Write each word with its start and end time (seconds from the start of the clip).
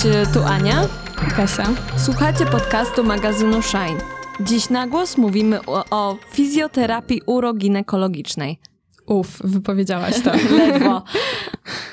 Tu 0.00 0.42
Ania. 0.44 0.88
Kasia. 1.36 1.64
Słuchacie 1.96 2.46
podcastu 2.46 3.04
magazynu 3.04 3.62
Shine. 3.62 4.00
Dziś 4.40 4.70
na 4.70 4.86
głos 4.86 5.16
mówimy 5.16 5.64
o, 5.66 5.84
o 5.90 6.16
fizjoterapii 6.32 7.22
uroginekologicznej. 7.26 8.58
Uf, 9.06 9.38
wypowiedziałaś 9.44 10.22
to. 10.22 10.30
Ledwo. 10.58 11.02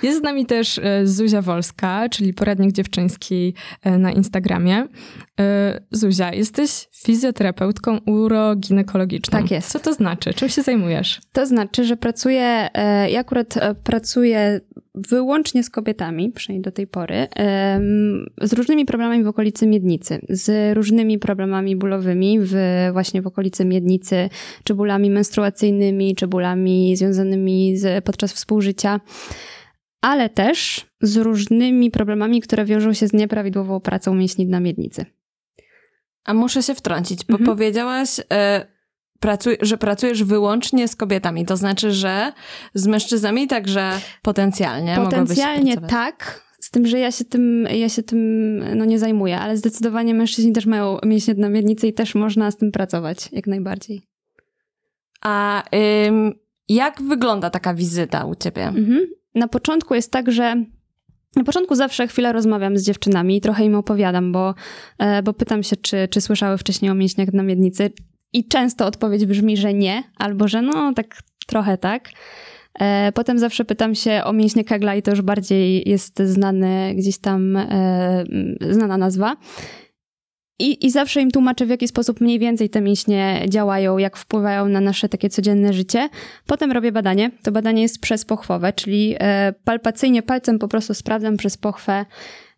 Jest 0.03 0.19
z 0.19 0.21
nami 0.21 0.45
też 0.45 0.79
e, 0.83 1.07
Zuzia 1.07 1.41
Wolska, 1.41 2.09
czyli 2.09 2.33
poradnik 2.33 2.71
dziewczyński 2.71 3.53
e, 3.83 3.97
na 3.97 4.11
Instagramie. 4.11 4.87
E, 5.39 5.81
Zuzia, 5.91 6.33
jesteś 6.33 6.87
fizjoterapeutką 6.95 7.97
uroginekologiczną. 8.05 9.39
Tak 9.39 9.51
jest. 9.51 9.71
Co 9.71 9.79
to 9.79 9.93
znaczy? 9.93 10.33
Czym 10.33 10.49
się 10.49 10.61
zajmujesz? 10.61 11.21
To 11.33 11.45
znaczy, 11.45 11.83
że 11.83 11.97
pracuję, 11.97 12.69
ja 13.09 13.19
akurat 13.19 13.55
pracuję 13.83 14.61
wyłącznie 14.95 15.63
z 15.63 15.69
kobietami, 15.69 16.31
przynajmniej 16.31 16.61
do 16.61 16.71
tej 16.71 16.87
pory, 16.87 17.27
z 18.41 18.53
różnymi 18.53 18.85
problemami 18.85 19.23
w 19.23 19.27
okolicy 19.27 19.67
miednicy, 19.67 20.21
z 20.29 20.75
różnymi 20.77 21.19
problemami 21.19 21.75
bólowymi 21.75 22.39
w, 22.41 22.55
właśnie 22.93 23.21
w 23.21 23.27
okolicy 23.27 23.65
miednicy, 23.65 24.29
czy 24.63 24.75
bólami 24.75 25.09
menstruacyjnymi, 25.09 26.15
czy 26.15 26.27
bólami 26.27 26.95
związanymi 26.95 27.77
z, 27.77 28.03
podczas 28.03 28.33
współżycia, 28.33 28.99
ale 30.01 30.29
też 30.29 30.85
z 31.01 31.17
różnymi 31.17 31.91
problemami, 31.91 32.41
które 32.41 32.65
wiążą 32.65 32.93
się 32.93 33.07
z 33.07 33.13
nieprawidłową 33.13 33.79
pracą 33.79 34.15
mięśni 34.15 34.45
na 34.45 34.59
miednicy. 34.59 35.05
A 36.25 36.33
muszę 36.33 36.63
się 36.63 36.75
wtrącić, 36.75 37.25
bo 37.25 37.37
mhm. 37.37 37.45
powiedziałaś, 37.45 38.19
y 38.19 38.23
pracuj, 39.19 39.57
że 39.61 39.77
pracujesz 39.77 40.23
wyłącznie 40.23 40.87
z 40.87 40.95
kobietami. 40.95 41.45
To 41.45 41.57
znaczy, 41.57 41.91
że 41.91 42.31
z 42.73 42.87
mężczyznami 42.87 43.47
także 43.47 43.91
potencjalnie 44.21 44.95
Potencjalnie 44.95 45.77
tak, 45.77 46.43
z 46.59 46.71
tym, 46.71 46.87
że 46.87 46.99
ja 46.99 47.11
się 47.11 47.25
tym, 47.25 47.67
ja 47.71 47.89
się 47.89 48.03
tym 48.03 48.19
no, 48.75 48.85
nie 48.85 48.99
zajmuję, 48.99 49.39
ale 49.39 49.57
zdecydowanie 49.57 50.13
mężczyźni 50.13 50.53
też 50.53 50.65
mają 50.65 50.97
mięśnie 51.05 51.33
na 51.33 51.49
miednicy 51.49 51.87
i 51.87 51.93
też 51.93 52.15
można 52.15 52.51
z 52.51 52.57
tym 52.57 52.71
pracować, 52.71 53.29
jak 53.31 53.47
najbardziej. 53.47 54.01
A 55.21 55.63
ym, 56.07 56.33
jak 56.69 57.01
wygląda 57.01 57.49
taka 57.49 57.73
wizyta 57.73 58.25
u 58.25 58.35
ciebie? 58.35 58.67
Mhm. 58.67 59.07
Na 59.37 59.47
początku 59.47 59.95
jest 59.95 60.11
tak, 60.11 60.31
że 60.31 60.63
na 61.35 61.43
początku 61.43 61.75
zawsze 61.75 62.07
chwilę 62.07 62.33
rozmawiam 62.33 62.77
z 62.77 62.83
dziewczynami 62.83 63.37
i 63.37 63.41
trochę 63.41 63.65
im 63.65 63.75
opowiadam, 63.75 64.31
bo, 64.31 64.55
e, 64.99 65.23
bo 65.23 65.33
pytam 65.33 65.63
się, 65.63 65.75
czy, 65.75 66.07
czy 66.11 66.21
słyszały 66.21 66.57
wcześniej 66.57 66.91
o 66.91 66.95
mięśniach 66.95 67.33
na 67.33 67.43
miednicy. 67.43 67.91
I 68.33 68.47
często 68.47 68.85
odpowiedź 68.85 69.25
brzmi, 69.25 69.57
że 69.57 69.73
nie, 69.73 70.03
albo 70.17 70.47
że 70.47 70.61
no 70.61 70.93
tak 70.93 71.17
trochę 71.47 71.77
tak. 71.77 72.09
E, 72.79 73.11
potem 73.11 73.39
zawsze 73.39 73.65
pytam 73.65 73.95
się 73.95 74.21
o 74.23 74.33
mięśnie 74.33 74.63
Kegla 74.63 74.95
i 74.95 75.01
to 75.01 75.11
już 75.11 75.21
bardziej 75.21 75.89
jest 75.89 76.19
znany 76.19 76.95
gdzieś 76.95 77.17
tam, 77.17 77.55
e, 77.55 78.23
znana 78.69 78.97
nazwa. 78.97 79.35
I, 80.59 80.85
I 80.85 80.91
zawsze 80.91 81.21
im 81.21 81.31
tłumaczę, 81.31 81.65
w 81.65 81.69
jaki 81.69 81.87
sposób 81.87 82.21
mniej 82.21 82.39
więcej 82.39 82.69
te 82.69 82.81
mięśnie 82.81 83.45
działają, 83.49 83.97
jak 83.97 84.17
wpływają 84.17 84.67
na 84.67 84.81
nasze 84.81 85.09
takie 85.09 85.29
codzienne 85.29 85.73
życie. 85.73 86.09
Potem 86.47 86.71
robię 86.71 86.91
badanie. 86.91 87.31
To 87.43 87.51
badanie 87.51 87.81
jest 87.81 88.01
przez 88.01 88.25
pochwowę, 88.25 88.73
czyli 88.73 89.15
e, 89.19 89.53
palpacyjnie 89.63 90.23
palcem 90.23 90.59
po 90.59 90.67
prostu 90.67 90.93
sprawdzam 90.93 91.37
przez 91.37 91.57
pochwę, 91.57 92.05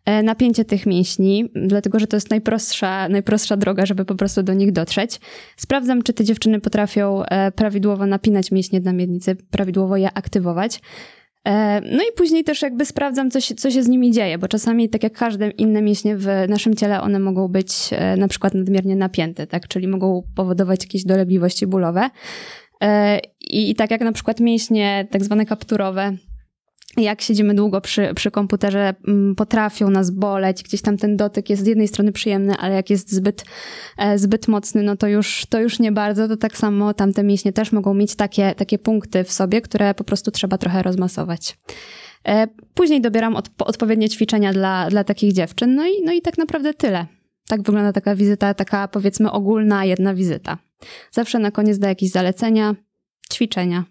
E, 0.04 0.22
napięcie 0.22 0.64
tych 0.64 0.86
mięśni, 0.86 1.50
dlatego 1.54 1.98
że 1.98 2.06
to 2.06 2.16
jest 2.16 2.30
najprostsza, 2.30 3.08
najprostsza 3.08 3.56
droga, 3.56 3.86
żeby 3.86 4.04
po 4.04 4.14
prostu 4.14 4.42
do 4.42 4.54
nich 4.54 4.72
dotrzeć. 4.72 5.20
Sprawdzam, 5.56 6.02
czy 6.02 6.12
te 6.12 6.24
dziewczyny 6.24 6.60
potrafią 6.60 7.24
e, 7.24 7.52
prawidłowo 7.52 8.06
napinać 8.06 8.50
mięśnie 8.50 8.80
na 8.80 8.92
miednicy, 8.92 9.36
prawidłowo 9.50 9.96
je 9.96 10.12
aktywować. 10.12 10.80
E, 11.44 11.80
no 11.80 12.02
i 12.02 12.12
później 12.16 12.44
też 12.44 12.62
jakby 12.62 12.84
sprawdzam, 12.84 13.30
co 13.30 13.40
się, 13.40 13.54
co 13.54 13.70
się 13.70 13.82
z 13.82 13.88
nimi 13.88 14.12
dzieje, 14.12 14.38
bo 14.38 14.48
czasami, 14.48 14.88
tak 14.88 15.02
jak 15.02 15.12
każde 15.12 15.50
inne 15.50 15.82
mięśnie 15.82 16.16
w 16.16 16.26
naszym 16.48 16.74
ciele, 16.74 17.00
one 17.00 17.18
mogą 17.18 17.48
być 17.48 17.90
na 18.16 18.28
przykład 18.28 18.54
nadmiernie 18.54 18.96
napięte, 18.96 19.46
tak? 19.46 19.68
czyli 19.68 19.88
mogą 19.88 20.22
powodować 20.36 20.82
jakieś 20.84 21.04
dolegliwości 21.04 21.66
bólowe. 21.66 22.10
I, 23.40 23.70
I 23.70 23.74
tak 23.74 23.90
jak 23.90 24.00
na 24.00 24.12
przykład 24.12 24.40
mięśnie 24.40 25.08
tak 25.10 25.24
zwane 25.24 25.46
kapturowe, 25.46 26.16
jak 26.96 27.20
siedzimy 27.20 27.54
długo 27.54 27.80
przy, 27.80 28.14
przy 28.14 28.30
komputerze, 28.30 28.94
mm, 29.08 29.34
potrafią 29.34 29.90
nas 29.90 30.10
boleć, 30.10 30.62
gdzieś 30.62 30.82
tam 30.82 30.96
ten 30.96 31.16
dotyk 31.16 31.50
jest 31.50 31.64
z 31.64 31.66
jednej 31.66 31.88
strony 31.88 32.12
przyjemny, 32.12 32.56
ale 32.56 32.74
jak 32.74 32.90
jest 32.90 33.12
zbyt, 33.12 33.44
e, 33.98 34.18
zbyt 34.18 34.48
mocny, 34.48 34.82
no 34.82 34.96
to 34.96 35.06
już, 35.08 35.46
to 35.48 35.60
już 35.60 35.78
nie 35.78 35.92
bardzo, 35.92 36.28
to 36.28 36.36
tak 36.36 36.56
samo 36.56 36.94
tamte 36.94 37.22
mięśnie 37.22 37.52
też 37.52 37.72
mogą 37.72 37.94
mieć 37.94 38.14
takie, 38.14 38.54
takie 38.54 38.78
punkty 38.78 39.24
w 39.24 39.32
sobie, 39.32 39.60
które 39.60 39.94
po 39.94 40.04
prostu 40.04 40.30
trzeba 40.30 40.58
trochę 40.58 40.82
rozmasować. 40.82 41.58
E, 42.28 42.46
później 42.74 43.00
dobieram 43.00 43.36
od, 43.36 43.50
odpowiednie 43.58 44.08
ćwiczenia 44.08 44.52
dla, 44.52 44.90
dla 44.90 45.04
takich 45.04 45.32
dziewczyn, 45.32 45.74
no 45.74 45.86
i, 45.86 46.02
no 46.04 46.12
i 46.12 46.22
tak 46.22 46.38
naprawdę 46.38 46.74
tyle. 46.74 47.06
Tak 47.48 47.62
wygląda 47.62 47.92
taka 47.92 48.16
wizyta, 48.16 48.54
taka 48.54 48.88
powiedzmy 48.88 49.30
ogólna 49.30 49.84
jedna 49.84 50.14
wizyta. 50.14 50.58
Zawsze 51.10 51.38
na 51.38 51.50
koniec 51.50 51.78
da 51.78 51.88
jakieś 51.88 52.10
zalecenia, 52.10 52.74
ćwiczenia. 53.32 53.84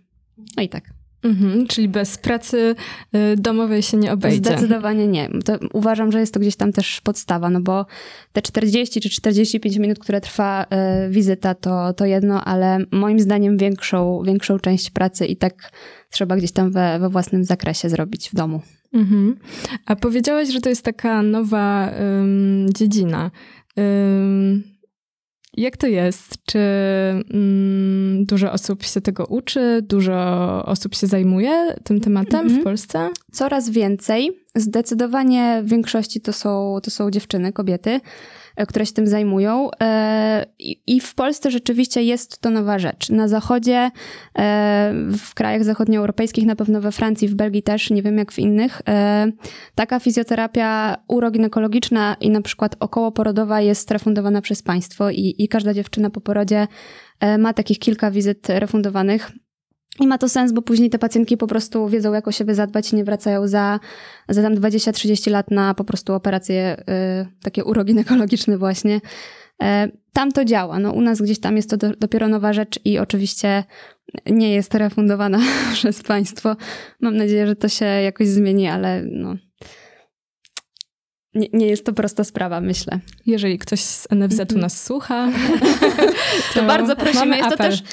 No 0.57 0.63
i 0.63 0.69
tak. 0.69 0.98
Mhm, 1.23 1.67
czyli 1.67 1.89
bez 1.89 2.17
pracy 2.17 2.75
y, 3.15 3.35
domowej 3.37 3.83
się 3.83 3.97
nie 3.97 4.13
obejdzie. 4.13 4.37
Zdecydowanie 4.37 5.07
nie. 5.07 5.29
To 5.45 5.59
uważam, 5.73 6.11
że 6.11 6.19
jest 6.19 6.33
to 6.33 6.39
gdzieś 6.39 6.55
tam 6.55 6.71
też 6.71 7.01
podstawa, 7.01 7.49
no 7.49 7.61
bo 7.61 7.85
te 8.33 8.41
40 8.41 9.01
czy 9.01 9.09
45 9.09 9.77
minut, 9.77 9.99
które 9.99 10.21
trwa 10.21 10.65
y, 11.07 11.09
wizyta, 11.09 11.55
to, 11.55 11.93
to 11.93 12.05
jedno, 12.05 12.45
ale 12.45 12.77
moim 12.91 13.19
zdaniem 13.19 13.57
większą, 13.57 14.23
większą 14.25 14.59
część 14.59 14.89
pracy 14.89 15.25
i 15.25 15.37
tak 15.37 15.71
trzeba 16.11 16.35
gdzieś 16.35 16.51
tam 16.51 16.71
we, 16.71 16.99
we 16.99 17.09
własnym 17.09 17.43
zakresie 17.43 17.89
zrobić 17.89 18.29
w 18.29 18.35
domu. 18.35 18.61
Mhm. 18.93 19.35
A 19.85 19.95
powiedziałaś, 19.95 20.49
że 20.49 20.61
to 20.61 20.69
jest 20.69 20.85
taka 20.85 21.21
nowa 21.21 21.91
ym, 22.21 22.67
dziedzina. 22.75 23.31
Ym, 23.79 24.78
jak 25.59 25.77
to 25.77 25.87
jest? 25.87 26.45
Czy 26.45 26.59
mm, 27.33 28.25
dużo 28.25 28.51
osób 28.51 28.83
się 28.83 29.01
tego 29.01 29.25
uczy? 29.25 29.81
Dużo 29.81 30.15
osób 30.65 30.95
się 30.95 31.07
zajmuje 31.07 31.75
tym 31.83 31.99
tematem 32.01 32.39
mhm. 32.39 32.61
w 32.61 32.63
Polsce? 32.63 33.09
Coraz 33.31 33.69
więcej. 33.69 34.31
Zdecydowanie 34.55 35.61
w 35.63 35.69
większości 35.69 36.21
to 36.21 36.33
są, 36.33 36.79
to 36.83 36.91
są 36.91 37.11
dziewczyny, 37.11 37.53
kobiety. 37.53 37.99
E, 38.59 38.65
które 38.65 38.85
się 38.85 38.93
tym 38.93 39.07
zajmują. 39.07 39.69
E, 39.81 40.45
I 40.87 40.99
w 40.99 41.15
Polsce 41.15 41.51
rzeczywiście 41.51 42.03
jest 42.03 42.41
to 42.41 42.49
nowa 42.49 42.79
rzecz. 42.79 43.09
Na 43.09 43.27
zachodzie, 43.27 43.91
e, 44.39 44.93
w 45.17 45.33
krajach 45.33 45.63
zachodnioeuropejskich, 45.63 46.45
na 46.45 46.55
pewno 46.55 46.81
we 46.81 46.91
Francji, 46.91 47.27
w 47.27 47.35
Belgii 47.35 47.63
też, 47.63 47.89
nie 47.89 48.01
wiem 48.01 48.17
jak 48.17 48.31
w 48.31 48.39
innych, 48.39 48.81
taka 49.75 49.99
fizjoterapia 49.99 50.97
uroginekologiczna 51.07 52.15
i 52.21 52.29
na 52.29 52.41
przykład 52.41 52.75
okołoporodowa 52.79 53.61
jest 53.61 53.91
refundowana 53.91 54.41
przez 54.41 54.63
państwo 54.63 55.09
i, 55.09 55.35
i 55.37 55.47
każda 55.47 55.73
dziewczyna 55.73 56.09
po 56.09 56.21
porodzie 56.21 56.67
ma 57.39 57.53
takich 57.53 57.79
kilka 57.79 58.11
wizyt 58.11 58.49
refundowanych. 58.49 59.31
I 59.99 60.07
ma 60.07 60.17
to 60.17 60.29
sens, 60.29 60.51
bo 60.51 60.61
później 60.61 60.89
te 60.89 60.99
pacjentki 60.99 61.37
po 61.37 61.47
prostu 61.47 61.89
wiedzą, 61.89 62.13
jak 62.13 62.27
o 62.27 62.31
siebie 62.31 62.55
zadbać 62.55 62.93
i 62.93 62.95
nie 62.95 63.03
wracają 63.03 63.47
za, 63.47 63.79
za 64.29 64.41
tam 64.41 64.55
20-30 64.55 65.31
lat 65.31 65.51
na 65.51 65.73
po 65.73 65.83
prostu 65.83 66.13
operacje 66.13 66.77
y, 66.79 66.83
takie 67.41 67.63
uroginekologiczne 67.63 68.57
właśnie. 68.57 68.95
Y, 69.63 69.65
tam 70.13 70.31
to 70.31 70.45
działa. 70.45 70.79
No, 70.79 70.91
u 70.91 71.01
nas 71.01 71.21
gdzieś 71.21 71.39
tam 71.39 71.57
jest 71.57 71.69
to 71.69 71.77
do, 71.77 71.91
dopiero 71.95 72.27
nowa 72.27 72.53
rzecz 72.53 72.79
i 72.85 72.99
oczywiście 72.99 73.63
nie 74.25 74.53
jest 74.53 74.75
refundowana 74.75 75.39
przez 75.73 76.03
państwo. 76.03 76.55
Mam 77.01 77.17
nadzieję, 77.17 77.47
że 77.47 77.55
to 77.55 77.69
się 77.69 77.85
jakoś 77.85 78.27
zmieni, 78.27 78.67
ale 78.67 79.03
no, 79.11 79.35
nie, 81.35 81.47
nie 81.53 81.67
jest 81.67 81.85
to 81.85 81.93
prosta 81.93 82.23
sprawa, 82.23 82.61
myślę. 82.61 82.99
Jeżeli 83.25 83.57
ktoś 83.59 83.81
z 83.81 84.07
NFZ-u 84.11 84.43
-hmm. 84.43 84.61
nas 84.61 84.85
słucha, 84.85 85.31
to, 86.53 86.59
to 86.59 86.65
bardzo 86.65 86.95
prosimy. 86.95 87.37
Jest 87.37 87.49
to 87.49 87.57
też 87.57 87.83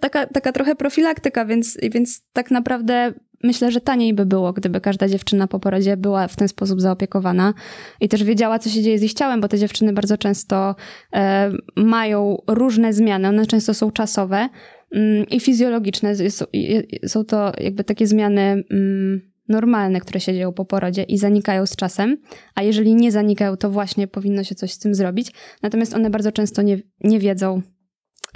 taka, 0.00 0.26
taka 0.26 0.52
trochę 0.52 0.74
profilaktyka, 0.74 1.44
więc, 1.44 1.78
więc 1.92 2.22
tak 2.32 2.50
naprawdę 2.50 3.12
myślę, 3.42 3.72
że 3.72 3.80
taniej 3.80 4.14
by 4.14 4.26
było, 4.26 4.52
gdyby 4.52 4.80
każda 4.80 5.08
dziewczyna 5.08 5.46
po 5.46 5.60
porodzie 5.60 5.96
była 5.96 6.28
w 6.28 6.36
ten 6.36 6.48
sposób 6.48 6.80
zaopiekowana 6.80 7.54
i 8.00 8.08
też 8.08 8.24
wiedziała, 8.24 8.58
co 8.58 8.70
się 8.70 8.82
dzieje 8.82 8.98
z 8.98 9.02
ich 9.02 9.14
ciałem, 9.14 9.40
bo 9.40 9.48
te 9.48 9.58
dziewczyny 9.58 9.92
bardzo 9.92 10.18
często 10.18 10.74
e, 11.12 11.52
mają 11.76 12.42
różne 12.46 12.92
zmiany, 12.92 13.28
one 13.28 13.46
często 13.46 13.74
są 13.74 13.90
czasowe 13.90 14.48
mm, 14.92 15.26
i 15.28 15.40
fizjologiczne. 15.40 16.30
Są, 16.30 16.44
są 17.06 17.24
to 17.24 17.52
jakby 17.60 17.84
takie 17.84 18.06
zmiany. 18.06 18.64
Mm, 18.70 19.35
normalne, 19.48 20.00
które 20.00 20.20
się 20.20 20.32
dzieją 20.32 20.52
po 20.52 20.64
porodzie 20.64 21.02
i 21.02 21.18
zanikają 21.18 21.66
z 21.66 21.76
czasem, 21.76 22.16
a 22.54 22.62
jeżeli 22.62 22.94
nie 22.94 23.12
zanikają, 23.12 23.56
to 23.56 23.70
właśnie 23.70 24.08
powinno 24.08 24.44
się 24.44 24.54
coś 24.54 24.72
z 24.72 24.78
tym 24.78 24.94
zrobić. 24.94 25.32
Natomiast 25.62 25.94
one 25.94 26.10
bardzo 26.10 26.32
często 26.32 26.62
nie, 26.62 26.78
nie 27.04 27.20
wiedzą, 27.20 27.62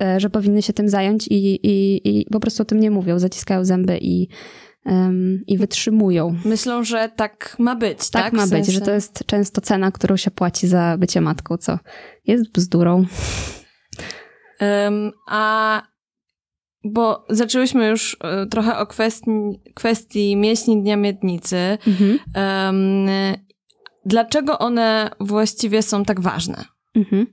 e, 0.01 0.21
że 0.21 0.31
powinny 0.31 0.63
się 0.63 0.73
tym 0.73 0.89
zająć 0.89 1.29
i, 1.29 1.67
i, 1.67 2.01
i 2.21 2.27
po 2.33 2.41
prostu 2.41 2.63
o 2.63 2.67
tym 2.67 2.81
nie 2.81 2.91
mówią, 2.91 3.19
zaciskają 3.19 3.65
zęby 3.65 3.99
i, 4.03 4.29
um, 4.87 5.41
i 5.47 5.59
wytrzymują. 5.59 6.37
Myślą, 6.45 6.85
że 6.85 7.11
tak 7.17 7.57
ma 7.59 7.77
być, 7.77 8.11
tak? 8.11 8.23
Tak 8.23 8.33
ma 8.33 8.47
sensie... 8.47 8.57
być, 8.57 8.75
że 8.75 8.81
to 8.81 8.91
jest 8.91 9.25
często 9.27 9.61
cena, 9.61 9.91
którą 9.91 10.17
się 10.17 10.31
płaci 10.31 10.69
za 10.69 10.97
bycie 10.99 11.21
matką, 11.21 11.57
co 11.57 11.79
jest 12.27 12.53
bzdurą. 12.53 13.05
Um, 14.61 15.13
a 15.29 15.83
bo 16.85 17.27
zaczęłyśmy 17.29 17.89
już 17.89 18.17
e, 18.21 18.47
trochę 18.47 18.79
o 18.79 18.87
kwestii, 18.87 19.31
kwestii 19.75 20.37
mięśni 20.37 20.83
Dnia 20.83 20.97
Miednicy. 20.97 21.79
Mhm. 21.87 22.19
Um, 22.37 23.07
dlaczego 24.07 24.59
one 24.59 25.11
właściwie 25.21 25.83
są 25.83 26.05
tak 26.05 26.21
ważne? 26.21 26.65
Mhm. 26.95 27.27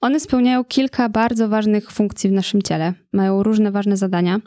One 0.00 0.20
spełniają 0.20 0.64
kilka 0.64 1.08
bardzo 1.08 1.48
ważnych 1.48 1.90
funkcji 1.90 2.30
w 2.30 2.32
naszym 2.32 2.62
ciele. 2.62 2.94
Mają 3.12 3.42
różne 3.42 3.70
ważne 3.70 3.96
zadania 3.96 4.40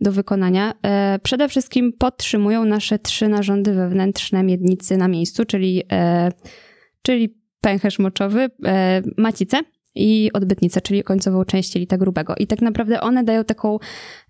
do 0.00 0.12
wykonania. 0.12 0.74
E, 0.82 1.18
przede 1.22 1.48
wszystkim 1.48 1.92
podtrzymują 1.92 2.64
nasze 2.64 2.98
trzy 2.98 3.28
narządy 3.28 3.74
wewnętrzne 3.74 4.42
miednicy 4.42 4.96
na 4.96 5.08
miejscu, 5.08 5.44
czyli, 5.44 5.82
e, 5.92 6.32
czyli 7.02 7.40
pęcherz 7.60 7.98
moczowy, 7.98 8.50
e, 8.64 9.02
macicę 9.16 9.60
i 9.94 10.30
odbytnicę, 10.32 10.80
czyli 10.80 11.02
końcową 11.02 11.44
część 11.44 11.74
jelita 11.74 11.98
grubego. 11.98 12.34
I 12.38 12.46
tak 12.46 12.62
naprawdę 12.62 13.00
one 13.00 13.24
dają 13.24 13.44
taką 13.44 13.78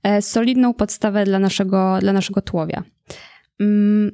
e, 0.02 0.22
solidną 0.22 0.74
podstawę 0.74 1.24
dla 1.24 1.38
naszego, 1.38 1.98
dla 2.00 2.12
naszego 2.12 2.42
tłowia. 2.42 2.82
Mm, 3.60 4.10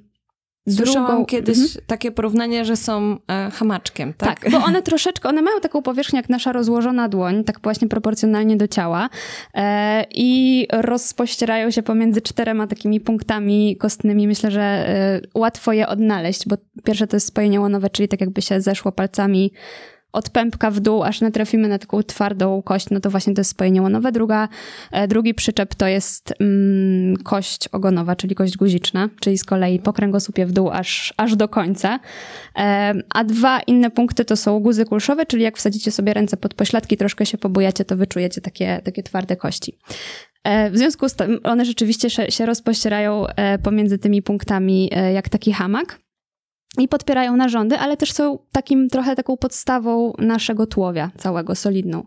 Słyszałam 0.68 1.10
drugą- 1.10 1.26
kiedyś 1.26 1.58
Mhm. 1.58 1.84
takie 1.86 2.12
porównanie, 2.12 2.64
że 2.64 2.76
są 2.76 3.16
e, 3.30 3.50
hamaczkiem, 3.50 4.14
tak? 4.14 4.40
Tak, 4.40 4.50
bo 4.52 4.58
one 4.64 4.82
troszeczkę, 4.82 5.28
one 5.28 5.42
mają 5.42 5.60
taką 5.60 5.82
powierzchnię 5.82 6.16
jak 6.16 6.28
nasza 6.28 6.52
rozłożona 6.52 7.08
dłoń, 7.08 7.44
tak 7.44 7.60
właśnie 7.62 7.88
proporcjonalnie 7.88 8.56
do 8.56 8.68
ciała 8.68 9.08
e, 9.54 10.04
i 10.14 10.66
rozpościerają 10.72 11.70
się 11.70 11.82
pomiędzy 11.82 12.20
czterema 12.22 12.66
takimi 12.66 13.00
punktami 13.00 13.76
kostnymi. 13.76 14.26
Myślę, 14.28 14.50
że 14.50 14.60
e, 14.62 15.20
łatwo 15.34 15.72
je 15.72 15.88
odnaleźć, 15.88 16.48
bo 16.48 16.56
pierwsze 16.84 17.06
to 17.06 17.16
jest 17.16 17.26
spojenie 17.26 17.60
łonowe, 17.60 17.90
czyli 17.90 18.08
tak 18.08 18.20
jakby 18.20 18.42
się 18.42 18.60
zeszło 18.60 18.92
palcami 18.92 19.52
od 20.12 20.30
pępka 20.30 20.70
w 20.70 20.80
dół, 20.80 21.02
aż 21.02 21.20
natrafimy 21.20 21.68
na 21.68 21.78
taką 21.78 22.02
twardą 22.02 22.62
kość, 22.62 22.90
no 22.90 23.00
to 23.00 23.10
właśnie 23.10 23.34
to 23.34 23.40
jest 23.40 23.50
spojenie 23.50 23.82
łonowe. 23.82 24.12
Druga, 24.12 24.48
e, 24.92 25.08
drugi 25.08 25.34
przyczep 25.34 25.74
to 25.74 25.86
jest 25.86 26.34
mm, 26.40 27.16
kość 27.16 27.68
ogonowa, 27.68 28.16
czyli 28.16 28.34
kość 28.34 28.56
guziczna, 28.56 29.08
czyli 29.20 29.38
z 29.38 29.44
kolei 29.44 29.78
po 29.78 29.92
kręgosłupie 29.92 30.46
w 30.46 30.52
dół 30.52 30.70
aż, 30.70 31.14
aż 31.16 31.36
do 31.36 31.48
końca. 31.48 32.00
E, 32.58 32.94
A 33.14 33.24
dwa 33.24 33.60
inne 33.60 33.90
punkty 33.90 34.24
to 34.24 34.36
są 34.36 34.60
guzy 34.60 34.84
kulszowe, 34.84 35.26
czyli 35.26 35.42
jak 35.42 35.56
wsadzicie 35.56 35.90
sobie 35.90 36.14
ręce 36.14 36.36
pod 36.36 36.54
pośladki, 36.54 36.96
troszkę 36.96 37.26
się 37.26 37.38
pobujacie, 37.38 37.84
to 37.84 37.96
wyczujecie 37.96 38.40
takie, 38.40 38.80
takie 38.84 39.02
twarde 39.02 39.36
kości. 39.36 39.78
E, 40.44 40.70
W 40.70 40.78
związku 40.78 41.08
z 41.08 41.14
tym 41.14 41.40
one 41.44 41.64
rzeczywiście 41.64 42.10
się, 42.10 42.46
rozpościerają 42.46 43.26
e, 43.26 43.58
pomiędzy 43.58 43.98
tymi 43.98 44.22
punktami 44.22 44.90
jak 45.14 45.28
taki 45.28 45.52
hamak 45.52 45.98
i 46.78 46.88
podpierają 46.88 47.36
narządy, 47.36 47.78
ale 47.78 47.96
też 47.96 48.12
są 48.12 48.38
takim 48.52 48.88
trochę 48.88 49.16
taką 49.16 49.36
podstawą 49.36 50.12
naszego 50.18 50.66
tłowia 50.66 51.10
całego, 51.18 51.54
solidną. 51.54 52.06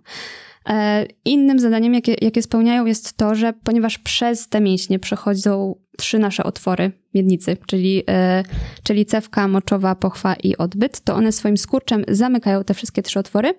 E, 0.70 1.06
Innym 1.26 1.60
zadaniem, 1.60 1.94
jakie, 1.94 2.16
jakie 2.22 2.42
spełniają, 2.42 2.86
jest 2.86 3.18
to, 3.18 3.36
że 3.36 3.54
ponieważ 3.64 3.98
przez 3.98 4.50
te 4.50 4.62
mięśnie 4.62 5.00
przechodzą 5.00 5.76
trzy 5.98 6.20
nasze 6.20 6.44
otwory 6.44 6.92
miednicy, 7.14 7.58
czyli, 7.68 8.04
e, 8.10 8.44
czyli 8.84 9.06
cewka, 9.06 9.48
moczowa, 9.48 9.96
pochwa 9.96 10.34
i 10.34 10.58
odbyt, 10.58 11.02
to 11.02 11.16
one 11.16 11.32
swoim 11.32 11.58
skurczem 11.58 12.04
zamykają 12.08 12.64
te 12.64 12.74
wszystkie 12.74 13.02
trzy 13.02 13.20
otwory. 13.20 13.54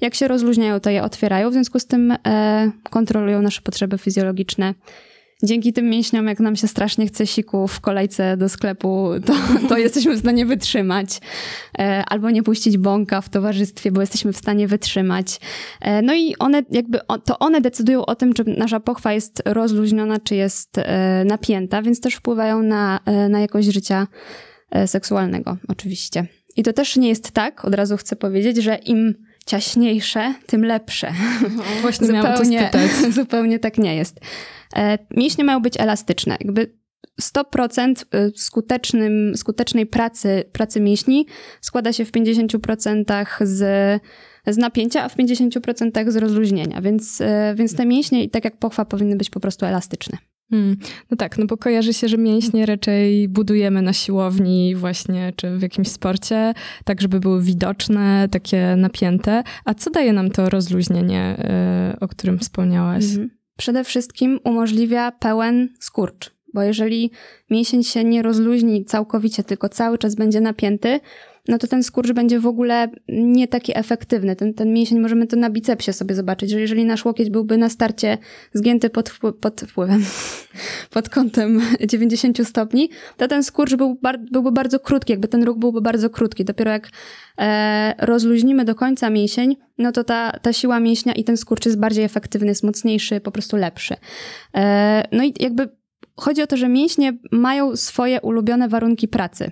Jak 0.00 0.14
się 0.14 0.28
rozluźniają, 0.28 0.80
to 0.80 0.90
je 0.90 1.02
otwierają, 1.02 1.50
w 1.50 1.52
związku 1.52 1.78
z 1.78 1.86
tym 1.86 2.14
e, 2.26 2.70
kontrolują 2.90 3.42
nasze 3.42 3.62
potrzeby 3.62 3.98
fizjologiczne. 3.98 4.74
Dzięki 5.44 5.72
tym 5.72 5.90
mięśniom, 5.90 6.26
jak 6.26 6.40
nam 6.40 6.56
się 6.56 6.68
strasznie 6.68 7.06
chce 7.06 7.26
siku 7.26 7.68
w 7.68 7.80
kolejce 7.80 8.36
do 8.36 8.48
sklepu, 8.48 9.10
to, 9.26 9.34
to 9.68 9.78
jesteśmy 9.86 10.16
w 10.16 10.18
stanie 10.18 10.46
wytrzymać. 10.46 11.20
E, 11.78 12.04
Albo 12.08 12.30
nie 12.30 12.42
puścić 12.42 12.78
bąka 12.78 13.20
w 13.20 13.28
towarzystwie, 13.28 13.92
bo 13.92 14.00
jesteśmy 14.00 14.32
w 14.32 14.36
stanie 14.36 14.68
wytrzymać. 14.68 15.40
E, 15.80 16.02
No 16.02 16.14
i 16.14 16.36
one 16.38 16.62
jakby, 16.70 16.98
to 17.24 17.38
one 17.38 17.60
decydują 17.60 18.06
o 18.06 18.14
tym, 18.14 18.32
czy 18.32 18.44
nasza 18.44 18.80
pochwa 18.80 19.12
jest 19.12 19.42
rozluźniona, 19.44 20.20
czy 20.20 20.34
jest 20.34 20.78
e, 20.78 21.24
napięta, 21.24 21.82
więc 21.82 22.00
też 22.00 22.14
wpływają 22.14 22.62
na, 22.62 23.00
na 23.30 23.40
jakość 23.40 23.68
życia 23.72 24.06
seksualnego, 24.86 25.56
oczywiście. 25.68 26.26
I 26.56 26.62
to 26.62 26.72
też 26.72 26.96
nie 26.96 27.08
jest 27.08 27.30
tak, 27.30 27.64
od 27.64 27.74
razu 27.74 27.96
chcę 27.96 28.16
powiedzieć, 28.16 28.56
że 28.56 28.74
im 28.76 29.14
ciaśniejsze, 29.46 30.34
tym 30.46 30.64
lepsze. 30.64 31.12
Właśnie 31.80 32.08
miałam 32.08 32.36
to 32.36 32.44
zupełnie, 32.44 32.70
zupełnie 33.20 33.58
tak 33.58 33.78
nie 33.78 33.96
jest. 33.96 34.20
E, 34.76 34.98
Mięśnie 35.10 35.44
mają 35.44 35.60
być 35.60 35.80
elastyczne. 35.80 36.36
Jakby 36.40 36.82
100% 37.20 38.04
y, 38.14 38.32
skutecznym, 38.36 39.36
skutecznej 39.36 39.86
pracy, 39.86 40.44
pracy 40.52 40.80
mięśni 40.80 41.26
składa 41.60 41.92
się 41.92 42.04
w 42.04 42.12
50% 42.12 43.26
z, 43.40 44.02
z 44.46 44.56
napięcia, 44.56 45.02
a 45.04 45.08
w 45.08 45.16
50% 45.16 46.10
z 46.10 46.16
rozluźnienia. 46.16 46.80
Więc, 46.80 47.20
e, 47.20 47.54
więc 47.56 47.76
te 47.76 47.86
mięśnie, 47.86 48.24
i 48.24 48.30
tak 48.30 48.44
jak 48.44 48.58
pochwa, 48.58 48.84
powinny 48.84 49.16
być 49.16 49.30
po 49.30 49.40
prostu 49.40 49.66
elastyczne. 49.66 50.18
Hmm. 50.52 50.76
No 51.10 51.16
tak, 51.16 51.38
no 51.38 51.46
bo 51.46 51.56
kojarzy 51.56 51.92
się, 51.92 52.08
że 52.08 52.18
mięśnie 52.18 52.66
raczej 52.66 53.28
budujemy 53.28 53.82
na 53.82 53.92
siłowni 53.92 54.74
właśnie, 54.76 55.32
czy 55.36 55.56
w 55.58 55.62
jakimś 55.62 55.88
sporcie, 55.88 56.54
tak 56.84 57.00
żeby 57.00 57.20
były 57.20 57.42
widoczne, 57.42 58.28
takie 58.30 58.74
napięte. 58.76 59.42
A 59.64 59.74
co 59.74 59.90
daje 59.90 60.12
nam 60.12 60.30
to 60.30 60.50
rozluźnienie, 60.50 61.36
y, 61.94 62.00
o 62.00 62.08
którym 62.08 62.38
wspomniałaś? 62.38 63.04
Mhm. 63.04 63.30
Przede 63.56 63.84
wszystkim 63.84 64.40
umożliwia 64.44 65.12
pełen 65.12 65.68
skurcz, 65.78 66.30
bo 66.54 66.62
jeżeli 66.62 67.10
mięsień 67.50 67.84
się 67.84 68.04
nie 68.04 68.22
rozluźni 68.22 68.84
całkowicie, 68.84 69.44
tylko 69.44 69.68
cały 69.68 69.98
czas 69.98 70.14
będzie 70.14 70.40
napięty, 70.40 71.00
no 71.48 71.58
to 71.58 71.66
ten 71.66 71.82
skurcz 71.82 72.12
będzie 72.12 72.40
w 72.40 72.46
ogóle 72.46 72.88
nie 73.08 73.48
taki 73.48 73.78
efektywny. 73.78 74.36
Ten, 74.36 74.54
ten 74.54 74.72
mięsień 74.72 75.00
możemy 75.00 75.26
to 75.26 75.36
na 75.36 75.50
bicepsie 75.50 75.92
sobie 75.92 76.14
zobaczyć, 76.14 76.50
że 76.50 76.60
jeżeli 76.60 76.84
nasz 76.84 77.04
łokieć 77.04 77.30
byłby 77.30 77.58
na 77.58 77.68
starcie 77.68 78.18
zgięty 78.52 78.90
pod, 78.90 79.10
wpły- 79.10 79.32
pod 79.32 79.60
wpływem, 79.60 80.04
pod 80.94 81.08
kątem 81.08 81.60
90 81.90 82.48
stopni, 82.48 82.90
to 83.16 83.28
ten 83.28 83.44
skurcz 83.44 83.74
był 83.74 83.98
byłby 84.30 84.52
bardzo 84.52 84.80
krótki, 84.80 85.12
jakby 85.12 85.28
ten 85.28 85.42
ruch 85.42 85.58
byłby 85.58 85.80
bardzo 85.80 86.10
krótki. 86.10 86.44
Dopiero 86.44 86.70
jak 86.70 86.90
e, 87.38 87.94
rozluźnimy 87.98 88.64
do 88.64 88.74
końca 88.74 89.10
mięsień, 89.10 89.56
no 89.78 89.92
to 89.92 90.04
ta, 90.04 90.32
ta 90.42 90.52
siła 90.52 90.80
mięśnia 90.80 91.12
i 91.12 91.24
ten 91.24 91.36
skurcz 91.36 91.66
jest 91.66 91.80
bardziej 91.80 92.04
efektywny, 92.04 92.48
jest 92.48 92.64
mocniejszy, 92.64 93.20
po 93.20 93.30
prostu 93.30 93.56
lepszy. 93.56 93.96
E, 94.54 95.04
no 95.12 95.24
i 95.24 95.34
jakby 95.40 95.68
chodzi 96.16 96.42
o 96.42 96.46
to, 96.46 96.56
że 96.56 96.68
mięśnie 96.68 97.18
mają 97.32 97.76
swoje 97.76 98.20
ulubione 98.20 98.68
warunki 98.68 99.08
pracy. 99.08 99.50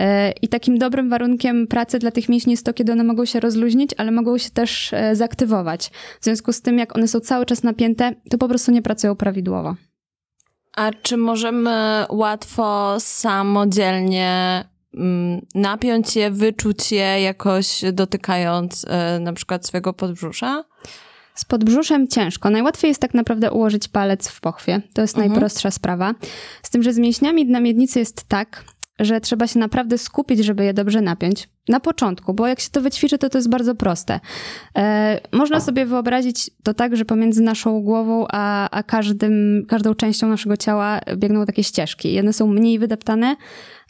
E, 0.00 0.32
I 0.42 0.48
takim 0.48 0.78
dobrym 0.78 1.10
warunkiem 1.10 1.66
pracy 1.66 1.98
dla 1.98 2.10
tych 2.10 2.28
mięśni 2.28 2.50
jest 2.50 2.66
to, 2.66 2.72
kiedy 2.74 2.92
one 2.92 3.04
mogą 3.04 3.24
się 3.24 3.40
rozluźnić, 3.40 3.90
ale 3.96 4.10
mogą 4.10 4.38
się 4.38 4.50
też 4.50 4.92
e, 4.92 5.16
zaktywować. 5.16 5.90
W 6.20 6.24
związku 6.24 6.52
z 6.52 6.60
tym, 6.62 6.78
jak 6.78 6.96
one 6.96 7.08
są 7.08 7.20
cały 7.20 7.46
czas 7.46 7.62
napięte, 7.62 8.14
to 8.30 8.38
po 8.38 8.48
prostu 8.48 8.72
nie 8.72 8.82
pracują 8.82 9.16
prawidłowo. 9.16 9.76
A 10.76 10.90
czy 11.02 11.16
możemy 11.16 12.04
łatwo 12.10 12.96
samodzielnie 13.00 14.64
mm, 14.94 15.46
napiąć 15.54 16.16
je, 16.16 16.30
wyczuć 16.30 16.92
je 16.92 17.22
jakoś 17.22 17.82
dotykając 17.92 18.86
e, 18.88 19.18
na 19.20 19.32
przykład 19.32 19.66
swojego 19.66 19.92
podbrzusza? 19.92 20.64
Z 21.34 21.44
podbrzuszem 21.44 22.08
ciężko. 22.08 22.50
Najłatwiej 22.50 22.88
jest 22.88 23.00
tak 23.00 23.14
naprawdę 23.14 23.50
ułożyć 23.50 23.88
palec 23.88 24.28
w 24.28 24.40
pochwie. 24.40 24.80
To 24.94 25.02
jest 25.02 25.14
Mhm. 25.14 25.30
najprostsza 25.32 25.70
sprawa. 25.70 26.14
Z 26.62 26.70
tym, 26.70 26.82
że 26.82 26.92
z 26.92 26.98
mięśniami 26.98 27.46
na 27.46 27.60
miednicy 27.60 27.98
jest 27.98 28.24
tak, 28.28 28.64
że 29.00 29.20
trzeba 29.20 29.46
się 29.46 29.58
naprawdę 29.58 29.98
skupić, 29.98 30.38
żeby 30.38 30.64
je 30.64 30.74
dobrze 30.74 31.00
napiąć. 31.00 31.48
Na 31.68 31.80
początku, 31.80 32.34
bo 32.34 32.46
jak 32.46 32.60
się 32.60 32.70
to 32.70 32.80
wyćwiczy, 32.80 33.18
to 33.18 33.28
to 33.28 33.38
jest 33.38 33.50
bardzo 33.50 33.74
proste. 33.74 34.20
E, 34.78 35.20
można 35.32 35.60
sobie 35.60 35.86
wyobrazić 35.86 36.50
to 36.62 36.74
tak, 36.74 36.96
że 36.96 37.04
pomiędzy 37.04 37.42
naszą 37.42 37.80
głową 37.80 38.26
a, 38.28 38.70
a 38.70 38.82
każdym, 38.82 39.64
każdą 39.68 39.94
częścią 39.94 40.28
naszego 40.28 40.56
ciała 40.56 41.00
biegną 41.16 41.46
takie 41.46 41.64
ścieżki. 41.64 42.12
Jedne 42.12 42.32
są 42.32 42.46
mniej 42.46 42.78
wydeptane, 42.78 43.36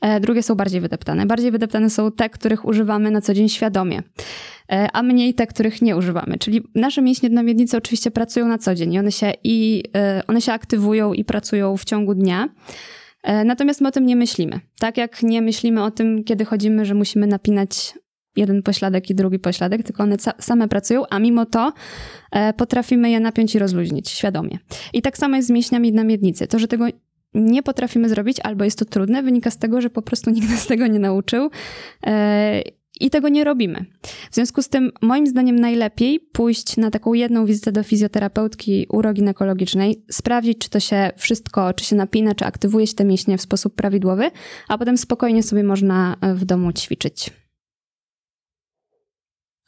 e, 0.00 0.20
drugie 0.20 0.42
są 0.42 0.54
bardziej 0.54 0.80
wydeptane. 0.80 1.26
Bardziej 1.26 1.50
wydeptane 1.50 1.90
są 1.90 2.12
te, 2.12 2.30
których 2.30 2.64
używamy 2.64 3.10
na 3.10 3.20
co 3.20 3.34
dzień 3.34 3.48
świadomie 3.48 4.02
e, 4.72 4.88
a 4.92 5.02
mniej 5.02 5.34
te, 5.34 5.46
których 5.46 5.82
nie 5.82 5.96
używamy. 5.96 6.38
Czyli 6.38 6.62
nasze 6.74 7.02
mięśnie 7.02 7.28
na 7.28 7.42
miednicy 7.42 7.76
oczywiście 7.76 8.10
pracują 8.10 8.48
na 8.48 8.58
co 8.58 8.74
dzień 8.74 8.92
i 8.92 8.98
one 8.98 9.12
się, 9.12 9.32
i, 9.44 9.82
e, 9.96 10.22
one 10.26 10.40
się 10.40 10.52
aktywują 10.52 11.12
i 11.12 11.24
pracują 11.24 11.76
w 11.76 11.84
ciągu 11.84 12.14
dnia. 12.14 12.48
E, 13.22 13.44
Natomiast 13.44 13.80
my 13.80 13.88
o 13.88 13.90
tym 13.90 14.06
nie 14.06 14.16
myślimy. 14.16 14.60
Tak 14.78 14.96
jak 14.96 15.22
nie 15.22 15.42
myślimy 15.42 15.84
o 15.84 15.90
tym, 15.90 16.24
kiedy 16.24 16.44
chodzimy, 16.44 16.84
że 16.84 16.94
musimy 16.94 17.26
napinać 17.26 17.94
jeden 18.36 18.62
pośladek 18.62 19.10
i 19.10 19.14
drugi 19.14 19.38
pośladek, 19.38 19.82
tylko 19.82 20.02
one 20.02 20.16
same 20.38 20.68
pracują, 20.68 21.02
a 21.10 21.18
mimo 21.18 21.46
to 21.46 21.72
e, 22.32 22.52
potrafimy 22.52 23.10
je 23.10 23.20
napiąć 23.20 23.54
i 23.54 23.58
rozluźnić 23.58 24.10
świadomie. 24.10 24.58
I 24.92 25.02
tak 25.02 25.18
samo 25.18 25.36
jest 25.36 25.48
z 25.48 25.50
mięśniami 25.50 25.92
na 25.92 26.04
miednicy. 26.04 26.46
To, 26.46 26.58
że 26.58 26.68
tego 26.68 26.86
nie 27.34 27.62
potrafimy 27.62 28.08
zrobić, 28.08 28.40
albo 28.42 28.64
jest 28.64 28.78
to 28.78 28.84
trudne, 28.84 29.22
wynika 29.22 29.50
z 29.50 29.58
tego, 29.58 29.80
że 29.80 29.90
po 29.90 30.02
prostu 30.02 30.30
nikt 30.30 30.50
nas 30.50 30.66
tego 30.66 30.86
nie 30.86 30.98
nauczył 30.98 31.50
e, 32.06 32.62
i 33.00 33.11
tego 33.11 33.28
nie 33.28 33.45
robimy. 33.45 33.85
W 34.30 34.35
związku 34.35 34.62
z 34.62 34.69
tym, 34.69 34.92
moim 35.02 35.26
zdaniem, 35.26 35.57
najlepiej 35.57 36.21
pójść 36.21 36.76
na 36.76 36.90
taką 36.90 37.14
jedną 37.14 37.47
wizytę 37.47 37.73
do 37.73 37.83
fizjoterapeutki 37.83 38.87
uroginekologicznej, 38.88 40.04
sprawdzić, 40.11 40.59
czy 40.59 40.71
to 40.71 40.80
się 40.80 41.11
wszystko, 41.16 41.75
czy 41.75 41.85
się 41.85 41.97
napina, 41.97 42.35
czy 42.35 42.45
aktywuje 42.45 42.87
się 42.87 42.95
te 42.95 43.04
mięśnie 43.04 43.38
w 43.38 43.42
sposób 43.42 43.75
prawidłowy, 43.75 44.30
a 44.69 44.78
potem 44.78 44.99
spokojnie 44.99 45.42
sobie 45.42 45.64
można 45.64 46.16
e, 46.21 46.35
w 46.35 46.45
domu 46.45 46.73
ćwiczyć. 46.73 47.30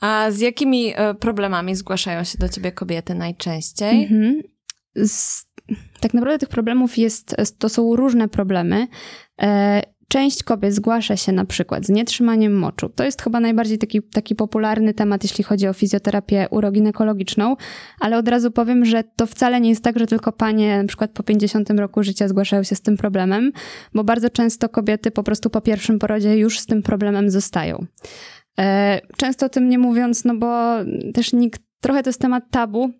A 0.01 0.31
z 0.31 0.41
jakimi 0.41 0.93
e, 0.97 1.15
problemami 1.15 1.75
zgłaszają 1.75 2.25
się 2.25 2.39
do 2.39 2.49
ciebie 2.49 2.73
kobiety 2.73 3.15
najczęściej? 3.15 4.03
Mhm. 4.03 4.43
Z, 4.97 5.45
tak 6.01 6.15
naprawdę 6.15 6.39
tych 6.39 6.49
problemów 6.49 6.99
jest, 6.99 7.37
to 7.59 7.69
są 7.69 7.97
różne 7.97 8.29
problemy. 8.29 8.87
Część 10.13 10.43
kobiet 10.43 10.75
zgłasza 10.75 11.17
się 11.17 11.33
na 11.33 11.45
przykład 11.45 11.87
z 11.87 11.89
nietrzymaniem 11.89 12.59
moczu. 12.59 12.89
To 12.89 13.05
jest 13.05 13.23
chyba 13.23 13.41
najbardziej 13.41 13.79
taki, 13.79 14.03
taki 14.03 14.35
popularny 14.35 14.95
temat, 14.95 15.23
jeśli 15.23 15.45
chodzi 15.45 15.69
o 15.69 15.73
fizjoterapię 15.73 16.47
uroginekologiczną, 16.51 17.57
ale 18.01 18.19
od 18.19 18.29
razu 18.29 18.51
powiem, 18.51 18.85
że 18.85 19.05
to 19.17 19.27
wcale 19.27 19.61
nie 19.61 19.71
jest 19.71 19.85
tak, 19.85 19.99
że 19.99 20.07
tylko 20.07 20.33
panie 20.33 20.79
na 20.79 20.89
przykład 20.89 21.11
po 21.11 21.23
50 21.23 21.71
roku 21.71 22.03
życia 22.03 22.29
zgłaszają 22.29 22.63
się 22.63 22.75
z 22.75 22.81
tym 22.83 22.97
problemem, 22.97 23.53
bo 23.95 24.05
bardzo 24.05 24.31
często 24.31 24.69
kobiety 24.69 25.11
po 25.11 25.23
prostu 25.23 25.51
po 25.51 25.61
pierwszym 25.61 25.99
porodzie 25.99 26.37
już 26.37 26.59
z 26.59 26.67
tym 26.67 26.83
problemem 26.83 27.31
zostają. 27.31 27.87
E, 28.59 29.01
często 29.17 29.47
o 29.47 29.49
tym 29.49 29.69
nie 29.69 29.79
mówiąc, 29.79 30.25
no 30.25 30.37
bo 30.37 30.77
też 31.15 31.33
nikt, 31.33 31.63
trochę 31.81 32.03
to 32.03 32.09
jest 32.09 32.21
temat 32.21 32.45
tabu, 32.51 32.91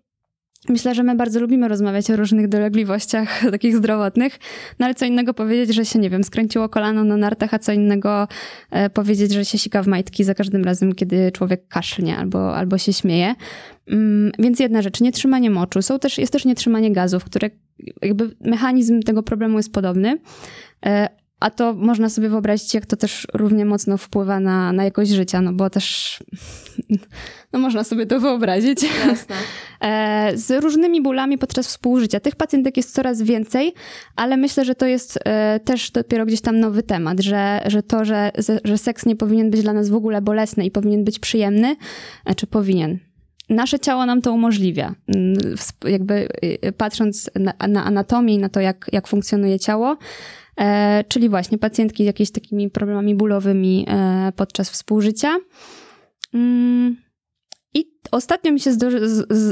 Myślę, 0.69 0.95
że 0.95 1.03
my 1.03 1.15
bardzo 1.15 1.39
lubimy 1.39 1.67
rozmawiać 1.67 2.11
o 2.11 2.15
różnych 2.15 2.47
dolegliwościach 2.47 3.41
takich 3.51 3.77
zdrowotnych, 3.77 4.39
no 4.79 4.85
ale 4.85 4.95
co 4.95 5.05
innego 5.05 5.33
powiedzieć, 5.33 5.75
że 5.75 5.85
się, 5.85 5.99
nie 5.99 6.09
wiem, 6.09 6.23
skręciło 6.23 6.69
kolano 6.69 7.03
na 7.03 7.17
nartach, 7.17 7.53
a 7.53 7.59
co 7.59 7.71
innego 7.71 8.27
e, 8.71 8.89
powiedzieć, 8.89 9.31
że 9.31 9.45
się 9.45 9.57
sika 9.57 9.83
w 9.83 9.87
majtki 9.87 10.23
za 10.23 10.33
każdym 10.33 10.63
razem, 10.63 10.95
kiedy 10.95 11.31
człowiek 11.31 11.67
kaszlnie 11.67 12.17
albo, 12.17 12.55
albo 12.55 12.77
się 12.77 12.93
śmieje. 12.93 13.35
Mm, 13.87 14.31
więc 14.39 14.59
jedna 14.59 14.81
rzecz, 14.81 15.01
nietrzymanie 15.01 15.49
moczu. 15.49 15.81
Są 15.81 15.99
też, 15.99 16.17
jest 16.17 16.33
też 16.33 16.45
nietrzymanie 16.45 16.91
gazów, 16.91 17.23
które 17.23 17.49
jakby 18.01 18.35
mechanizm 18.41 19.01
tego 19.01 19.23
problemu 19.23 19.57
jest 19.57 19.73
podobny, 19.73 20.17
e, 20.85 21.22
a 21.43 21.49
to 21.49 21.73
można 21.73 22.09
sobie 22.09 22.29
wyobrazić, 22.29 22.73
jak 22.73 22.85
to 22.85 22.95
też 22.95 23.27
równie 23.33 23.65
mocno 23.65 23.97
wpływa 23.97 24.39
na, 24.39 24.73
na 24.73 24.83
jakość 24.83 25.11
życia, 25.11 25.41
no 25.41 25.53
bo 25.53 25.69
też 25.69 26.19
no 27.53 27.59
można 27.59 27.83
sobie 27.83 28.05
to 28.05 28.19
wyobrazić. 28.19 28.83
Jasne. 29.07 29.35
E, 29.81 30.31
z 30.37 30.63
różnymi 30.63 31.01
bólami 31.01 31.37
podczas 31.37 31.67
współżycia. 31.67 32.19
Tych 32.19 32.35
pacjentek 32.35 32.77
jest 32.77 32.93
coraz 32.93 33.21
więcej, 33.21 33.73
ale 34.15 34.37
myślę, 34.37 34.65
że 34.65 34.75
to 34.75 34.85
jest 34.85 35.19
e, 35.25 35.59
też 35.59 35.91
dopiero 35.91 36.25
gdzieś 36.25 36.41
tam 36.41 36.59
nowy 36.59 36.83
temat, 36.83 37.19
że, 37.19 37.61
że 37.65 37.83
to, 37.83 38.05
że, 38.05 38.31
że 38.63 38.77
seks 38.77 39.05
nie 39.05 39.15
powinien 39.15 39.51
być 39.51 39.61
dla 39.61 39.73
nas 39.73 39.89
w 39.89 39.95
ogóle 39.95 40.21
bolesny 40.21 40.65
i 40.65 40.71
powinien 40.71 41.03
być 41.03 41.19
przyjemny, 41.19 41.75
czy 42.35 42.47
powinien 42.47 42.99
nasze 43.49 43.79
ciało 43.79 44.05
nam 44.05 44.21
to 44.21 44.33
umożliwia. 44.33 44.95
Mm, 45.15 45.55
jakby 45.85 46.27
patrząc 46.77 47.29
na, 47.35 47.53
na 47.67 47.83
anatomię 47.83 48.33
i 48.33 48.37
na 48.37 48.49
to, 48.49 48.59
jak, 48.59 48.89
jak 48.91 49.07
funkcjonuje 49.07 49.59
ciało, 49.59 49.91
e, 49.91 49.97
czyli 51.07 51.29
właśnie 51.29 51.57
pacjentki 51.57 52.03
z 52.03 52.07
jakimiś 52.07 52.31
takimi 52.31 52.69
problemami 52.69 53.15
bólowymi 53.15 53.85
e, 53.89 54.31
podczas 54.35 54.69
współżycia. 54.69 55.37
Mm, 58.13 58.17
ostatnio 58.17 58.51
mi 58.51 58.59
się 58.59 58.71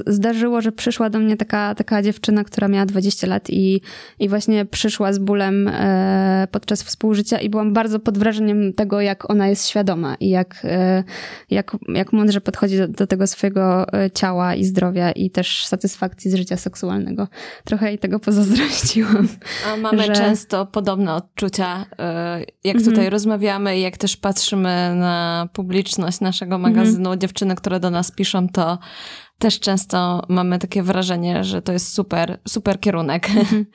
zdarzyło, 0.08 0.62
że 0.62 0.72
przyszła 0.72 1.10
do 1.10 1.20
mnie 1.20 1.38
taka, 1.38 1.75
taka 1.75 2.01
dziewczyna, 2.01 2.44
która 2.44 2.68
miała 2.68 2.86
20 2.86 3.27
lat 3.27 3.50
i, 3.50 3.82
i 4.20 4.30
właśnie 4.30 4.65
przyszła 4.65 5.13
z 5.13 5.20
bólem 5.20 5.68
e, 5.68 6.48
podczas 6.51 6.84
współżycia 6.84 7.39
i 7.39 7.50
byłam 7.50 7.74
bardzo 7.74 8.00
pod 8.00 8.18
wrażeniem 8.18 8.74
tego, 8.74 9.01
jak 9.01 9.30
ona 9.30 9.48
jest 9.48 9.68
świadoma 9.68 10.15
i 10.20 10.30
jak, 10.30 10.62
e, 10.63 11.03
jak, 11.50 11.77
jak 11.88 12.13
mądrze 12.13 12.41
podchodzi 12.41 12.77
do, 12.77 12.88
do, 12.88 13.08
tego 13.08 13.27
swojego 13.27 13.94
e, 13.94 14.12
ciała 14.12 14.56
i 14.56 14.63
zdrowia 14.63 15.12
i 15.12 15.30
też 15.30 15.65
satysfakcji 15.65 16.32
z 16.32 16.36
życia 16.36 16.58
seksualnego. 16.58 17.27
Trochę 17.63 17.88
jej 17.88 18.00
tego 18.00 18.20
pozazdrościłam. 18.20 19.27
A 19.74 19.77
mamy 19.77 20.03
że... 20.03 20.13
często 20.13 20.65
podobne 20.65 21.13
odczucia, 21.13 21.86
e, 22.00 22.44
jak 22.63 22.77
tutaj 22.77 22.94
mhm. 22.94 23.12
rozmawiamy 23.12 23.77
i 23.77 23.82
jak 23.82 23.98
też 23.98 24.18
patrzymy 24.18 24.96
na 24.96 25.48
publiczność 25.53 26.20
naszego 26.20 26.58
magazynu, 26.58 27.00
mhm. 27.00 27.20
dziewczyny, 27.20 27.56
które 27.56 27.80
do 27.80 27.89
nas 27.89 28.12
piszą, 28.12 28.48
to 28.51 28.79
też 29.39 29.60
często 29.60 30.22
mamy 30.29 30.60
takie 30.60 30.84
wrażenie, 30.84 31.43
że 31.43 31.62
to 31.62 31.74
jest 31.74 31.93
super, 31.93 32.39
super 32.48 32.79
kierunek. 32.79 33.29
Mhm. 33.36 33.65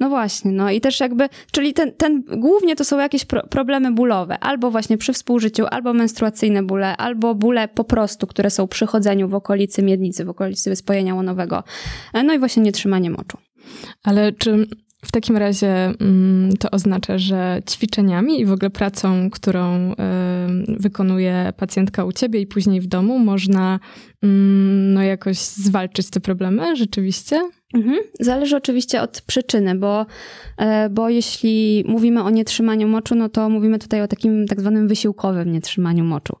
No 0.00 0.08
właśnie, 0.08 0.52
no 0.52 0.70
i 0.70 0.80
też 0.80 1.00
jakby, 1.00 1.28
czyli 1.52 1.74
ten, 1.74 1.92
ten 1.92 2.22
głównie 2.22 2.76
to 2.76 2.84
są 2.84 2.98
jakieś 2.98 3.24
pro, 3.24 3.46
problemy 3.46 3.92
bólowe, 3.92 4.38
albo 4.38 4.70
właśnie 4.70 4.98
przy 4.98 5.12
współżyciu, 5.12 5.66
albo 5.70 5.92
menstruacyjne 5.92 6.62
bóle, 6.62 6.96
albo 6.96 7.34
bóle 7.34 7.68
po 7.68 7.84
prostu, 7.84 8.26
które 8.26 8.50
są 8.50 8.68
przy 8.68 8.86
chodzeniu 8.86 9.28
w 9.28 9.34
okolicy 9.34 9.82
miednicy, 9.82 10.24
w 10.24 10.28
okolicy 10.28 10.76
spojenia 10.76 11.14
łonowego. 11.14 11.64
E, 12.12 12.22
no 12.22 12.34
i 12.34 12.38
właśnie 12.38 12.62
nietrzymanie 12.62 13.10
moczu. 13.10 13.38
Ale 14.02 14.32
czy 14.32 14.66
w 15.02 15.12
takim 15.12 15.36
razie 15.36 15.92
mm, 16.00 16.56
to 16.56 16.70
oznacza, 16.70 17.18
że 17.18 17.60
ćwiczeniami 17.70 18.40
i 18.40 18.46
w 18.46 18.52
ogóle 18.52 18.70
pracą, 18.70 19.30
którą 19.30 19.94
wykonuje 20.68 21.52
pacjentka 21.56 22.04
u 22.04 22.12
ciebie 22.12 22.40
i 22.40 22.46
później 22.46 22.80
w 22.80 22.86
domu, 22.86 23.18
można 23.18 23.80
mm, 24.22 24.94
no, 24.94 25.02
jakoś 25.02 25.38
zwalczyć 25.38 26.10
te 26.10 26.20
problemy 26.20 26.76
rzeczywiście? 26.76 27.50
Mhm. 27.74 27.98
Zależy 28.20 28.56
oczywiście 28.56 29.02
od 29.02 29.20
przyczyny, 29.20 29.74
bo, 29.74 30.06
e, 30.56 30.90
bo 30.90 31.08
jeśli 31.08 31.84
mówimy 31.88 32.22
o 32.22 32.30
nietrzymaniu 32.30 32.88
moczu, 32.88 33.14
no 33.14 33.28
to 33.28 33.48
mówimy 33.48 33.78
tutaj 33.78 34.02
o 34.02 34.08
takim 34.08 34.46
tak 34.46 34.60
zwanym 34.60 34.88
wysiłkowym 34.88 35.52
nietrzymaniu 35.52 36.04
moczu. 36.04 36.36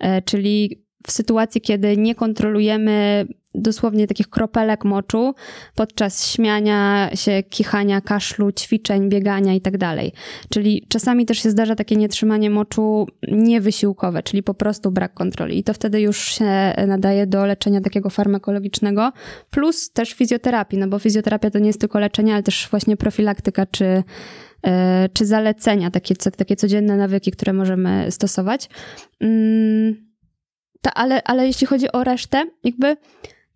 E, 0.00 0.22
czyli 0.22 0.82
w 1.06 1.12
sytuacji, 1.12 1.60
kiedy 1.60 1.96
nie 1.96 2.14
kontrolujemy 2.14 3.26
dosłownie 3.54 4.06
takich 4.06 4.28
kropelek 4.28 4.84
moczu 4.84 5.34
podczas 5.74 6.26
śmiania 6.26 7.10
się, 7.14 7.42
kichania, 7.42 8.00
kaszlu, 8.00 8.52
ćwiczeń, 8.52 9.08
biegania 9.08 9.54
i 9.54 9.60
tak. 9.60 9.72
Czyli 10.50 10.86
czasami 10.88 11.26
też 11.26 11.38
się 11.42 11.50
zdarza 11.50 11.74
takie 11.74 11.96
nietrzymanie 11.96 12.50
moczu 12.50 13.06
niewysiłkowe, 13.28 14.22
czyli 14.22 14.42
po 14.42 14.54
prostu 14.54 14.90
brak 14.90 15.14
kontroli. 15.14 15.58
I 15.58 15.64
to 15.64 15.74
wtedy 15.74 16.00
już 16.00 16.18
się 16.18 16.74
nadaje 16.86 17.26
do 17.26 17.46
leczenia 17.46 17.80
takiego 17.80 18.10
farmakologicznego, 18.10 19.12
plus 19.50 19.92
też 19.92 20.12
fizjoterapii, 20.12 20.78
no 20.78 20.88
bo 20.88 20.98
fizjoterapia 20.98 21.50
to 21.50 21.58
nie 21.58 21.66
jest 21.66 21.80
tylko 21.80 21.98
leczenie, 21.98 22.34
ale 22.34 22.42
też 22.42 22.68
właśnie 22.70 22.96
profilaktyka 22.96 23.66
czy 23.66 24.02
e, 24.66 25.08
czy 25.12 25.26
zalecenia, 25.26 25.90
takie, 25.90 26.14
takie 26.16 26.56
codzienne 26.56 26.96
nawyki, 26.96 27.30
które 27.30 27.52
możemy 27.52 28.10
stosować. 28.10 28.68
Mm, 29.20 30.12
ta, 30.80 30.94
ale, 30.94 31.22
ale 31.22 31.46
jeśli 31.46 31.66
chodzi 31.66 31.92
o 31.92 32.04
resztę, 32.04 32.44
jakby 32.64 32.96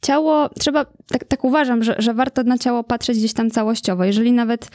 ciało, 0.06 0.48
trzeba, 0.48 0.84
tak, 0.84 1.24
tak 1.24 1.44
uważam, 1.44 1.82
że, 1.82 1.94
że 1.98 2.14
warto 2.14 2.42
na 2.42 2.58
ciało 2.58 2.84
patrzeć 2.84 3.18
gdzieś 3.18 3.32
tam 3.32 3.50
całościowo. 3.50 4.04
Jeżeli 4.04 4.32
nawet 4.32 4.68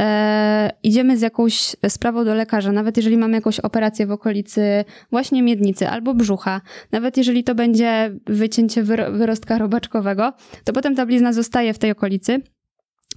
e, 0.00 0.70
idziemy 0.82 1.18
z 1.18 1.20
jakąś 1.20 1.76
sprawą 1.88 2.24
do 2.24 2.34
lekarza, 2.34 2.72
nawet 2.72 2.96
jeżeli 2.96 3.18
mamy 3.18 3.34
jakąś 3.34 3.60
operację 3.60 4.06
w 4.06 4.12
okolicy 4.12 4.84
właśnie 5.10 5.42
miednicy 5.42 5.88
albo 5.88 6.14
brzucha, 6.14 6.60
nawet 6.92 7.16
jeżeli 7.16 7.44
to 7.44 7.54
będzie 7.54 8.12
wycięcie 8.26 8.82
wyro, 8.82 9.12
wyrostka 9.12 9.58
robaczkowego, 9.58 10.32
to 10.64 10.72
potem 10.72 10.94
ta 10.94 11.06
blizna 11.06 11.32
zostaje 11.32 11.74
w 11.74 11.78
tej 11.78 11.90
okolicy. 11.90 12.40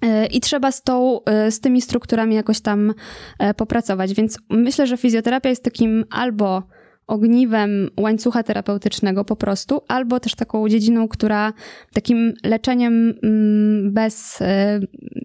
E, 0.01 0.25
I 0.25 0.41
trzeba 0.41 0.71
z, 0.71 0.83
tą, 0.83 1.23
e, 1.23 1.51
z 1.51 1.59
tymi 1.59 1.81
strukturami 1.81 2.35
jakoś 2.35 2.61
tam 2.61 2.93
e, 3.39 3.53
popracować. 3.53 4.13
Więc 4.13 4.39
myślę, 4.49 4.87
że 4.87 4.97
fizjoterapia 4.97 5.49
jest 5.49 5.63
takim 5.63 6.05
albo 6.09 6.63
ogniwem 7.11 7.89
łańcucha 7.99 8.43
terapeutycznego 8.43 9.25
po 9.25 9.35
prostu, 9.35 9.81
albo 9.87 10.19
też 10.19 10.35
taką 10.35 10.69
dziedziną, 10.69 11.07
która 11.07 11.53
takim 11.93 12.33
leczeniem 12.43 13.13
mm, 13.23 13.93
bez 13.93 14.41
e, 14.41 14.79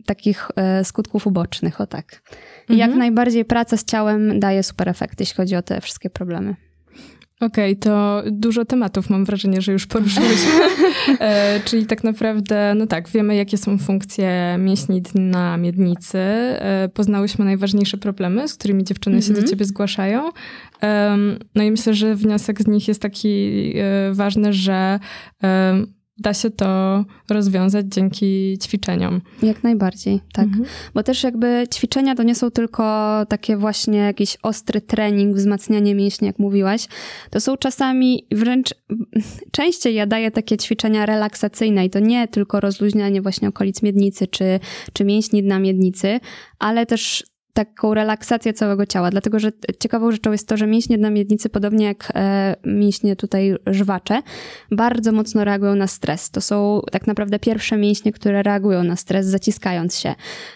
takich 0.06 0.48
e, 0.56 0.84
skutków 0.84 1.26
ubocznych, 1.26 1.80
o 1.80 1.86
tak. 1.86 2.22
Mhm. 2.60 2.78
Jak 2.78 2.94
najbardziej 2.94 3.44
praca 3.44 3.76
z 3.76 3.84
ciałem 3.84 4.40
daje 4.40 4.62
super 4.62 4.88
efekt, 4.88 5.20
jeśli 5.20 5.36
chodzi 5.36 5.56
o 5.56 5.62
te 5.62 5.80
wszystkie 5.80 6.10
problemy. 6.10 6.65
Okej, 7.40 7.72
okay, 7.72 7.76
to 7.76 8.22
dużo 8.30 8.64
tematów 8.64 9.10
mam 9.10 9.24
wrażenie, 9.24 9.60
że 9.60 9.72
już 9.72 9.86
poruszyliśmy. 9.86 10.52
e, 11.20 11.60
czyli 11.64 11.86
tak 11.86 12.04
naprawdę, 12.04 12.74
no 12.76 12.86
tak, 12.86 13.08
wiemy 13.08 13.36
jakie 13.36 13.58
są 13.58 13.78
funkcje 13.78 14.56
mięśni 14.58 15.02
na 15.14 15.56
miednicy. 15.56 16.18
E, 16.18 16.88
poznałyśmy 16.94 17.44
najważniejsze 17.44 17.98
problemy, 17.98 18.48
z 18.48 18.54
którymi 18.54 18.84
dziewczyny 18.84 19.16
mm 19.16 19.22
-hmm. 19.22 19.26
się 19.26 19.32
do 19.32 19.38
mhm. 19.38 19.50
ciebie 19.50 19.64
zgłaszają. 19.64 20.30
E, 20.82 21.16
no 21.54 21.62
i 21.62 21.70
myślę, 21.70 21.94
że 21.94 22.14
wniosek 22.14 22.62
z 22.62 22.66
nich 22.66 22.88
jest 22.88 23.02
taki 23.02 23.72
e, 23.76 24.12
ważny, 24.12 24.52
że 24.52 24.98
da 26.18 26.34
się 26.34 26.50
to 26.50 27.04
rozwiązać 27.30 27.86
dzięki 27.88 28.58
ćwiczeniom. 28.62 29.20
Jak 29.42 29.62
najbardziej, 29.62 30.20
tak. 30.32 30.44
Mhm. 30.44 30.64
Bo 30.94 31.02
też 31.02 31.22
jakby 31.22 31.66
ćwiczenia 31.74 32.14
to 32.14 32.22
nie 32.22 32.34
są 32.34 32.50
tylko 32.50 32.84
takie 33.28 33.56
właśnie 33.56 33.98
jakiś 33.98 34.36
ostry 34.42 34.80
trening, 34.80 35.36
wzmacnianie 35.36 35.94
mięśni, 35.94 36.26
jak 36.26 36.38
mówiłaś. 36.38 36.88
To 37.30 37.40
są 37.40 37.56
czasami 37.56 38.26
wręcz 38.32 38.74
częściej 39.56 39.94
ja 39.94 40.06
daję 40.06 40.30
takie 40.30 40.56
ćwiczenia 40.56 41.06
relaksacyjne 41.06 41.84
i 41.84 41.90
to 41.90 41.98
nie 41.98 42.28
tylko 42.28 42.60
rozluźnianie 42.60 43.22
właśnie 43.22 43.48
okolic 43.48 43.82
miednicy 43.82 44.26
czy, 44.26 44.60
czy 44.92 45.04
mięśni 45.04 45.42
dna 45.42 45.58
miednicy, 45.58 46.20
ale 46.58 46.86
też 46.86 47.24
taką 47.56 47.94
relaksację 47.94 48.52
całego 48.52 48.86
ciała, 48.86 49.10
dlatego 49.10 49.38
że 49.38 49.52
ciekawą 49.78 50.12
rzeczą 50.12 50.32
jest 50.32 50.48
to, 50.48 50.56
że 50.56 50.66
mięśnie 50.66 50.98
na 50.98 51.10
miednicy, 51.10 51.48
podobnie 51.48 51.86
jak 51.86 52.12
e, 52.14 52.56
mięśnie 52.64 53.16
tutaj 53.16 53.56
żwacze, 53.66 54.22
bardzo 54.70 55.12
mocno 55.12 55.44
reagują 55.44 55.74
na 55.74 55.86
stres. 55.86 56.30
To 56.30 56.40
są 56.40 56.82
tak 56.92 57.06
naprawdę 57.06 57.38
pierwsze 57.38 57.76
mięśnie, 57.76 58.12
które 58.12 58.42
reagują 58.42 58.84
na 58.84 58.96
stres, 58.96 59.26
zaciskając 59.26 59.98
się. 59.98 60.14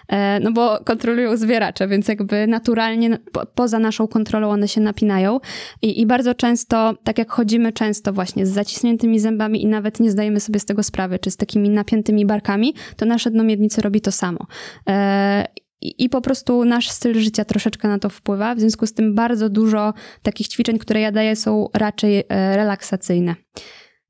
E, 0.08 0.40
no 0.40 0.52
bo 0.52 0.78
kontrolują 0.84 1.36
zwieracze, 1.36 1.88
więc 1.88 2.08
jakby 2.08 2.46
naturalnie 2.46 3.18
po, 3.32 3.46
poza 3.46 3.78
naszą 3.78 4.08
kontrolą 4.08 4.50
one 4.50 4.68
się 4.68 4.80
napinają 4.80 5.38
I, 5.82 6.00
i 6.00 6.06
bardzo 6.06 6.34
często, 6.34 6.94
tak 7.04 7.18
jak 7.18 7.30
chodzimy 7.30 7.72
często 7.72 8.12
właśnie 8.12 8.46
z 8.46 8.50
zaciśniętymi 8.50 9.20
zębami 9.20 9.62
i 9.62 9.66
nawet 9.66 10.00
nie 10.00 10.10
zdajemy 10.10 10.40
sobie 10.40 10.60
z 10.60 10.64
tego 10.64 10.82
sprawy, 10.82 11.18
czy 11.18 11.30
z 11.30 11.36
takimi 11.36 11.70
napiętymi 11.70 12.26
barkami, 12.26 12.74
to 12.96 13.06
nasze 13.06 13.30
dno 13.30 13.44
miednicy 13.44 13.80
robi 13.80 14.00
to 14.00 14.12
samo. 14.12 14.46
I, 15.82 16.08
po 16.08 16.20
prostu 16.20 16.64
nasz 16.64 16.90
styl 16.90 17.20
życia 17.20 17.44
troszeczkę 17.44 17.88
na 17.88 17.98
to 17.98 18.08
wpływa. 18.08 18.54
W 18.54 18.60
związku 18.60 18.86
z 18.86 18.92
tym 18.92 19.14
bardzo 19.14 19.48
dużo 19.48 19.94
takich 20.22 20.48
ćwiczeń, 20.48 20.78
które 20.78 21.00
ja 21.00 21.12
daję, 21.12 21.36
są 21.36 21.68
raczej 21.74 22.18
e, 22.18 22.56
relaksacyjne. 22.56 23.34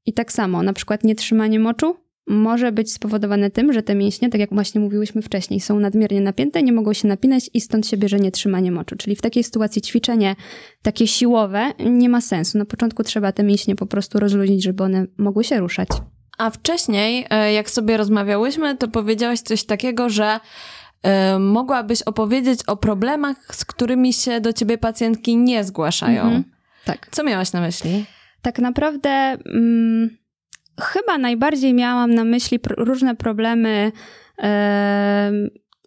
I 0.07 0.13
tak 0.13 0.33
samo, 0.33 0.63
na 0.63 0.73
przykład 0.73 1.05
nietrzymanie 1.05 1.59
moczu 1.59 1.97
może 2.27 2.73
być 2.73 2.93
spowodowane 2.93 3.51
tym, 3.51 3.73
że 3.73 3.83
te 3.83 3.95
mięśnie, 3.95 4.29
tak 4.29 4.41
jak 4.41 4.55
właśnie 4.55 4.81
mówiłyśmy 4.81 5.23
wcześniej, 5.23 5.61
są 5.61 5.81
nadmiernie 5.81 6.21
napięte, 6.21 6.63
nie 6.63 6.73
mogą 6.73 6.93
się 6.93 7.09
napinać 7.09 7.51
i 7.55 7.61
stąd 7.61 7.87
się 7.87 7.97
bierze 7.97 8.21
nietrzymanie 8.21 8.73
moczu. 8.73 8.97
Czyli 8.97 9.17
w 9.17 9.23
takiej 9.23 9.45
sytuacji 9.45 9.83
ćwiczenie 9.83 10.37
takie 10.83 11.07
siłowe 11.07 11.73
nie 11.91 12.09
ma 12.09 12.21
sensu. 12.21 12.59
Na 12.59 12.65
początku 12.65 13.03
trzeba 13.03 13.33
te 13.33 13.43
mięśnie 13.43 13.77
po 13.77 13.87
prostu 13.87 14.21
rozluźnić, 14.21 14.65
żeby 14.65 14.85
one 14.85 15.07
mogły 15.19 15.45
się 15.45 15.61
ruszać. 15.61 15.89
A 16.39 16.51
wcześniej, 16.51 17.27
e, 17.31 17.53
jak 17.53 17.71
sobie 17.71 17.97
rozmawiałyśmy, 17.97 18.77
to 18.77 18.89
powiedziałaś 18.89 19.41
coś 19.41 19.65
takiego, 19.65 20.09
że 20.09 20.41
mogłabyś 21.39 22.03
opowiedzieć 22.03 22.61
o 22.67 22.77
problemach, 22.77 23.37
z 23.53 23.65
którymi 23.65 24.13
się 24.13 24.41
do 24.41 24.53
ciebie 24.53 24.79
pacjentki 24.79 25.37
nie 25.37 25.65
zgłaszają. 25.65 26.23
Mhm. 26.23 26.45
Tak. 26.85 27.09
Co 27.11 27.25
miałaś 27.25 27.53
na 27.53 27.61
myśli? 27.61 28.05
Tak 28.43 28.59
naprawdę 28.59 29.11
mm, 29.11 30.11
chyba 30.81 31.19
najbardziej 31.19 31.75
miałam 31.75 32.15
na 32.15 32.25
myśli 32.25 32.59
pr 32.59 32.75
różne 32.79 33.17
problemy, 33.17 33.93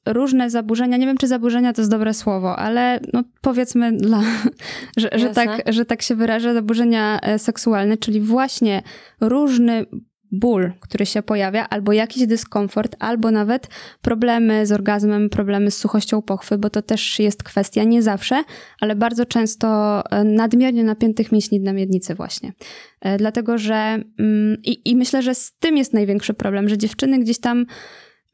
różne 0.05 0.50
zaburzenia. 0.50 0.98
Nie 0.98 1.05
wiem, 1.05 1.17
czy 1.17 1.27
zaburzenia 1.27 1.74
to 1.74 1.82
jest 1.82 1.91
dobre 1.91 2.13
słowo, 2.13 2.60
ale 2.60 3.00
no 3.13 3.24
powiedzmy, 3.41 3.91
dla, 3.91 4.22
że, 4.98 5.10
że, 5.15 5.29
tak, 5.29 5.62
że 5.74 5.86
tak 5.86 6.01
się 6.01 6.15
wyrażę, 6.15 6.53
zaburzenia 6.53 7.20
e, 7.20 7.39
seksualne, 7.39 7.98
czyli 7.98 8.22
właśnie 8.22 8.82
różny 9.22 9.86
ból, 10.33 10.71
który 10.79 11.05
się 11.05 11.23
pojawia, 11.23 11.69
albo 11.69 11.93
jakiś 11.93 12.27
dyskomfort, 12.27 12.95
albo 12.99 13.31
nawet 13.31 13.67
problemy 14.01 14.65
z 14.65 14.71
orgazmem, 14.71 15.29
problemy 15.29 15.71
z 15.71 15.77
suchością 15.77 16.21
pochwy, 16.21 16.57
bo 16.57 16.69
to 16.69 16.81
też 16.81 17.19
jest 17.19 17.43
kwestia 17.43 17.83
nie 17.83 18.01
zawsze, 18.01 18.43
ale 18.81 18.95
bardzo 18.95 19.25
często 19.25 19.67
e, 20.11 20.23
nadmiernie 20.23 20.83
napiętych 20.83 21.31
mięśni 21.31 21.59
na 21.59 21.73
miednicy 21.73 22.15
właśnie. 22.15 22.53
E, 23.01 23.17
dlatego, 23.17 23.57
że 23.57 23.75
mm, 24.19 24.57
i, 24.63 24.89
i 24.89 24.95
myślę, 24.95 25.21
że 25.21 25.35
z 25.35 25.51
tym 25.59 25.77
jest 25.77 25.93
największy 25.93 26.33
problem, 26.33 26.69
że 26.69 26.77
dziewczyny 26.77 27.19
gdzieś 27.19 27.39
tam 27.39 27.65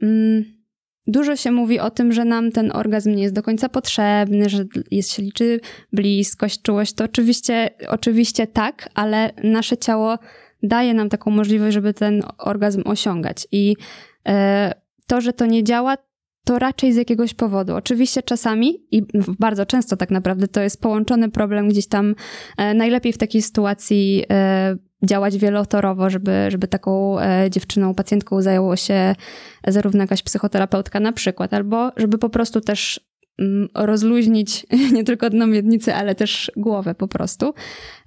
mm, 0.02 0.60
Dużo 1.08 1.36
się 1.36 1.52
mówi 1.52 1.80
o 1.80 1.90
tym, 1.90 2.12
że 2.12 2.26
nam 2.26 2.52
ten 2.52 2.72
orgazm 2.76 3.16
nie 3.16 3.24
jest 3.24 3.36
do 3.36 3.44
końca 3.44 3.70
potrzebny, 3.70 4.50
że 4.50 4.66
jest, 4.92 5.14
się 5.14 5.24
liczy 5.24 5.60
bliskość, 5.94 6.62
czułość. 6.62 6.94
To 6.94 7.04
oczywiście, 7.04 7.70
oczywiście 7.88 8.48
tak, 8.48 8.90
ale 8.94 9.34
nasze 9.44 9.78
ciało 9.78 10.18
daje 10.64 10.94
nam 10.94 11.10
taką 11.10 11.32
możliwość, 11.32 11.74
żeby 11.74 11.94
ten 11.94 12.24
orgazm 12.38 12.82
osiągać. 12.86 13.48
I 13.52 13.76
e, 14.28 14.74
to, 15.08 15.22
że 15.22 15.34
to 15.34 15.46
nie 15.46 15.64
działa, 15.64 15.98
to 16.46 16.60
raczej 16.60 16.94
z 16.94 16.96
jakiegoś 16.96 17.34
powodu. 17.34 17.76
Oczywiście 17.76 18.24
czasami 18.24 18.88
i 18.92 19.04
bardzo 19.40 19.66
często 19.66 19.98
tak 19.98 20.12
naprawdę 20.12 20.48
to 20.48 20.62
jest 20.62 20.82
połączony 20.82 21.32
problem 21.32 21.70
gdzieś 21.70 21.88
tam, 21.88 22.16
e, 22.58 22.74
najlepiej 22.74 23.14
w 23.14 23.18
takiej 23.18 23.42
sytuacji 23.42 24.26
e, 24.32 24.76
działać 25.06 25.38
wielotorowo, 25.38 26.10
żeby, 26.10 26.46
żeby 26.50 26.68
taką 26.68 27.18
dziewczyną, 27.50 27.94
pacjentką 27.94 28.42
zajęło 28.42 28.76
się 28.76 29.16
zarówno 29.68 30.02
jakaś 30.02 30.24
psychoterapeutka 30.24 31.00
na 31.00 31.12
przykład, 31.12 31.54
albo 31.54 31.92
żeby 31.98 32.18
po 32.18 32.30
prostu 32.30 32.62
też 32.62 33.09
rozluźnić 33.74 34.66
nie 34.96 35.04
tylko 35.04 35.30
dno 35.30 35.48
miednicy, 35.48 35.96
ale 35.96 36.16
też 36.16 36.52
głowę 36.58 36.96
po 36.96 37.08
prostu. 37.08 37.54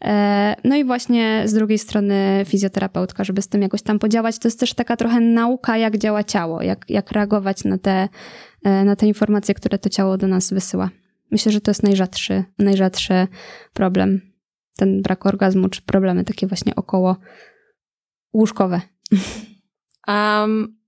E, 0.05 0.57
no 0.65 0.77
i 0.77 0.85
właśnie 0.85 1.43
z 1.47 1.55
drugiej 1.55 1.79
strony 1.79 2.45
fizjoterapeutka, 2.47 3.25
żeby 3.25 3.43
z 3.43 3.49
tym 3.49 3.63
jakoś 3.63 3.83
tam 3.83 3.99
podziałać. 3.99 4.39
To 4.39 4.49
jest 4.49 4.61
też 4.61 4.75
taka 4.75 4.97
trochę 4.97 5.21
nauka, 5.21 5.77
jak 5.77 5.99
działa 5.99 6.25
ciało, 6.25 6.63
jak, 6.63 6.85
jak 6.89 7.13
reagować 7.13 7.65
na 7.65 7.79
te, 7.79 8.09
e, 8.65 8.85
na 8.85 8.97
te 8.97 9.07
informacje, 9.07 9.55
które 9.55 9.79
to 9.79 9.89
ciało 9.89 10.19
do 10.19 10.27
nas 10.29 10.53
wysyła. 10.53 10.91
Myślę, 11.31 11.53
że 11.53 11.61
to 11.61 11.71
jest 11.71 11.83
najrzadszy, 11.83 12.45
najrzadszy 12.59 13.27
problem. 13.73 14.21
Ten 14.77 15.03
brak 15.03 15.27
orgazmu, 15.27 15.69
czy 15.69 15.83
problemy 15.83 16.25
takie 16.25 16.47
właśnie 16.47 16.77
około 16.77 17.17
łóżkowe. 18.33 18.81
Um, 20.09 20.82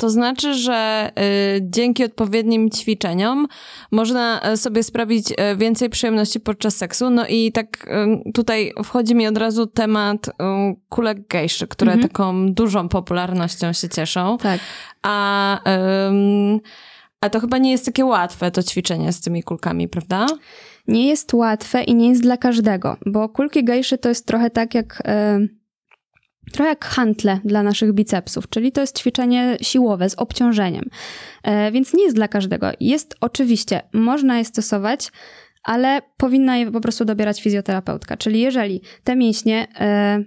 to 0.00 0.10
znaczy, 0.10 0.54
że 0.54 1.10
y, 1.56 1.60
dzięki 1.62 2.04
odpowiednim 2.04 2.70
ćwiczeniom 2.70 3.46
można 3.90 4.40
e, 4.42 4.56
sobie 4.56 4.82
sprawić 4.82 5.32
e, 5.36 5.56
więcej 5.56 5.90
przyjemności 5.90 6.40
podczas 6.40 6.76
seksu. 6.76 7.10
No 7.10 7.26
i 7.26 7.52
tak 7.52 7.88
y, 8.26 8.32
tutaj 8.32 8.72
wchodzi 8.84 9.14
mi 9.14 9.26
od 9.26 9.38
razu 9.38 9.66
temat 9.66 10.28
y, 10.28 10.32
kulek 10.88 11.28
gejszy, 11.28 11.66
które 11.66 11.92
mhm. 11.92 12.08
taką 12.08 12.52
dużą 12.52 12.88
popularnością 12.88 13.72
się 13.72 13.88
cieszą. 13.88 14.38
Tak. 14.38 14.60
A, 15.02 15.60
a 17.20 17.30
to 17.30 17.40
chyba 17.40 17.58
nie 17.58 17.70
jest 17.70 17.86
takie 17.86 18.04
łatwe, 18.04 18.50
to 18.50 18.62
ćwiczenie 18.62 19.12
z 19.12 19.20
tymi 19.20 19.42
kulkami, 19.42 19.88
prawda? 19.88 20.26
Nie 20.88 21.06
jest 21.06 21.34
łatwe 21.34 21.82
i 21.82 21.94
nie 21.94 22.08
jest 22.08 22.22
dla 22.22 22.36
każdego, 22.36 22.96
bo 23.06 23.28
kulki 23.28 23.64
gejszy 23.64 23.98
to 23.98 24.08
jest 24.08 24.26
trochę 24.26 24.50
tak 24.50 24.74
jak 24.74 25.02
trochę 26.52 26.68
jak 26.68 26.84
hantle 26.84 27.40
dla 27.44 27.62
naszych 27.62 27.92
bicepsów, 27.92 28.48
czyli 28.48 28.72
to 28.72 28.80
jest 28.80 28.98
ćwiczenie 28.98 29.56
siłowe 29.62 30.10
z 30.10 30.14
obciążeniem, 30.14 30.84
e, 31.42 31.72
więc 31.72 31.94
nie 31.94 32.04
jest 32.04 32.16
dla 32.16 32.28
każdego. 32.28 32.70
Jest 32.80 33.14
oczywiście, 33.20 33.82
można 33.92 34.38
je 34.38 34.44
stosować, 34.44 35.12
ale 35.62 36.02
powinna 36.16 36.56
je 36.56 36.72
po 36.72 36.80
prostu 36.80 37.04
dobierać 37.04 37.42
fizjoterapeutka. 37.42 38.16
Czyli 38.16 38.40
jeżeli 38.40 38.82
te 39.04 39.16
mięśnie, 39.16 39.66
e, 39.80 40.24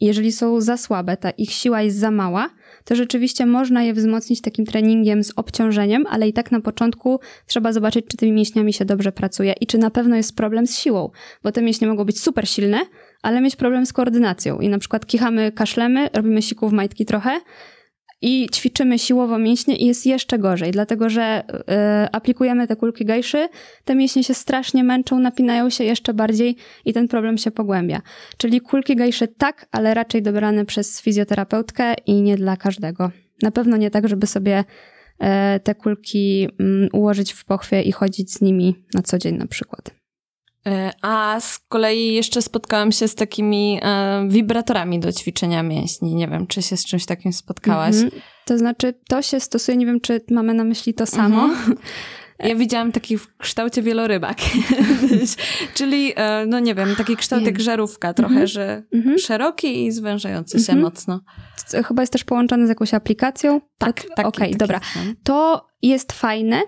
jeżeli 0.00 0.32
są 0.32 0.60
za 0.60 0.76
słabe, 0.76 1.16
ta 1.16 1.30
ich 1.30 1.50
siła 1.50 1.82
jest 1.82 1.98
za 1.98 2.10
mała, 2.10 2.50
to 2.84 2.96
rzeczywiście 2.96 3.46
można 3.46 3.82
je 3.82 3.94
wzmocnić 3.94 4.40
takim 4.40 4.66
treningiem 4.66 5.24
z 5.24 5.32
obciążeniem, 5.36 6.04
ale 6.10 6.28
i 6.28 6.32
tak 6.32 6.52
na 6.52 6.60
początku 6.60 7.20
trzeba 7.46 7.72
zobaczyć, 7.72 8.06
czy 8.06 8.16
tymi 8.16 8.32
mięśniami 8.32 8.72
się 8.72 8.84
dobrze 8.84 9.12
pracuje 9.12 9.54
i 9.60 9.66
czy 9.66 9.78
na 9.78 9.90
pewno 9.90 10.16
jest 10.16 10.36
problem 10.36 10.66
z 10.66 10.78
siłą, 10.78 11.10
bo 11.42 11.52
te 11.52 11.62
mięśnie 11.62 11.88
mogą 11.88 12.04
być 12.04 12.20
super 12.20 12.48
silne, 12.48 12.78
ale 13.22 13.40
mieć 13.40 13.56
problem 13.56 13.86
z 13.86 13.92
koordynacją 13.92 14.58
i 14.58 14.68
na 14.68 14.78
przykład 14.78 15.06
kichamy, 15.06 15.52
kaszlemy, 15.52 16.08
robimy 16.12 16.42
sików 16.42 16.72
majtki 16.72 17.06
trochę 17.06 17.40
i 18.22 18.48
ćwiczymy 18.52 18.98
siłowo 18.98 19.38
mięśnie 19.38 19.76
i 19.76 19.86
jest 19.86 20.06
jeszcze 20.06 20.38
gorzej, 20.38 20.70
dlatego 20.70 21.10
że 21.10 21.44
y, 22.04 22.10
aplikujemy 22.12 22.66
te 22.66 22.76
kulki 22.76 23.04
gajszy, 23.04 23.48
te 23.84 23.94
mięśnie 23.94 24.24
się 24.24 24.34
strasznie 24.34 24.84
męczą, 24.84 25.18
napinają 25.18 25.70
się 25.70 25.84
jeszcze 25.84 26.14
bardziej 26.14 26.56
i 26.84 26.92
ten 26.92 27.08
problem 27.08 27.38
się 27.38 27.50
pogłębia. 27.50 28.02
Czyli 28.36 28.60
kulki 28.60 28.96
gajszy 28.96 29.28
tak, 29.28 29.66
ale 29.72 29.94
raczej 29.94 30.22
dobrane 30.22 30.64
przez 30.64 31.00
fizjoterapeutkę 31.00 31.94
i 32.06 32.22
nie 32.22 32.36
dla 32.36 32.56
każdego. 32.56 33.10
Na 33.42 33.50
pewno 33.50 33.76
nie 33.76 33.90
tak, 33.90 34.08
żeby 34.08 34.26
sobie 34.26 34.64
y, 34.64 35.24
te 35.60 35.74
kulki 35.74 36.48
y, 36.60 36.88
ułożyć 36.92 37.32
w 37.32 37.44
pochwie 37.44 37.82
i 37.82 37.92
chodzić 37.92 38.32
z 38.32 38.40
nimi 38.40 38.84
na 38.94 39.02
co 39.02 39.18
dzień 39.18 39.36
na 39.36 39.46
przykład. 39.46 40.01
E, 40.66 40.92
a 41.02 41.40
z 41.40 41.58
kolei 41.58 42.14
jeszcze 42.14 42.42
spotkałam 42.42 42.92
się 42.92 43.08
z 43.08 43.14
takimi 43.14 43.80
e, 43.82 44.28
wibratorami 44.28 45.00
do 45.00 45.12
ćwiczenia 45.12 45.62
mięśni. 45.62 46.14
Nie 46.14 46.28
wiem, 46.28 46.46
czy 46.46 46.62
się 46.62 46.76
z 46.76 46.84
czymś 46.84 47.06
takim 47.06 47.32
spotkałaś. 47.32 47.94
Mm 47.94 48.08
-hmm. 48.08 48.20
To 48.44 48.58
znaczy, 48.58 48.94
to 49.08 49.22
się 49.22 49.40
stosuje, 49.40 49.76
nie 49.76 49.86
wiem, 49.86 50.00
czy 50.00 50.20
mamy 50.30 50.54
na 50.54 50.64
myśli 50.64 50.94
to 50.94 51.06
samo. 51.06 51.44
Mm 51.44 51.56
-hmm. 51.56 51.74
Ja 52.38 52.54
widziałam 52.54 52.92
taki 52.92 53.18
w 53.18 53.36
kształcie 53.36 53.82
wielorybak, 53.82 54.38
czyli, 55.74 56.12
e, 56.16 56.46
no 56.46 56.60
nie 56.60 56.74
wiem, 56.74 56.96
taki 56.96 57.16
kształt 57.16 57.42
jak 57.42 57.60
żarówka 57.60 58.14
trochę, 58.14 58.34
mm 58.34 58.46
-hmm. 58.46 58.50
że 58.50 58.82
-hmm. 58.94 59.18
szeroki 59.18 59.84
i 59.86 59.92
zwężający 59.92 60.58
się 60.58 60.72
-hmm. 60.72 60.80
mocno. 60.80 61.20
To 61.70 61.82
chyba 61.82 62.02
jest 62.02 62.12
też 62.12 62.24
połączony 62.24 62.66
z 62.66 62.68
jakąś 62.68 62.94
aplikacją? 62.94 63.60
Tak, 63.78 64.02
tak. 64.16 64.26
Okej, 64.26 64.48
okay, 64.48 64.58
dobra. 64.58 64.80
To 65.24 65.66
jest 65.82 66.12
fajne, 66.12 66.62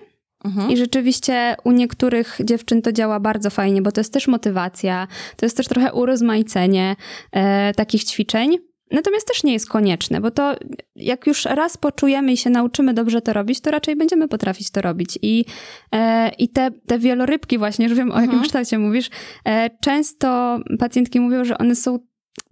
Mhm. 0.45 0.71
I 0.71 0.77
rzeczywiście 0.77 1.55
u 1.63 1.71
niektórych 1.71 2.37
dziewczyn 2.43 2.81
to 2.81 2.91
działa 2.91 3.19
bardzo 3.19 3.49
fajnie, 3.49 3.81
bo 3.81 3.91
to 3.91 3.99
jest 3.99 4.13
też 4.13 4.27
motywacja, 4.27 5.07
to 5.35 5.45
jest 5.45 5.57
też 5.57 5.67
trochę 5.67 5.93
urozmaicenie 5.93 6.95
e, 7.31 7.73
takich 7.73 8.03
ćwiczeń. 8.03 8.57
Natomiast 8.91 9.27
też 9.27 9.43
nie 9.43 9.53
jest 9.53 9.69
konieczne, 9.69 10.21
bo 10.21 10.31
to 10.31 10.55
jak 10.95 11.27
już 11.27 11.45
raz 11.45 11.77
poczujemy 11.77 12.31
i 12.31 12.37
się 12.37 12.49
nauczymy 12.49 12.93
dobrze 12.93 13.21
to 13.21 13.33
robić, 13.33 13.61
to 13.61 13.71
raczej 13.71 13.95
będziemy 13.95 14.27
potrafić 14.27 14.71
to 14.71 14.81
robić. 14.81 15.19
I, 15.21 15.45
e, 15.91 16.29
i 16.29 16.49
te, 16.49 16.71
te 16.71 16.99
wielorybki 16.99 17.57
właśnie, 17.57 17.85
już 17.85 17.97
wiem 17.97 18.11
o 18.11 18.15
jakim 18.15 18.29
mhm. 18.29 18.43
kształcie 18.43 18.79
mówisz, 18.79 19.09
e, 19.45 19.69
często 19.81 20.59
pacjentki 20.79 21.19
mówią, 21.19 21.45
że 21.45 21.57
one 21.57 21.75
są 21.75 21.99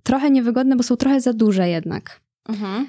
trochę 0.03 0.31
niewygodne, 0.31 0.75
bo 0.75 0.83
są 0.83 0.95
trochę 0.95 1.21
za 1.21 1.33
duże 1.33 1.69
jednak. 1.69 2.21
Mhm. 2.49 2.87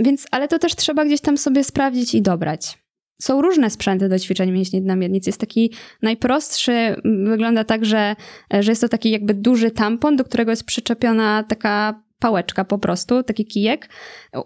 więc, 0.00 0.26
ale 0.30 0.48
to 0.48 0.58
też 0.58 0.74
trzeba 0.76 1.04
gdzieś 1.04 1.20
tam 1.20 1.38
sobie 1.38 1.64
sprawdzić 1.64 2.14
i 2.14 2.22
dobrać. 2.22 2.79
Są 3.20 3.42
różne 3.42 3.70
sprzęty 3.70 4.08
do 4.08 4.18
ćwiczeń 4.18 4.52
mięśni 4.52 4.82
dna 4.82 4.96
miednicy. 4.96 5.28
Jest 5.28 5.40
taki 5.40 5.72
najprostszy, 6.02 6.96
wygląda 7.24 7.64
tak, 7.64 7.84
że, 7.84 8.16
że 8.60 8.72
jest 8.72 8.80
to 8.80 8.88
taki 8.88 9.10
jakby 9.10 9.34
duży 9.34 9.70
tampon, 9.70 10.16
do 10.16 10.24
którego 10.24 10.50
jest 10.50 10.64
przyczepiona 10.64 11.44
taka 11.48 12.00
pałeczka 12.20 12.64
po 12.64 12.78
prostu, 12.78 13.22
taki 13.22 13.44
kijek. 13.44 13.88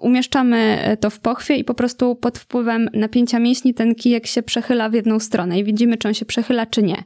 Umieszczamy 0.01 0.79
to 1.01 1.11
w 1.11 1.21
pochwie 1.21 1.57
i 1.57 1.65
po 1.65 1.75
prostu 1.75 2.17
pod 2.17 2.39
wpływem 2.39 2.89
napięcia 2.93 3.39
mięśni 3.39 3.75
ten 3.75 3.95
kijek 3.95 4.27
się 4.27 4.43
przechyla 4.43 4.89
w 4.89 4.93
jedną 4.93 5.21
stronę 5.21 5.59
i 5.59 5.65
widzimy, 5.65 5.97
czy 5.97 6.09
on 6.09 6.15
się 6.15 6.25
przechyla, 6.25 6.67
czy 6.67 6.83
nie. 6.83 7.05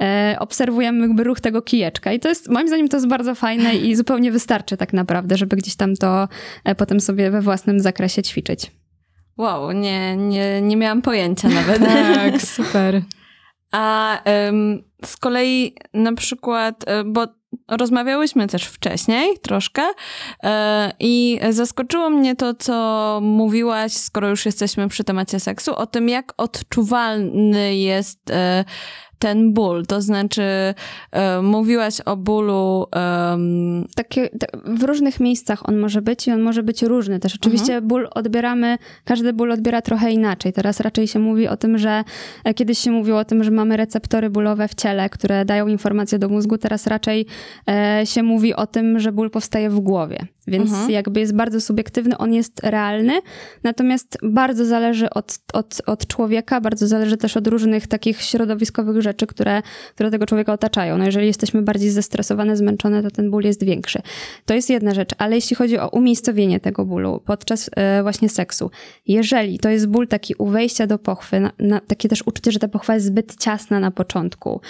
E, 0.00 0.36
obserwujemy 0.38 1.06
jakby 1.06 1.24
ruch 1.24 1.40
tego 1.40 1.62
kijeczka 1.62 2.12
i 2.12 2.20
to 2.20 2.28
jest, 2.28 2.48
moim 2.48 2.68
zdaniem 2.68 2.88
to 2.88 2.96
jest 2.96 3.08
bardzo 3.08 3.34
fajne 3.34 3.74
i 3.74 3.94
zupełnie 3.96 4.32
wystarczy 4.32 4.76
tak 4.76 4.92
naprawdę, 4.92 5.36
żeby 5.36 5.56
gdzieś 5.56 5.76
tam 5.76 5.96
to 5.96 6.28
e, 6.64 6.74
potem 6.74 7.00
sobie 7.00 7.30
we 7.30 7.40
własnym 7.40 7.80
zakresie 7.80 8.22
ćwiczyć. 8.22 8.83
Wow, 9.38 9.72
nie, 9.72 10.16
nie, 10.16 10.62
nie 10.62 10.76
miałam 10.76 11.02
pojęcia 11.02 11.48
nawet. 11.48 11.82
Tak, 12.14 12.42
super. 12.56 13.02
A 13.72 14.18
z 15.04 15.16
kolei 15.16 15.74
na 15.94 16.14
przykład, 16.14 16.84
e, 16.86 17.04
bo 17.04 17.26
rozmawiałyśmy 17.68 18.46
też 18.46 18.64
wcześniej 18.64 19.38
troszkę 19.38 19.82
e, 20.42 20.92
i 21.00 21.40
zaskoczyło 21.50 22.10
mnie 22.10 22.36
to, 22.36 22.54
co 22.54 23.18
mówiłaś, 23.22 23.92
skoro 23.92 24.28
już 24.28 24.46
jesteśmy 24.46 24.88
przy 24.88 25.04
temacie 25.04 25.40
seksu, 25.40 25.76
o 25.76 25.86
tym, 25.86 26.08
jak 26.08 26.32
odczuwalny 26.36 27.76
jest 27.76 28.30
e, 28.30 28.64
ten 29.18 29.52
ból. 29.52 29.86
To 29.86 30.00
znaczy, 30.00 30.42
e, 31.12 31.42
mówiłaś 31.42 32.00
o 32.00 32.16
bólu. 32.16 32.86
Um... 33.30 33.86
Takie, 33.94 34.28
w 34.64 34.82
różnych 34.82 35.20
miejscach 35.20 35.68
on 35.68 35.78
może 35.78 36.02
być 36.02 36.26
i 36.26 36.30
on 36.30 36.40
może 36.40 36.62
być 36.62 36.82
różny 36.82 37.20
też. 37.20 37.34
Oczywiście 37.34 37.72
mhm. 37.74 37.88
ból 37.88 38.08
odbieramy, 38.14 38.78
każdy 39.04 39.32
ból 39.32 39.52
odbiera 39.52 39.82
trochę 39.82 40.12
inaczej. 40.12 40.52
Teraz 40.52 40.80
raczej 40.80 41.08
się 41.08 41.18
mówi 41.18 41.48
o 41.48 41.56
tym, 41.56 41.78
że 41.78 42.04
e, 42.44 42.54
kiedyś 42.54 42.78
się 42.78 42.90
mówiło 42.90 43.18
o 43.18 43.24
tym, 43.24 43.44
że 43.44 43.50
mamy 43.50 43.76
receptory 43.76 44.30
bólowe 44.30 44.68
w 44.68 44.74
ciele, 44.74 45.08
które 45.10 45.44
dają 45.44 45.66
informacje 45.66 46.18
do 46.18 46.28
mózgu. 46.28 46.58
Teraz 46.58 46.86
raczej 46.86 47.26
e, 47.68 48.02
się 48.04 48.22
mówi 48.22 48.54
o 48.54 48.66
tym, 48.66 49.00
że 49.00 49.12
ból 49.12 49.30
powstaje 49.30 49.70
w 49.70 49.80
głowie. 49.80 50.26
Więc 50.46 50.70
mhm. 50.70 50.90
jakby 50.90 51.20
jest 51.20 51.34
bardzo 51.34 51.60
subiektywny, 51.60 52.18
on 52.18 52.34
jest 52.34 52.60
realny, 52.62 53.20
natomiast 53.62 54.18
bardzo 54.22 54.64
zależy 54.64 55.10
od, 55.10 55.38
od, 55.52 55.82
od 55.86 56.06
człowieka, 56.06 56.60
bardzo 56.60 56.86
zależy 56.86 57.16
też 57.16 57.36
od 57.36 57.46
różnych 57.46 57.86
takich 57.86 58.22
środowiskowych 58.22 59.02
rzeczy, 59.02 59.26
które, 59.26 59.62
które 59.94 60.10
tego 60.10 60.26
człowieka 60.26 60.52
otaczają. 60.52 60.98
No 60.98 61.04
jeżeli 61.04 61.26
jesteśmy 61.26 61.62
bardziej 61.62 61.90
zestresowane, 61.90 62.56
zmęczone, 62.56 63.02
to 63.02 63.10
ten 63.10 63.30
ból 63.30 63.42
jest 63.42 63.64
większy. 63.64 64.02
To 64.44 64.54
jest 64.54 64.70
jedna 64.70 64.94
rzecz, 64.94 65.10
ale 65.18 65.34
jeśli 65.34 65.56
chodzi 65.56 65.78
o 65.78 65.88
umiejscowienie 65.88 66.60
tego 66.60 66.84
bólu 66.84 67.22
podczas 67.26 67.70
e, 67.76 68.02
właśnie 68.02 68.28
seksu, 68.28 68.70
jeżeli 69.06 69.58
to 69.58 69.68
jest 69.68 69.86
ból 69.86 70.08
taki 70.08 70.34
u 70.38 70.46
wejścia 70.46 70.86
do 70.86 70.98
pochwy, 70.98 71.40
na, 71.40 71.52
na, 71.58 71.80
takie 71.80 72.08
też 72.08 72.22
uczucie, 72.26 72.52
że 72.52 72.58
ta 72.58 72.68
pochwa 72.68 72.94
jest 72.94 73.06
zbyt 73.06 73.36
ciasna 73.36 73.80
na 73.80 73.90
początku. 73.90 74.60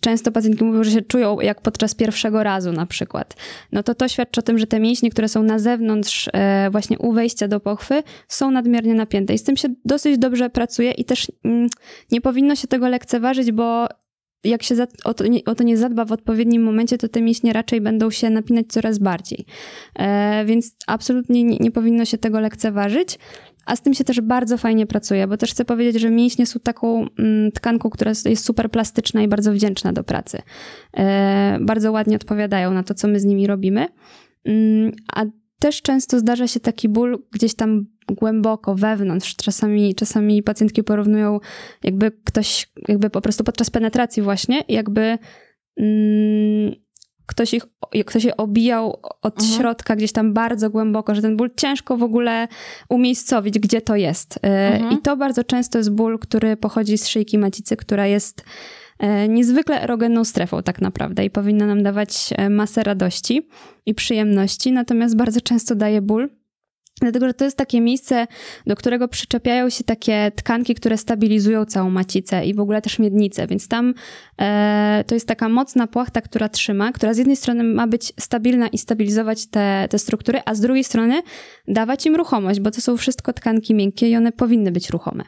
często 0.00 0.32
pacjentki 0.32 0.64
mówią, 0.64 0.84
że 0.84 0.90
się 0.90 1.02
czują 1.02 1.40
jak 1.40 1.60
podczas 1.60 1.94
pierwszego 1.94 2.42
razu 2.42 2.72
na 2.72 2.86
przykład. 2.86 3.36
No 3.72 3.82
to 3.82 3.94
to 3.94 4.08
świadczy 4.12 4.40
o 4.40 4.42
tym, 4.42 4.58
że 4.58 4.66
te 4.66 4.80
mięśnie, 4.80 5.10
które 5.10 5.28
są 5.28 5.42
na 5.42 5.58
zewnątrz 5.58 6.28
e, 6.32 6.68
właśnie 6.70 6.98
u 6.98 7.12
wejścia 7.12 7.48
do 7.48 7.60
pochwy, 7.60 8.02
są 8.28 8.50
nadmiernie 8.50 8.94
napięte 8.94 9.34
i 9.34 9.38
z 9.38 9.42
tym 9.42 9.56
się 9.56 9.68
dosyć 9.84 10.18
dobrze 10.18 10.50
pracuje 10.50 10.90
i 10.90 11.04
też 11.04 11.32
mm, 11.44 11.68
nie 12.12 12.20
powinno 12.20 12.56
się 12.56 12.68
tego 12.68 12.88
lekceważyć, 12.88 13.52
bo 13.52 13.88
jak 14.44 14.62
się 14.62 14.74
o, 15.04 15.14
to 15.14 15.26
nie, 15.26 15.44
o, 15.44 15.54
to 15.54 15.64
nie, 15.64 15.76
zadba 15.76 16.04
w 16.04 16.12
odpowiednim 16.12 16.62
momencie, 16.62 16.98
to 16.98 17.08
te 17.08 17.22
mięśnie 17.22 17.52
raczej 17.52 17.80
będą 17.80 18.10
się 18.10 18.30
napinać 18.30 18.66
coraz 18.68 18.98
bardziej. 18.98 19.44
E, 19.98 20.44
więc 20.44 20.76
absolutnie 20.86 21.44
nie, 21.44 21.56
nie, 21.56 21.70
powinno 21.70 22.04
się 22.04 22.18
tego 22.18 22.40
lekceważyć. 22.40 23.18
A 23.66 23.76
z 23.76 23.82
tym 23.82 23.94
się 23.94 24.04
też 24.04 24.20
bardzo 24.20 24.58
fajnie 24.58 24.86
pracuje, 24.86 25.26
bo 25.26 25.36
też 25.36 25.50
chcę 25.50 25.64
powiedzieć, 25.64 26.02
że 26.02 26.10
mięśnie 26.10 26.46
są 26.46 26.60
taką 26.60 27.06
mm, 27.18 27.52
tkanką, 27.52 27.90
która 27.90 28.12
jest 28.24 28.44
super 28.44 28.70
plastyczna 28.70 29.22
i 29.22 29.28
bardzo 29.28 29.52
wdzięczna 29.52 29.92
do 29.92 30.04
pracy. 30.04 30.42
E, 30.96 31.58
bardzo 31.60 31.92
ładnie 31.92 32.16
odpowiadają 32.16 32.74
na 32.74 32.82
to, 32.82 32.94
co 32.94 33.08
my 33.08 33.20
z 33.20 33.24
nimi 33.24 33.46
robimy. 33.46 33.86
Mm, 34.44 34.92
a 35.14 35.24
też 35.58 35.82
często 35.82 36.18
zdarza 36.18 36.46
się 36.46 36.60
taki 36.60 36.88
ból 36.88 37.22
gdzieś 37.32 37.54
tam 37.54 37.86
głęboko, 38.08 38.74
wewnątrz. 38.74 39.36
Czasami, 39.36 39.94
czasami 39.94 40.42
pacjentki 40.42 40.82
porównują, 40.82 41.40
jakby 41.84 42.12
ktoś, 42.24 42.72
jakby 42.88 43.10
po 43.10 43.20
prostu 43.20 43.44
podczas 43.44 43.70
penetracji 43.70 44.22
właśnie, 44.22 44.64
jakby 44.68 45.18
mm, 45.76 46.74
ktoś, 47.26 47.54
ich, 47.54 47.64
ktoś 48.06 48.24
je 48.24 48.36
obijał 48.36 49.00
od 49.22 49.40
mhm. 49.40 49.58
środka 49.58 49.96
gdzieś 49.96 50.12
tam 50.12 50.32
bardzo 50.32 50.70
głęboko, 50.70 51.14
że 51.14 51.22
ten 51.22 51.36
ból 51.36 51.50
ciężko 51.56 51.96
w 51.96 52.02
ogóle 52.02 52.48
umiejscowić, 52.88 53.58
gdzie 53.58 53.80
to 53.80 53.96
jest. 53.96 54.38
E, 54.42 54.74
mhm. 54.74 54.92
I 54.92 55.02
to 55.02 55.16
bardzo 55.16 55.44
często 55.44 55.78
jest 55.78 55.92
ból, 55.92 56.18
który 56.18 56.56
pochodzi 56.56 56.98
z 56.98 57.08
szyjki 57.08 57.38
macicy, 57.38 57.76
która 57.76 58.06
jest 58.06 58.44
E, 59.02 59.28
niezwykle 59.28 59.82
erogenną 59.82 60.24
strefą 60.24 60.62
tak 60.62 60.80
naprawdę 60.80 61.24
i 61.24 61.30
powinna 61.30 61.66
nam 61.66 61.82
dawać 61.82 62.30
e, 62.36 62.50
masę 62.50 62.82
radości 62.82 63.48
i 63.86 63.94
przyjemności, 63.94 64.72
natomiast 64.72 65.16
bardzo 65.16 65.40
często 65.40 65.74
daje 65.74 66.02
ból. 66.02 66.28
Dlatego, 67.00 67.26
że 67.26 67.34
to 67.34 67.44
jest 67.44 67.56
takie 67.56 67.80
miejsce, 67.80 68.26
do 68.66 68.76
którego 68.76 69.08
przyczepiają 69.08 69.70
się 69.70 69.84
takie 69.84 70.32
tkanki, 70.36 70.74
które 70.74 70.96
stabilizują 70.96 71.64
całą 71.64 71.90
macicę 71.90 72.46
i 72.46 72.54
w 72.54 72.60
ogóle 72.60 72.82
też 72.82 72.98
miednicę. 72.98 73.46
Więc 73.46 73.68
tam 73.68 73.94
e, 74.40 75.04
to 75.06 75.14
jest 75.14 75.28
taka 75.28 75.48
mocna 75.48 75.86
płachta, 75.86 76.20
która 76.20 76.48
trzyma, 76.48 76.92
która 76.92 77.14
z 77.14 77.18
jednej 77.18 77.36
strony 77.36 77.64
ma 77.64 77.86
być 77.86 78.12
stabilna 78.20 78.68
i 78.68 78.78
stabilizować 78.78 79.46
te, 79.46 79.86
te 79.90 79.98
struktury, 79.98 80.40
a 80.44 80.54
z 80.54 80.60
drugiej 80.60 80.84
strony 80.84 81.22
dawać 81.68 82.06
im 82.06 82.16
ruchomość, 82.16 82.60
bo 82.60 82.70
to 82.70 82.80
są 82.80 82.96
wszystko 82.96 83.32
tkanki 83.32 83.74
miękkie 83.74 84.08
i 84.08 84.16
one 84.16 84.32
powinny 84.32 84.72
być 84.72 84.90
ruchome, 84.90 85.24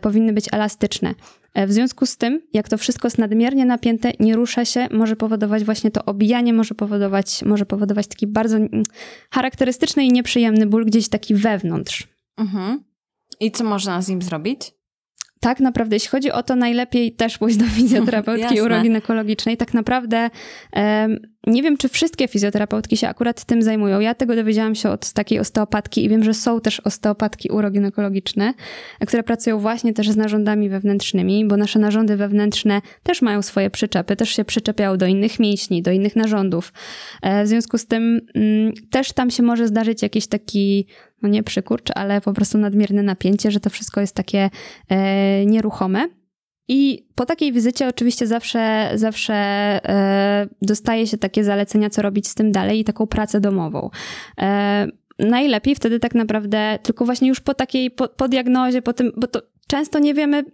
powinny 0.00 0.32
być 0.32 0.46
elastyczne. 0.52 1.14
E, 1.54 1.66
w 1.66 1.72
związku 1.72 2.06
z 2.06 2.16
tym, 2.16 2.40
jak 2.52 2.68
to 2.68 2.78
wszystko 2.78 3.06
jest 3.06 3.18
nadmiernie 3.18 3.64
napięte, 3.64 4.12
nie 4.20 4.36
rusza 4.36 4.64
się, 4.64 4.88
może 4.90 5.16
powodować 5.16 5.64
właśnie 5.64 5.90
to 5.90 6.04
obijanie, 6.04 6.52
może 6.52 6.74
powodować, 6.74 7.42
może 7.42 7.66
powodować 7.66 8.06
taki 8.06 8.26
bardzo 8.26 8.58
charakterystyczny 9.30 10.04
i 10.04 10.12
nieprzyjemny 10.12 10.66
ból 10.66 10.86
gdzieś 10.86 11.08
taki 11.08 11.34
wewnątrz. 11.34 12.08
Mhm. 12.36 12.84
I 13.40 13.50
co 13.50 13.64
można 13.64 14.02
z 14.02 14.08
nim 14.08 14.22
zrobić? 14.22 14.72
tak 15.42 15.60
naprawdę, 15.60 15.96
jeśli 15.96 16.08
chodzi 16.08 16.32
o 16.32 16.42
to, 16.42 16.56
najlepiej 16.56 17.12
też 17.12 17.38
pójść 17.38 17.56
do 17.56 17.64
fizjoterapeutki 17.64 18.60
uroginekologicznej. 18.62 19.56
Tak 19.56 19.74
naprawdę 19.74 20.30
nie 21.46 21.62
wiem, 21.62 21.76
czy 21.76 21.88
wszystkie 21.88 22.28
fizjoterapeutki 22.28 22.96
się 22.96 23.08
akurat 23.08 23.44
tym 23.44 23.62
zajmują. 23.62 24.00
Ja 24.00 24.14
tego 24.14 24.36
dowiedziałam 24.36 24.74
się 24.74 24.90
od 24.90 25.12
takiej 25.12 25.38
osteopatki 25.38 26.04
i 26.04 26.08
wiem, 26.08 26.24
że 26.24 26.34
są 26.34 26.60
też 26.60 26.80
osteopatki 26.80 27.48
uroginekologiczne, 27.48 28.54
które 29.06 29.22
pracują 29.22 29.58
właśnie 29.58 29.92
też 29.92 30.10
z 30.10 30.16
narządami 30.16 30.68
wewnętrznymi, 30.68 31.44
bo 31.44 31.56
nasze 31.56 31.78
narządy 31.78 32.16
wewnętrzne 32.16 32.80
też 33.02 33.22
mają 33.22 33.42
swoje 33.42 33.70
przyczepy, 33.70 34.16
też 34.16 34.28
się 34.30 34.44
przyczepiają 34.44 34.96
do 34.96 35.06
innych 35.06 35.38
mięśni, 35.38 35.82
do 35.82 35.90
innych 35.90 36.16
narządów. 36.16 36.72
E, 37.22 37.44
w 37.44 37.48
związku 37.48 37.78
z 37.78 37.86
tym 37.86 38.20
mm, 38.34 38.72
też 38.90 39.12
tam 39.12 39.30
się 39.30 39.42
może 39.42 39.68
zdarzyć 39.68 40.02
jakiś 40.02 40.26
taki 40.26 40.86
no 41.22 41.28
nie 41.28 41.42
przykurcz, 41.42 41.88
ale 41.94 42.20
po 42.20 42.32
prostu 42.32 42.58
nadmierne 42.58 43.02
napięcie, 43.02 43.50
że 43.50 43.60
to 43.60 43.70
wszystko 43.70 44.00
jest 44.00 44.14
takie 44.14 44.50
e, 44.88 45.46
nieruchome. 45.46 46.08
I 46.68 47.06
po 47.14 47.26
takiej 47.26 47.52
wizycie 47.52 47.88
oczywiście 47.88 48.26
zawsze, 48.26 48.90
zawsze 48.94 49.34
e, 49.34 50.48
dostaje 50.62 51.06
się 51.06 51.18
takie 51.18 51.44
zalecenia, 51.44 51.90
co 51.90 52.02
robić 52.02 52.28
z 52.28 52.34
tym 52.34 52.52
dalej 52.52 52.80
i 52.80 52.84
taką 52.84 53.06
pracę 53.06 53.40
domową. 53.40 53.90
E, 54.40 54.86
najlepiej 55.18 55.74
wtedy 55.74 56.00
tak 56.00 56.14
naprawdę, 56.14 56.78
tylko 56.82 57.04
właśnie 57.04 57.28
już 57.28 57.40
po 57.40 57.54
takiej, 57.54 57.90
po, 57.90 58.08
po 58.08 58.28
diagnozie, 58.28 58.82
po 58.82 58.92
tym, 58.92 59.12
bo 59.16 59.26
to 59.26 59.51
często 59.72 59.98
nie 59.98 60.14
wiemy, 60.14 60.44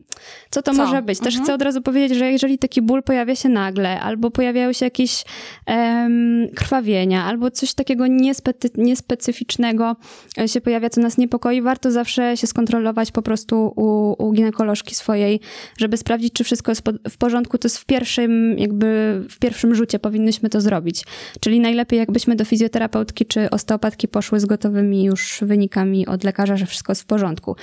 co 0.51 0.63
to 0.63 0.75
co? 0.75 0.85
może 0.85 1.03
być. 1.03 1.19
Też 1.19 1.35
mhm. 1.35 1.45
chcę 1.45 1.55
od 1.55 1.63
razu 1.63 1.83
powiedzieć, 1.83 2.19
że 2.19 2.33
jeżeli 2.33 2.59
taki 2.59 2.83
ból 2.83 3.03
pojawia 3.03 3.35
się 3.35 3.49
nagle, 3.49 4.01
albo 4.01 4.31
pojawiają 4.31 4.73
się 4.73 4.87
jakieś 4.87 5.25
um, 5.67 6.49
krwawienia, 6.55 7.25
albo 7.25 7.51
coś 7.51 7.75
takiego 7.75 8.07
niespecy 8.07 8.71
niespecyficznego 8.75 9.97
e, 10.39 10.49
się 10.49 10.61
pojawia, 10.61 10.91
co 10.91 11.01
nas 11.01 11.19
niepokoi, 11.19 11.63
warto 11.63 11.91
zawsze 11.91 12.37
się 12.37 12.47
skontrolować 12.47 13.13
po 13.13 13.23
prostu 13.23 13.73
u, 13.77 14.15
u 14.27 14.33
ginekolożki 14.33 14.95
swojej, 14.95 15.41
żeby 15.79 15.97
sprawdzić, 15.97 16.33
czy 16.33 16.45
wszystko 16.45 16.71
jest 16.71 16.83
w 17.11 17.17
porządku. 17.17 17.59
To 17.59 17.67
jest 17.67 17.79
w 17.79 17.85
pierwszym, 17.85 18.59
jakby 18.59 19.21
w 19.31 19.39
pierwszym 19.39 19.75
rzucie 19.75 19.99
powinnyśmy 19.99 20.49
to 20.49 20.61
zrobić. 20.61 21.05
Czyli 21.41 21.61
najlepiej, 21.61 21.99
jakbyśmy 21.99 22.37
do 22.37 22.45
fizjoterapeutki 22.45 23.27
czy 23.27 23.51
osteopatki 23.51 24.09
poszły 24.09 24.41
z 24.41 24.47
gotowymi 24.47 25.05
już 25.05 25.39
wynikami 25.43 26.07
od 26.07 26.25
lekarza, 26.25 26.57
że 26.57 26.67
wszystko 26.67 26.93
jest 26.93 27.03
w 27.03 27.07
porządku. 27.07 27.57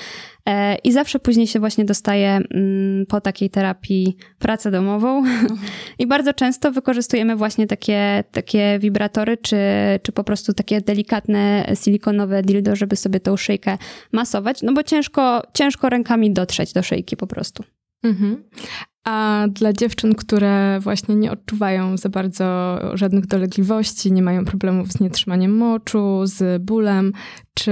E, 0.50 0.76
I 0.76 0.92
zawsze 0.92 1.20
później 1.20 1.48
się 1.48 1.60
właśnie 1.60 1.86
dostaje 1.86 2.30
mm, 2.30 3.06
po 3.06 3.22
takiej 3.22 3.50
terapii 3.50 4.18
pracę 4.40 4.72
domową. 4.72 5.24
I 6.00 6.08
bardzo 6.08 6.34
często 6.34 6.72
wykorzystujemy 6.72 7.36
właśnie 7.36 7.68
takie, 7.68 8.24
takie 8.32 8.80
wibratory, 8.80 9.38
czy, 9.38 9.58
czy 10.04 10.12
po 10.12 10.24
prostu 10.24 10.54
takie 10.54 10.82
delikatne 10.82 11.74
silikonowe 11.84 12.42
dildo, 12.42 12.76
żeby 12.76 12.96
sobie 12.96 13.20
tą 13.20 13.38
szyjkę 13.38 13.78
masować, 14.12 14.62
no 14.62 14.74
bo 14.74 14.84
ciężko, 14.84 15.42
ciężko 15.54 15.90
rękami 15.90 16.34
dotrzeć 16.34 16.74
do 16.74 16.84
szyjki 16.84 17.18
po 17.18 17.28
prostu. 17.28 17.64
Mhm. 18.04 18.44
A 19.06 19.46
dla 19.50 19.74
dziewczyn, 19.74 20.16
które 20.16 20.80
właśnie 20.80 21.16
nie 21.16 21.32
odczuwają 21.32 21.98
za 21.98 22.10
bardzo 22.10 22.80
żadnych 22.94 23.28
dolegliwości, 23.28 24.12
nie 24.12 24.22
mają 24.22 24.46
problemów 24.46 24.92
z 24.92 25.00
nietrzymaniem 25.00 25.58
moczu, 25.58 26.22
z 26.24 26.64
bólem, 26.64 27.12
czy 27.56 27.72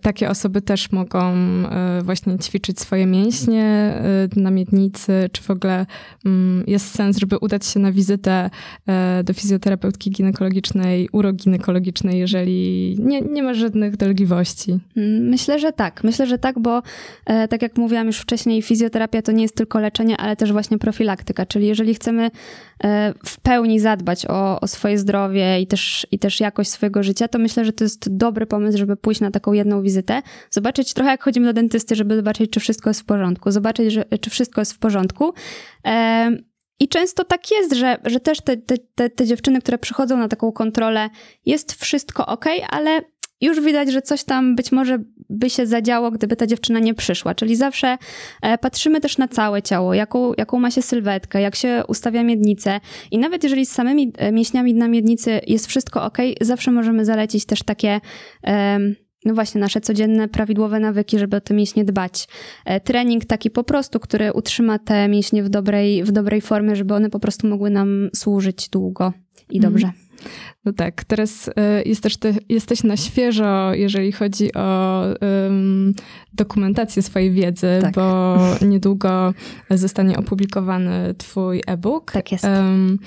takie 0.00 0.30
osoby 0.30 0.62
też 0.62 0.92
mogą 0.92 1.32
e, 1.32 2.00
właśnie 2.02 2.38
ćwiczyć 2.38 2.80
swoje 2.80 3.06
mięśnie 3.06 3.64
e, 3.64 4.40
na 4.40 4.50
miednicy? 4.50 5.30
Czy 5.32 5.42
w 5.42 5.50
ogóle 5.50 5.86
mm, 6.24 6.64
jest 6.66 6.94
sens, 6.94 7.18
żeby 7.18 7.38
udać 7.38 7.66
się 7.66 7.80
na 7.80 7.92
wizytę 7.92 8.50
e, 8.86 9.24
do 9.24 9.32
fizjoterapeutki 9.32 10.10
ginekologicznej, 10.10 11.08
uroginekologicznej, 11.12 12.18
jeżeli 12.18 12.96
nie, 13.00 13.20
nie 13.20 13.42
ma 13.42 13.54
żadnych 13.54 13.96
dolegliwości? 13.96 14.78
Myślę, 15.20 15.58
że 15.58 15.72
tak. 15.72 16.04
Myślę, 16.04 16.26
że 16.26 16.38
tak, 16.38 16.58
bo 16.58 16.82
tak 17.24 17.62
jak 17.62 17.76
mówiłam 17.76 18.06
już 18.06 18.18
wcześniej, 18.18 18.62
fizjoterapia 18.62 19.22
to 19.22 19.32
nie 19.32 19.42
jest 19.42 19.56
tylko 19.56 19.80
leczenie, 19.80 20.16
ale 20.16 20.36
też 20.36 20.52
właśnie 20.52 20.78
profilaktyka. 20.78 21.46
Czyli 21.46 21.66
jeżeli 21.66 21.94
chcemy 21.94 22.30
w 23.26 23.40
pełni 23.40 23.80
zadbać 23.80 24.26
o, 24.26 24.60
o 24.60 24.66
swoje 24.66 24.98
zdrowie 24.98 25.60
i 25.60 25.66
też, 25.66 26.06
i 26.10 26.18
też 26.18 26.40
jakość 26.40 26.70
swojego 26.70 27.02
życia, 27.02 27.28
to 27.28 27.38
myślę, 27.38 27.64
że 27.64 27.72
to 27.72 27.84
jest 27.84 28.16
dobry 28.16 28.46
pomysł, 28.46 28.78
żeby 28.78 28.96
pójść 28.96 29.20
na 29.24 29.30
taką 29.30 29.52
jedną 29.52 29.82
wizytę, 29.82 30.22
zobaczyć 30.50 30.94
trochę 30.94 31.10
jak 31.10 31.22
chodzimy 31.22 31.46
do 31.46 31.52
dentysty, 31.52 31.96
żeby 31.96 32.16
zobaczyć, 32.16 32.50
czy 32.50 32.60
wszystko 32.60 32.90
jest 32.90 33.00
w 33.00 33.04
porządku, 33.04 33.50
zobaczyć, 33.50 33.92
że, 33.92 34.04
czy 34.20 34.30
wszystko 34.30 34.60
jest 34.60 34.72
w 34.72 34.78
porządku. 34.78 35.34
I 36.80 36.88
często 36.88 37.24
tak 37.24 37.50
jest, 37.50 37.74
że, 37.74 37.96
że 38.04 38.20
też 38.20 38.40
te, 38.40 38.56
te, 38.94 39.10
te 39.10 39.26
dziewczyny, 39.26 39.60
które 39.60 39.78
przychodzą 39.78 40.16
na 40.16 40.28
taką 40.28 40.52
kontrolę, 40.52 41.10
jest 41.46 41.72
wszystko 41.72 42.26
ok, 42.26 42.44
ale 42.70 43.00
już 43.40 43.60
widać, 43.60 43.92
że 43.92 44.02
coś 44.02 44.24
tam 44.24 44.56
być 44.56 44.72
może 44.72 44.98
by 45.30 45.50
się 45.50 45.66
zadziało, 45.66 46.10
gdyby 46.10 46.36
ta 46.36 46.46
dziewczyna 46.46 46.78
nie 46.78 46.94
przyszła. 46.94 47.34
Czyli 47.34 47.56
zawsze 47.56 47.98
e, 48.42 48.58
patrzymy 48.58 49.00
też 49.00 49.18
na 49.18 49.28
całe 49.28 49.62
ciało, 49.62 49.94
jaką, 49.94 50.32
jaką 50.38 50.60
ma 50.60 50.70
się 50.70 50.82
sylwetkę, 50.82 51.40
jak 51.40 51.54
się 51.56 51.82
ustawia 51.88 52.22
miednicę. 52.22 52.80
I 53.10 53.18
nawet 53.18 53.44
jeżeli 53.44 53.66
z 53.66 53.72
samymi 53.72 54.12
e, 54.18 54.32
mięśniami 54.32 54.74
na 54.74 54.88
miednicy 54.88 55.40
jest 55.46 55.66
wszystko 55.66 56.04
ok, 56.04 56.18
zawsze 56.40 56.70
możemy 56.70 57.04
zalecić 57.04 57.44
też 57.44 57.62
takie. 57.62 58.00
No 59.24 59.34
właśnie, 59.34 59.60
nasze 59.60 59.80
codzienne, 59.80 60.28
prawidłowe 60.28 60.80
nawyki, 60.80 61.18
żeby 61.18 61.36
o 61.36 61.40
te 61.40 61.54
mięśnie 61.54 61.84
dbać. 61.84 62.28
E, 62.64 62.80
trening 62.80 63.24
taki 63.24 63.50
po 63.50 63.64
prostu, 63.64 64.00
który 64.00 64.32
utrzyma 64.32 64.78
te 64.78 65.08
mięśnie 65.08 65.42
w 65.42 65.48
dobrej, 65.48 66.04
w 66.04 66.12
dobrej 66.12 66.40
formie, 66.40 66.76
żeby 66.76 66.94
one 66.94 67.10
po 67.10 67.20
prostu 67.20 67.46
mogły 67.46 67.70
nam 67.70 68.10
służyć 68.14 68.68
długo 68.68 69.12
i 69.50 69.56
mhm. 69.56 69.72
dobrze. 69.72 69.90
No 70.64 70.72
tak, 70.72 71.04
teraz 71.04 71.50
e, 71.56 71.82
jest 71.82 72.02
też 72.02 72.16
te, 72.16 72.34
jesteś 72.48 72.82
na 72.82 72.96
świeżo, 72.96 73.74
jeżeli 73.74 74.12
chodzi 74.12 74.54
o 74.54 75.02
um, 75.20 75.92
dokumentację 76.32 77.02
swojej 77.02 77.30
wiedzy, 77.30 77.78
tak. 77.80 77.94
bo 77.94 78.36
niedługo 78.62 79.34
zostanie 79.70 80.18
opublikowany 80.18 81.14
twój 81.18 81.62
e-book. 81.66 82.12
Tak 82.12 82.32
jest. 82.32 82.44
Um, 82.44 82.98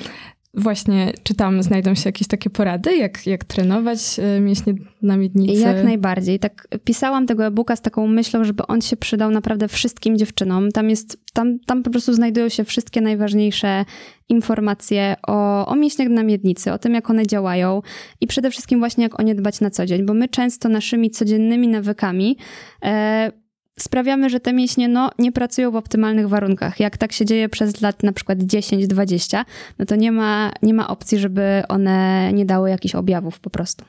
Właśnie, 0.57 1.13
czy 1.23 1.33
tam 1.35 1.63
znajdą 1.63 1.95
się 1.95 2.01
jakieś 2.05 2.27
takie 2.27 2.49
porady, 2.49 2.95
jak, 2.95 3.27
jak 3.27 3.43
trenować 3.43 3.99
e, 4.19 4.39
mięśnie 4.39 4.73
na 5.01 5.17
miednicy? 5.17 5.61
Jak 5.61 5.83
najbardziej. 5.83 6.39
Tak 6.39 6.67
pisałam 6.83 7.27
tego 7.27 7.45
e-booka 7.45 7.75
z 7.75 7.81
taką 7.81 8.07
myślą, 8.07 8.43
żeby 8.43 8.67
on 8.67 8.81
się 8.81 8.97
przydał 8.97 9.31
naprawdę 9.31 9.67
wszystkim 9.67 10.17
dziewczynom. 10.17 10.71
Tam 10.71 10.89
jest, 10.89 11.17
tam, 11.33 11.59
tam 11.59 11.83
po 11.83 11.89
prostu 11.89 12.13
znajdują 12.13 12.49
się 12.49 12.63
wszystkie 12.63 13.01
najważniejsze 13.01 13.85
informacje 14.29 15.15
o, 15.27 15.65
o 15.65 15.75
mięśniach 15.75 16.09
na 16.09 16.23
miednicy, 16.23 16.71
o 16.71 16.77
tym, 16.77 16.93
jak 16.93 17.09
one 17.09 17.27
działają 17.27 17.81
i 18.21 18.27
przede 18.27 18.51
wszystkim 18.51 18.79
właśnie 18.79 19.03
jak 19.03 19.19
o 19.19 19.23
nie 19.23 19.35
dbać 19.35 19.61
na 19.61 19.69
co 19.69 19.85
dzień, 19.85 20.05
bo 20.05 20.13
my 20.13 20.27
często 20.27 20.69
naszymi 20.69 21.11
codziennymi 21.11 21.67
nawykami 21.67 22.37
e, 22.83 23.31
sprawiamy, 23.79 24.29
że 24.29 24.39
te 24.39 24.53
mięśnie 24.53 24.87
no, 24.87 25.11
nie 25.19 25.31
pracują 25.31 25.71
w 25.71 25.75
optymalnych 25.75 26.29
warunkach. 26.29 26.79
Jak 26.79 26.97
tak 26.97 27.11
się 27.11 27.25
dzieje 27.25 27.49
przez 27.49 27.81
lat 27.81 28.03
na 28.03 28.11
przykład 28.11 28.39
10-20, 28.39 29.45
no 29.79 29.85
to 29.85 29.95
nie 29.95 30.11
ma, 30.11 30.51
nie 30.61 30.73
ma 30.73 30.87
opcji, 30.87 31.19
żeby 31.19 31.63
one 31.69 32.29
nie 32.33 32.45
dały 32.45 32.69
jakichś 32.69 32.95
objawów 32.95 33.39
po 33.39 33.49
prostu. 33.49 33.85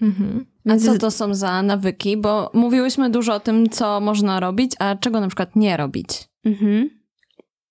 Mhm. 0.00 0.46
A 0.68 0.76
co 0.76 0.98
to 0.98 1.10
są 1.10 1.34
za 1.34 1.62
nawyki? 1.62 2.16
Bo 2.16 2.50
mówiłyśmy 2.54 3.10
dużo 3.10 3.34
o 3.34 3.40
tym, 3.40 3.68
co 3.68 4.00
można 4.00 4.40
robić, 4.40 4.72
a 4.78 4.96
czego 4.96 5.20
na 5.20 5.26
przykład 5.26 5.56
nie 5.56 5.76
robić. 5.76 6.08
Mhm. 6.44 6.90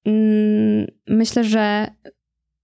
Mm, 0.05 0.87
myślę, 1.07 1.43
że 1.43 1.87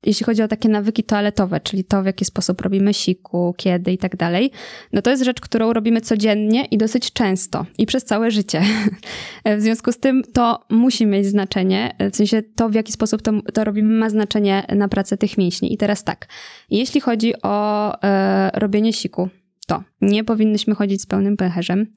jeśli 0.05 0.25
chodzi 0.25 0.43
o 0.43 0.47
takie 0.47 0.69
nawyki 0.69 1.03
toaletowe, 1.03 1.59
czyli 1.59 1.83
to, 1.83 2.03
w 2.03 2.05
jaki 2.05 2.25
sposób 2.25 2.61
robimy 2.61 2.93
siku, 2.93 3.53
kiedy 3.57 3.91
i 3.91 3.97
tak 3.97 4.15
dalej, 4.15 4.51
no 4.93 5.01
to 5.01 5.09
jest 5.09 5.23
rzecz, 5.23 5.41
którą 5.41 5.73
robimy 5.73 6.01
codziennie 6.01 6.65
i 6.65 6.77
dosyć 6.77 7.13
często 7.13 7.65
i 7.77 7.85
przez 7.85 8.05
całe 8.05 8.31
życie. 8.31 8.61
w 9.57 9.61
związku 9.61 9.91
z 9.91 9.97
tym 9.99 10.23
to 10.33 10.65
musi 10.69 11.05
mieć 11.05 11.25
znaczenie, 11.25 11.95
w 12.11 12.15
sensie 12.15 12.41
to, 12.55 12.69
w 12.69 12.73
jaki 12.73 12.91
sposób 12.91 13.21
to, 13.21 13.31
to 13.53 13.63
robimy, 13.63 13.93
ma 13.93 14.09
znaczenie 14.09 14.65
na 14.75 14.87
pracę 14.87 15.17
tych 15.17 15.37
mięśni. 15.37 15.73
I 15.73 15.77
teraz 15.77 16.03
tak, 16.03 16.27
jeśli 16.69 17.01
chodzi 17.01 17.33
o 17.43 17.93
e, 18.03 18.51
robienie 18.53 18.93
siku, 18.93 19.29
to 19.67 19.83
nie 20.01 20.23
powinnyśmy 20.23 20.75
chodzić 20.75 21.01
z 21.01 21.05
pełnym 21.05 21.37
pęcherzem, 21.37 21.87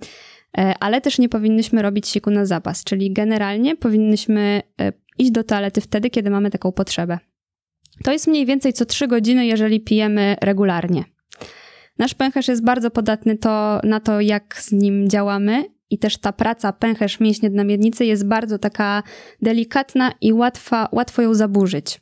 e, 0.58 0.74
ale 0.80 1.00
też 1.00 1.18
nie 1.18 1.28
powinnyśmy 1.28 1.82
robić 1.82 2.08
siku 2.08 2.30
na 2.30 2.46
zapas, 2.46 2.84
czyli 2.84 3.12
generalnie 3.12 3.76
powinnyśmy 3.76 4.62
e, 4.80 4.92
iść 5.18 5.30
do 5.30 5.44
toalety 5.44 5.80
wtedy, 5.80 6.10
kiedy 6.10 6.30
mamy 6.30 6.50
taką 6.50 6.72
potrzebę. 6.72 7.18
To 8.04 8.12
jest 8.12 8.26
mniej 8.26 8.46
więcej 8.46 8.72
co 8.72 8.84
3 8.84 9.08
godziny, 9.08 9.46
jeżeli 9.46 9.80
pijemy 9.80 10.36
regularnie. 10.40 11.04
Nasz 11.98 12.14
pęcherz 12.14 12.48
jest 12.48 12.64
bardzo 12.64 12.90
podatny 12.90 13.38
to, 13.38 13.80
na 13.84 14.00
to, 14.00 14.20
jak 14.20 14.56
z 14.60 14.72
nim 14.72 15.08
działamy 15.08 15.64
i 15.90 15.98
też 15.98 16.16
ta 16.16 16.32
praca 16.32 16.72
pęcherz 16.72 17.20
mięśnie 17.20 17.50
na 17.50 17.64
miednicy 17.64 18.04
jest 18.04 18.28
bardzo 18.28 18.58
taka 18.58 19.02
delikatna 19.42 20.12
i 20.20 20.32
łatwa, 20.32 20.88
łatwo 20.92 21.22
ją 21.22 21.34
zaburzyć. 21.34 22.00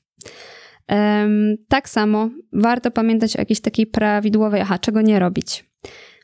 Um, 0.89 1.57
tak 1.69 1.89
samo 1.89 2.31
warto 2.53 2.91
pamiętać 2.91 3.37
o 3.37 3.41
jakiejś 3.41 3.61
takiej 3.61 3.87
prawidłowej, 3.87 4.61
aha, 4.61 4.79
czego 4.79 5.03
nie 5.03 5.19
robić. 5.19 5.65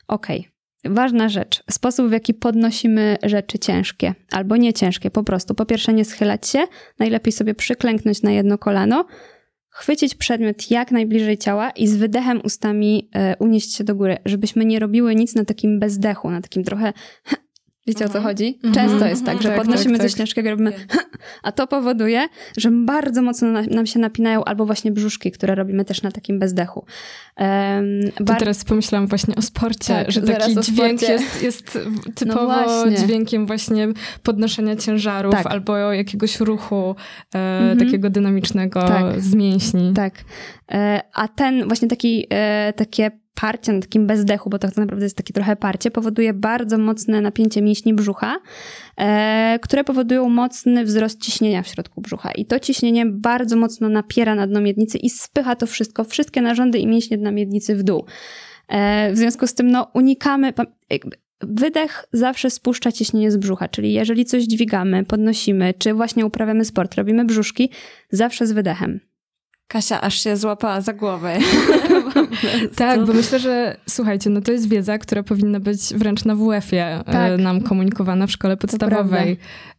Okay. 0.07 0.43
ważna 0.85 1.29
rzecz. 1.29 1.63
Sposób, 1.71 2.09
w 2.09 2.11
jaki 2.11 2.33
podnosimy 2.33 3.17
rzeczy 3.23 3.59
ciężkie 3.59 4.13
albo 4.31 4.57
nie 4.57 4.73
ciężkie, 4.73 5.11
po 5.11 5.23
prostu. 5.23 5.55
Po 5.55 5.65
pierwsze, 5.65 5.93
nie 5.93 6.05
schylać 6.05 6.47
się, 6.47 6.59
najlepiej 6.99 7.33
sobie 7.33 7.55
przyklęknąć 7.55 8.21
na 8.21 8.31
jedno 8.31 8.57
kolano, 8.57 9.05
chwycić 9.75 10.15
przedmiot 10.15 10.71
jak 10.71 10.91
najbliżej 10.91 11.37
ciała 11.37 11.69
i 11.69 11.87
z 11.87 11.95
wydechem 11.95 12.41
ustami 12.43 13.09
e, 13.15 13.35
unieść 13.39 13.75
się 13.75 13.83
do 13.83 13.95
góry, 13.95 14.17
żebyśmy 14.25 14.65
nie 14.65 14.79
robiły 14.79 15.15
nic 15.15 15.35
na 15.35 15.45
takim 15.45 15.79
bezdechu, 15.79 16.31
na 16.31 16.41
takim 16.41 16.63
trochę 16.63 16.93
Wiecie 17.87 18.05
o 18.05 18.09
co 18.09 18.17
mhm. 18.17 18.23
chodzi? 18.23 18.59
Mhm. 18.63 18.73
Często 18.73 19.07
jest 19.07 19.25
tak, 19.25 19.41
że 19.41 19.49
tak, 19.49 19.57
podnosimy 19.57 19.93
tak, 19.97 20.01
coś 20.01 20.11
tak. 20.11 20.17
ciężkiego, 20.17 20.49
robimy, 20.49 20.73
a 21.43 21.51
to 21.51 21.67
powoduje, 21.67 22.27
że 22.57 22.71
bardzo 22.71 23.21
mocno 23.21 23.47
nam 23.61 23.85
się 23.85 23.99
napinają 23.99 24.43
albo 24.43 24.65
właśnie 24.65 24.91
brzuszki, 24.91 25.31
które 25.31 25.55
robimy 25.55 25.85
też 25.85 26.01
na 26.01 26.11
takim 26.11 26.39
bezdechu. 26.39 26.85
Um, 27.39 27.99
bar... 28.19 28.39
teraz 28.39 28.63
pomyślałam 28.63 29.07
właśnie 29.07 29.35
o 29.35 29.41
sporcie, 29.41 29.93
tak, 29.93 30.11
że 30.11 30.21
taki 30.21 30.59
dźwięk 30.61 31.01
jest, 31.01 31.43
jest 31.43 31.79
typowo 32.15 32.65
no 32.65 32.91
dźwiękiem 32.91 33.45
właśnie 33.45 33.87
podnoszenia 34.23 34.75
ciężarów 34.75 35.33
tak. 35.33 35.45
albo 35.47 35.77
jakiegoś 35.77 36.39
ruchu 36.39 36.95
e, 37.35 37.39
mhm. 37.39 37.79
takiego 37.79 38.09
dynamicznego 38.09 38.81
tak. 38.81 39.21
z 39.21 39.35
mięśni. 39.35 39.93
Tak. 39.93 40.13
E, 40.71 41.01
a 41.13 41.27
ten 41.27 41.67
właśnie 41.67 41.87
taki, 41.87 42.27
e, 42.29 42.73
takie 42.73 43.11
parcie 43.35 43.73
na 43.73 43.81
takim 43.81 44.07
bezdechu, 44.07 44.49
bo 44.49 44.59
to 44.59 44.67
tak 44.67 44.77
naprawdę 44.77 45.05
jest 45.05 45.17
takie 45.17 45.33
trochę 45.33 45.55
parcie, 45.55 45.91
powoduje 45.91 46.33
bardzo 46.33 46.77
mocne 46.77 47.21
napięcie 47.21 47.61
mięśni 47.61 47.93
brzucha, 47.93 48.35
e, 48.97 49.59
które 49.61 49.83
powodują 49.83 50.29
mocny 50.29 50.85
wzrost 50.85 51.21
ciśnienia 51.21 51.63
w 51.63 51.67
środku 51.67 52.01
brzucha. 52.01 52.31
I 52.31 52.45
to 52.45 52.59
ciśnienie 52.59 53.05
bardzo 53.05 53.55
mocno 53.55 53.89
napiera 53.89 54.35
na 54.35 54.47
dno 54.47 54.61
miednicy 54.61 54.97
i 54.97 55.09
spycha 55.09 55.55
to 55.55 55.67
wszystko, 55.67 56.03
wszystkie 56.03 56.41
narządy 56.41 56.79
i 56.79 56.87
mięśnie 56.87 57.17
dna 57.25 57.31
miednicy 57.31 57.75
w 57.75 57.83
dół. 57.83 58.05
E, 58.67 59.11
w 59.11 59.17
związku 59.17 59.47
z 59.47 59.53
tym 59.53 59.71
no, 59.71 59.87
unikamy, 59.93 60.53
Wydech 61.41 62.05
zawsze 62.13 62.49
spuszcza 62.49 62.91
ciśnienie 62.91 63.31
z 63.31 63.37
brzucha, 63.37 63.67
czyli 63.67 63.93
jeżeli 63.93 64.25
coś 64.25 64.43
dźwigamy, 64.43 65.05
podnosimy, 65.05 65.73
czy 65.73 65.93
właśnie 65.93 66.25
uprawiamy 66.25 66.65
sport, 66.65 66.95
robimy 66.95 67.25
brzuszki, 67.25 67.69
zawsze 68.11 68.47
z 68.47 68.51
wydechem. 68.51 68.99
Kasia 69.67 70.01
aż 70.01 70.23
się 70.23 70.37
złapała 70.37 70.81
za 70.81 70.93
głowę. 70.93 71.37
tak, 72.75 73.05
bo 73.05 73.13
myślę, 73.13 73.39
że 73.39 73.77
słuchajcie, 73.89 74.29
no 74.29 74.41
to 74.41 74.51
jest 74.51 74.69
wiedza, 74.69 74.97
która 74.97 75.23
powinna 75.23 75.59
być 75.59 75.79
wręcz 75.81 76.25
na 76.25 76.35
WF-ie 76.35 76.85
e, 76.85 77.03
tak. 77.03 77.39
nam 77.39 77.61
komunikowana 77.61 78.27
w 78.27 78.31
szkole 78.31 78.57
podstawowej. 78.57 79.37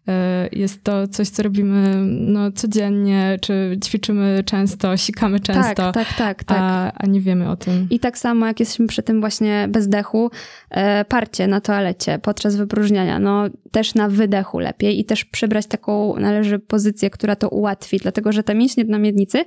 E, 0.09 0.49
jest 0.53 0.85
to 0.85 1.09
coś, 1.09 1.29
co 1.29 1.43
robimy 1.43 1.97
no, 2.07 2.53
codziennie, 2.53 3.39
czy 3.41 3.79
ćwiczymy 3.85 4.43
często, 4.45 4.97
sikamy 4.97 5.41
często, 5.41 5.93
tak, 5.93 5.95
tak, 5.95 6.15
tak, 6.17 6.45
tak. 6.45 6.59
A, 6.61 6.93
a 6.95 7.07
nie 7.07 7.21
wiemy 7.21 7.51
o 7.51 7.57
tym. 7.57 7.87
I 7.91 8.01
tak 8.01 8.19
samo, 8.19 8.47
jak 8.47 8.61
jesteśmy 8.61 8.87
przy 8.87 9.03
tym 9.03 9.21
właśnie 9.21 9.67
bezdechu, 9.69 10.31
e, 10.71 11.05
parcie 11.05 11.47
na 11.47 11.61
toalecie 11.61 12.19
podczas 12.19 12.57
wypróżniania, 12.57 13.19
no 13.19 13.45
też 13.71 13.95
na 13.95 14.09
wydechu 14.09 14.59
lepiej 14.59 15.01
i 15.01 15.05
też 15.05 15.25
przybrać 15.25 15.67
taką 15.67 16.17
należy 16.17 16.59
pozycję, 16.59 17.11
która 17.11 17.37
to 17.37 17.49
ułatwi, 17.49 17.99
dlatego 17.99 18.33
że 18.33 18.43
te 18.43 18.55
mięśnie 18.55 18.85
na 18.85 18.99
miednicy 18.99 19.45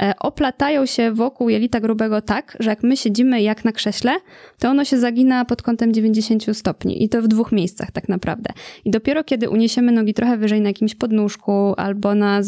e, 0.00 0.14
oplatają 0.18 0.86
się 0.86 1.12
wokół 1.12 1.48
jelita 1.48 1.80
grubego 1.80 2.22
tak, 2.22 2.56
że 2.60 2.70
jak 2.70 2.82
my 2.82 2.96
siedzimy 2.96 3.42
jak 3.42 3.64
na 3.64 3.72
krześle, 3.72 4.12
to 4.58 4.68
ono 4.68 4.84
się 4.84 4.98
zagina 4.98 5.44
pod 5.44 5.62
kątem 5.62 5.92
90 5.92 6.56
stopni 6.56 7.04
i 7.04 7.08
to 7.08 7.22
w 7.22 7.28
dwóch 7.28 7.52
miejscach 7.52 7.90
tak 7.90 8.08
naprawdę. 8.08 8.50
I 8.84 8.90
dopiero 8.90 9.24
kiedy 9.24 9.50
uniesiemy 9.50 9.92
nogi 9.98 10.14
trochę 10.14 10.36
wyżej 10.36 10.60
na 10.60 10.68
jakimś 10.68 10.94
podnóżku 10.94 11.74
albo 11.76 12.14
na 12.14 12.42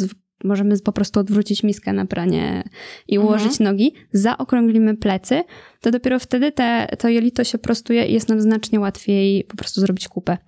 możemy 0.45 0.79
po 0.79 0.93
prostu 0.93 1.21
odwrócić 1.21 1.63
miskę 1.63 1.93
na 1.93 2.07
pranie 2.07 2.65
i 3.09 3.17
mhm. 3.17 3.29
ułożyć 3.29 3.61
mhm. 3.61 3.71
nogi, 3.71 3.95
zaokrąglimy 4.13 4.97
plecy, 4.97 5.45
to 5.81 5.91
dopiero 5.91 6.19
wtedy 6.19 6.53
te, 6.53 6.89
to 6.99 7.09
jelito 7.09 7.45
się 7.45 7.59
prostuje 7.59 8.07
i 8.07 8.13
jest 8.13 8.29
nam 8.29 8.41
znacznie 8.41 8.81
łatwiej 8.81 9.45
po 9.45 9.57
prostu 9.57 9.81
zrobić 9.81 10.09
kupę. 10.09 10.39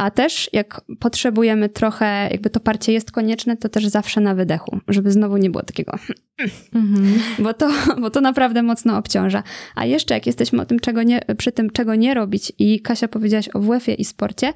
A 0.00 0.10
też 0.10 0.50
jak 0.52 0.80
potrzebujemy 1.00 1.68
trochę, 1.68 2.28
jakby 2.30 2.50
to 2.50 2.60
parcie 2.60 2.92
jest 2.92 3.12
konieczne, 3.12 3.56
to 3.56 3.68
też 3.68 3.86
zawsze 3.86 4.20
na 4.20 4.34
wydechu, 4.34 4.78
żeby 4.88 5.10
znowu 5.10 5.36
nie 5.36 5.50
było 5.50 5.62
takiego, 5.62 5.92
mhm. 6.74 7.20
bo, 7.38 7.54
to, 7.54 7.70
bo 8.00 8.10
to 8.10 8.20
naprawdę 8.20 8.62
mocno 8.62 8.96
obciąża. 8.96 9.42
A 9.74 9.86
jeszcze 9.86 10.14
jak 10.14 10.26
jesteśmy 10.26 10.62
o 10.62 10.66
tym, 10.66 10.80
czego 10.80 11.02
nie, 11.02 11.20
przy 11.38 11.52
tym, 11.52 11.70
czego 11.70 11.94
nie 11.94 12.14
robić 12.14 12.52
i 12.58 12.80
Kasia 12.80 13.08
powiedziałaś 13.08 13.48
o 13.54 13.60
WF-ie 13.60 13.94
i 13.96 14.04
sporcie, 14.04 14.52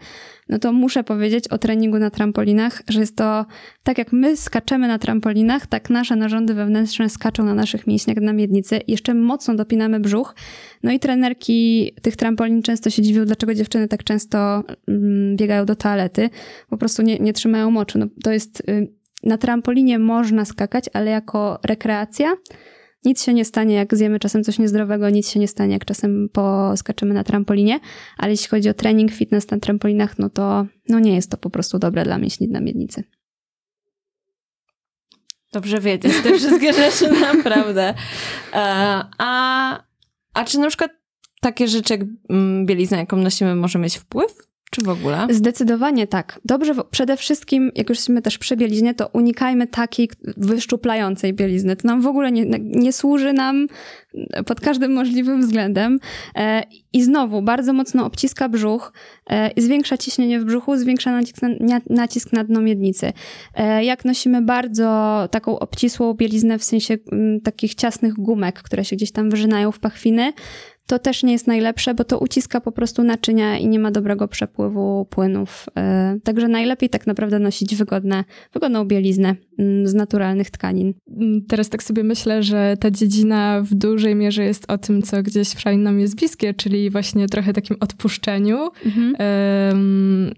no 0.48 0.59
to 0.59 0.72
muszę 0.72 1.04
powiedzieć 1.04 1.48
o 1.48 1.59
treningu 1.59 1.98
na 1.98 2.11
trampolinach, 2.11 2.83
że 2.88 3.00
jest 3.00 3.16
to 3.16 3.46
tak 3.83 3.98
jak 3.98 4.12
my 4.12 4.37
skaczemy 4.37 4.88
na 4.88 4.98
trampolinach, 4.98 5.66
tak 5.66 5.90
nasze 5.90 6.16
narządy 6.16 6.54
wewnętrzne 6.54 7.09
skaczą 7.11 7.44
na 7.44 7.54
naszych 7.54 7.87
mięśniach 7.87 8.16
na 8.16 8.33
miednicy. 8.33 8.80
Jeszcze 8.88 9.14
mocno 9.14 9.54
dopinamy 9.54 10.00
brzuch. 10.00 10.35
No 10.83 10.92
i 10.92 10.98
trenerki 10.98 11.92
tych 12.02 12.16
trampolin 12.16 12.62
często 12.62 12.90
się 12.90 13.02
dziwią, 13.02 13.24
dlaczego 13.24 13.54
dziewczyny 13.54 13.88
tak 13.88 14.04
często 14.04 14.64
mm, 14.88 15.34
biegają 15.37 15.64
do 15.64 15.77
toalety. 15.77 16.31
Po 16.68 16.77
prostu 16.77 17.03
nie, 17.03 17.18
nie 17.18 17.33
trzymają 17.33 17.70
moczu. 17.70 17.99
No, 17.99 18.07
to 18.25 18.33
jest... 18.33 18.61
Y, 18.68 18.92
na 19.23 19.38
trampolinie 19.38 19.99
można 19.99 20.44
skakać, 20.44 20.85
ale 20.92 21.11
jako 21.11 21.59
rekreacja 21.64 22.35
nic 23.05 23.25
się 23.25 23.35
nie 23.35 23.44
stanie, 23.44 23.75
jak 23.75 23.97
zjemy 23.97 24.18
czasem 24.18 24.44
coś 24.44 24.59
niezdrowego, 24.59 25.11
nic 25.11 25.31
się 25.31 25.40
nie 25.40 25.49
stanie, 25.49 25.73
jak 25.73 25.85
czasem 25.85 26.29
poskaczemy 26.33 27.14
na 27.14 27.25
trampolinie, 27.25 27.81
ale 28.18 28.31
jeśli 28.31 28.49
chodzi 28.49 28.68
o 28.68 28.75
trening, 28.75 29.12
fitness 29.12 29.51
na 29.51 29.59
trampolinach, 29.59 30.18
no 30.18 30.31
to 30.31 30.66
no 30.88 30.99
nie 30.99 31.14
jest 31.14 31.31
to 31.31 31.37
po 31.37 31.51
prostu 31.51 31.79
dobre 31.79 32.05
dla 32.05 32.18
mięśni 32.18 32.49
na 32.49 32.61
miednicy. 32.61 33.05
Dobrze 35.53 35.81
wiedzieć 35.81 36.12
te 36.23 36.38
wszystkie 36.38 36.73
rzeczy, 36.90 37.20
naprawdę. 37.20 37.94
E, 38.53 39.05
a, 39.18 39.83
a 40.35 40.44
czy 40.44 40.59
na 40.59 40.68
przykład 40.68 40.90
takie 41.40 41.68
rzeczy 41.68 41.92
jak 41.92 42.03
mm, 42.29 42.66
bielizna, 42.66 42.99
jaką 42.99 43.16
nosimy, 43.16 43.55
może 43.55 43.79
mieć 43.79 43.97
wpływ 43.97 44.37
czy 44.70 44.83
w 44.83 44.88
ogóle? 44.88 45.27
Zdecydowanie 45.31 46.07
tak. 46.07 46.40
Dobrze, 46.44 46.74
przede 46.90 47.16
wszystkim, 47.16 47.72
jak 47.74 47.88
już 47.88 47.98
jesteśmy 47.98 48.22
też 48.22 48.38
przy 48.38 48.57
bieliznie, 48.57 48.94
to 48.94 49.09
unikajmy 49.12 49.66
takiej 49.66 50.11
wyszczuplającej 50.37 51.35
bielizny. 51.35 51.77
To 51.77 51.88
nam 51.88 52.00
w 52.00 52.07
ogóle 52.07 52.33
nie, 52.33 52.44
nie 52.61 52.92
służy 52.92 53.33
nam 53.33 53.66
pod 54.46 54.61
każdym 54.61 54.92
możliwym 54.92 55.40
względem. 55.40 55.98
E, 56.37 56.62
I 56.92 57.03
znowu, 57.03 57.42
bardzo 57.42 57.72
mocno 57.72 58.07
obciska 58.07 58.48
brzuch, 58.48 58.92
e, 59.31 59.50
zwiększa 59.57 59.98
ciśnienie 59.98 60.40
w 60.40 60.44
brzuchu, 60.44 60.77
zwiększa 60.77 61.12
nacisk 61.12 61.42
na, 61.42 61.81
nacisk 61.90 62.33
na 62.33 62.44
dno 62.44 62.61
miednicy. 62.61 63.12
E, 63.55 63.85
jak 63.85 64.05
nosimy 64.05 64.42
bardzo 64.42 65.29
taką 65.31 65.59
obcisłą 65.59 66.14
bieliznę, 66.14 66.59
w 66.59 66.64
sensie 66.64 66.98
mm, 67.12 67.40
takich 67.40 67.74
ciasnych 67.74 68.14
gumek, 68.14 68.62
które 68.62 68.85
się 68.85 68.96
gdzieś 68.96 69.12
tam 69.12 69.31
wyżynają 69.31 69.72
w 69.72 69.79
pachwiny, 69.79 70.33
to 70.87 70.99
też 70.99 71.23
nie 71.23 71.33
jest 71.33 71.47
najlepsze, 71.47 71.94
bo 71.94 72.05
to 72.05 72.18
uciska 72.18 72.61
po 72.61 72.73
prostu 72.73 73.03
naczynia 73.03 73.59
i 73.59 73.68
nie 73.68 73.79
ma 73.79 73.90
dobrego 73.90 74.29
przepływu 74.29 75.07
płynów. 75.11 75.66
E, 75.77 76.16
także 76.25 76.49
najlepiej 76.49 76.88
tak 76.88 77.07
naprawdę 77.07 77.38
nosić 77.38 77.77
wygodne, 77.77 78.25
wygodną 78.53 78.85
bieliznę 78.85 79.37
mm, 79.59 79.87
z 79.87 79.94
naturalnych 79.94 80.51
tkanin. 80.51 80.94
Mm, 81.20 81.44
teraz 81.49 81.68
tak 81.68 81.83
sobie 81.83 82.05
myślę, 82.05 82.42
że 82.42 82.77
ta 82.81 82.90
dziedzina 82.90 83.62
w 83.62 83.75
dużej 83.75 84.14
mierze 84.14 84.44
jest 84.44 84.70
o 84.70 84.79
tym, 84.79 85.03
co 85.03 85.23
gdzieś 85.23 85.49
w 85.49 85.64
nam 85.77 86.01
jest 86.01 86.16
bliskie, 86.16 86.55
czyli 86.55 86.90
właśnie 86.90 87.27
trochę 87.29 87.53
takim 87.53 87.77
odpuszczeniu 87.81 88.70
mhm. 88.87 89.14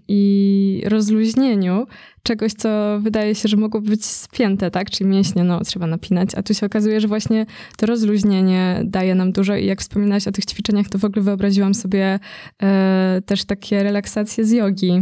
i 0.07 0.83
rozluźnieniu 0.85 1.87
czegoś, 2.27 2.53
co 2.53 2.99
wydaje 3.01 3.35
się, 3.35 3.49
że 3.49 3.57
mogło 3.57 3.81
być 3.81 4.05
spięte, 4.05 4.71
tak? 4.71 4.89
Czyli 4.89 5.09
mięśnie, 5.09 5.43
no, 5.43 5.61
trzeba 5.63 5.87
napinać, 5.87 6.29
a 6.35 6.43
tu 6.43 6.53
się 6.53 6.65
okazuje, 6.65 7.01
że 7.01 7.07
właśnie 7.07 7.45
to 7.77 7.85
rozluźnienie 7.85 8.81
daje 8.85 9.15
nam 9.15 9.31
dużo 9.31 9.55
i 9.55 9.65
jak 9.65 9.81
wspominałaś 9.81 10.27
o 10.27 10.31
tych 10.31 10.45
ćwiczeniach, 10.45 10.89
to 10.89 10.97
w 10.97 11.05
ogóle 11.05 11.21
wyobraziłam 11.23 11.73
sobie 11.73 12.19
e, 12.63 13.21
też 13.25 13.45
takie 13.45 13.83
relaksacje 13.83 14.45
z 14.45 14.51
jogi. 14.51 15.01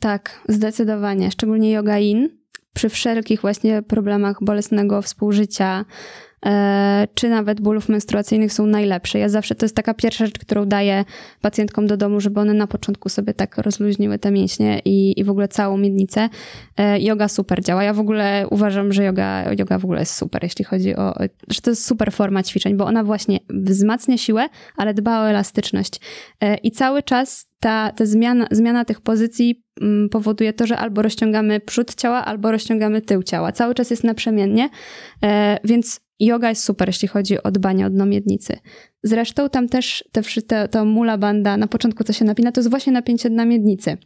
Tak, 0.00 0.42
zdecydowanie. 0.48 1.30
Szczególnie 1.30 1.70
yoga 1.70 1.98
in. 1.98 2.28
Przy 2.74 2.88
wszelkich 2.88 3.40
właśnie 3.40 3.82
problemach 3.82 4.36
bolesnego 4.40 5.02
współżycia, 5.02 5.84
czy 7.14 7.28
nawet 7.28 7.60
bólów 7.60 7.88
menstruacyjnych 7.88 8.52
są 8.52 8.66
najlepsze. 8.66 9.18
Ja 9.18 9.28
zawsze, 9.28 9.54
to 9.54 9.64
jest 9.64 9.76
taka 9.76 9.94
pierwsza 9.94 10.26
rzecz, 10.26 10.38
którą 10.38 10.64
daję 10.64 11.04
pacjentkom 11.40 11.86
do 11.86 11.96
domu, 11.96 12.20
żeby 12.20 12.40
one 12.40 12.54
na 12.54 12.66
początku 12.66 13.08
sobie 13.08 13.34
tak 13.34 13.58
rozluźniły 13.58 14.18
te 14.18 14.30
mięśnie 14.30 14.80
i, 14.84 15.20
i 15.20 15.24
w 15.24 15.30
ogóle 15.30 15.48
całą 15.48 15.76
miednicę. 15.76 16.28
E, 16.76 17.00
yoga 17.00 17.28
super 17.28 17.64
działa. 17.64 17.84
Ja 17.84 17.92
w 17.92 18.00
ogóle 18.00 18.46
uważam, 18.50 18.92
że 18.92 19.04
yoga, 19.04 19.52
yoga 19.58 19.78
w 19.78 19.84
ogóle 19.84 20.00
jest 20.00 20.14
super, 20.14 20.42
jeśli 20.42 20.64
chodzi 20.64 20.96
o, 20.96 21.14
że 21.48 21.60
to 21.60 21.70
jest 21.70 21.86
super 21.86 22.12
forma 22.12 22.42
ćwiczeń, 22.42 22.76
bo 22.76 22.84
ona 22.86 23.04
właśnie 23.04 23.38
wzmacnia 23.50 24.18
siłę, 24.18 24.48
ale 24.76 24.94
dba 24.94 25.20
o 25.20 25.28
elastyczność. 25.28 26.00
E, 26.40 26.56
I 26.56 26.70
cały 26.70 27.02
czas 27.02 27.46
ta, 27.60 27.92
ta 27.92 28.06
zmiana, 28.06 28.46
zmiana 28.50 28.84
tych 28.84 29.00
pozycji 29.00 29.62
mm, 29.80 30.08
powoduje 30.08 30.52
to, 30.52 30.66
że 30.66 30.78
albo 30.78 31.02
rozciągamy 31.02 31.60
przód 31.60 31.94
ciała, 31.94 32.24
albo 32.24 32.50
rozciągamy 32.52 33.00
tył 33.00 33.22
ciała. 33.22 33.52
Cały 33.52 33.74
czas 33.74 33.90
jest 33.90 34.04
naprzemiennie, 34.04 34.68
więc 35.64 36.05
yoga 36.20 36.48
jest 36.48 36.64
super, 36.64 36.88
jeśli 36.88 37.08
chodzi 37.08 37.42
o 37.42 37.50
dbanie 37.50 37.86
o 37.86 37.90
dno 37.90 38.06
miednicy. 38.06 38.56
Zresztą 39.02 39.50
tam 39.50 39.68
też 39.68 40.04
te, 40.12 40.22
te, 40.22 40.68
to 40.68 40.84
mula 40.84 41.18
banda, 41.18 41.56
na 41.56 41.66
początku 41.66 42.04
co 42.04 42.12
się 42.12 42.24
napina, 42.24 42.52
to 42.52 42.60
jest 42.60 42.70
właśnie 42.70 42.92
napięcie 42.92 43.30
dna 43.30 43.44
miednicy. 43.44 43.96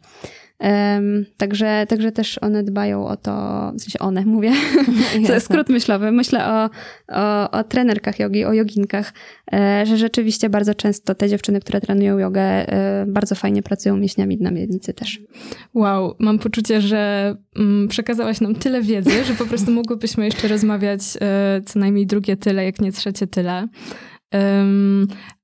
Um, 0.61 1.25
także, 1.37 1.85
także 1.89 2.11
też 2.11 2.37
one 2.41 2.63
dbają 2.63 3.07
o 3.07 3.17
to, 3.17 3.31
w 3.75 3.81
sensie 3.81 3.99
one, 3.99 4.25
mówię, 4.25 4.51
to 5.27 5.33
jest 5.33 5.45
skrót 5.45 5.69
myślowy. 5.69 6.11
Myślę 6.11 6.47
o, 6.47 6.69
o, 7.07 7.51
o 7.51 7.63
trenerkach 7.63 8.19
jogi, 8.19 8.45
o 8.45 8.53
joginkach, 8.53 9.13
e, 9.53 9.85
że 9.85 9.97
rzeczywiście 9.97 10.49
bardzo 10.49 10.75
często 10.75 11.15
te 11.15 11.29
dziewczyny, 11.29 11.59
które 11.59 11.81
trenują 11.81 12.17
jogę, 12.17 12.41
e, 12.41 13.05
bardzo 13.07 13.35
fajnie 13.35 13.63
pracują 13.63 13.97
mięśniami 13.97 14.37
na 14.37 14.51
miednicy 14.51 14.93
też. 14.93 15.19
Wow, 15.73 16.15
mam 16.19 16.39
poczucie, 16.39 16.81
że 16.81 17.35
mm, 17.55 17.87
przekazałaś 17.87 18.41
nam 18.41 18.55
tyle 18.55 18.81
wiedzy, 18.81 19.23
że 19.23 19.33
po 19.33 19.45
prostu 19.45 19.71
mogłybyśmy 19.71 20.25
jeszcze 20.25 20.47
rozmawiać 20.47 21.01
e, 21.21 21.61
co 21.65 21.79
najmniej 21.79 22.07
drugie 22.07 22.37
tyle, 22.37 22.65
jak 22.65 22.81
nie 22.81 22.91
trzecie 22.91 23.27
tyle. 23.27 23.67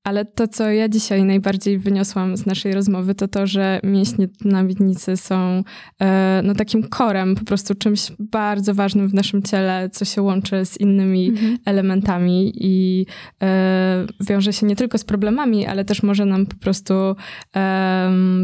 Ale 0.08 0.26
to, 0.26 0.48
co 0.48 0.72
ja 0.72 0.90
dzisiaj 0.90 1.24
najbardziej 1.24 1.80
wyniosłam 1.80 2.38
z 2.38 2.46
naszej 2.46 2.74
rozmowy, 2.74 3.16
to 3.16 3.28
to, 3.28 3.48
że 3.48 3.80
mięśnie 3.84 4.28
na 4.46 4.64
miednicy 4.64 5.18
są 5.18 5.64
e, 6.02 6.42
no, 6.44 6.56
takim 6.56 6.84
korem, 6.84 7.36
po 7.36 7.46
prostu 7.46 7.76
czymś 7.76 8.12
bardzo 8.20 8.74
ważnym 8.74 9.08
w 9.08 9.14
naszym 9.14 9.44
ciele, 9.44 9.90
co 9.90 10.06
się 10.06 10.22
łączy 10.22 10.66
z 10.66 10.80
innymi 10.80 11.30
mhm. 11.30 11.58
elementami 11.66 12.54
i 12.56 13.06
e, 13.44 14.06
wiąże 14.30 14.54
się 14.54 14.66
nie 14.66 14.76
tylko 14.76 14.98
z 14.98 15.04
problemami, 15.04 15.66
ale 15.66 15.86
też 15.86 16.04
może 16.04 16.26
nam 16.26 16.46
po 16.46 16.56
prostu 16.56 16.94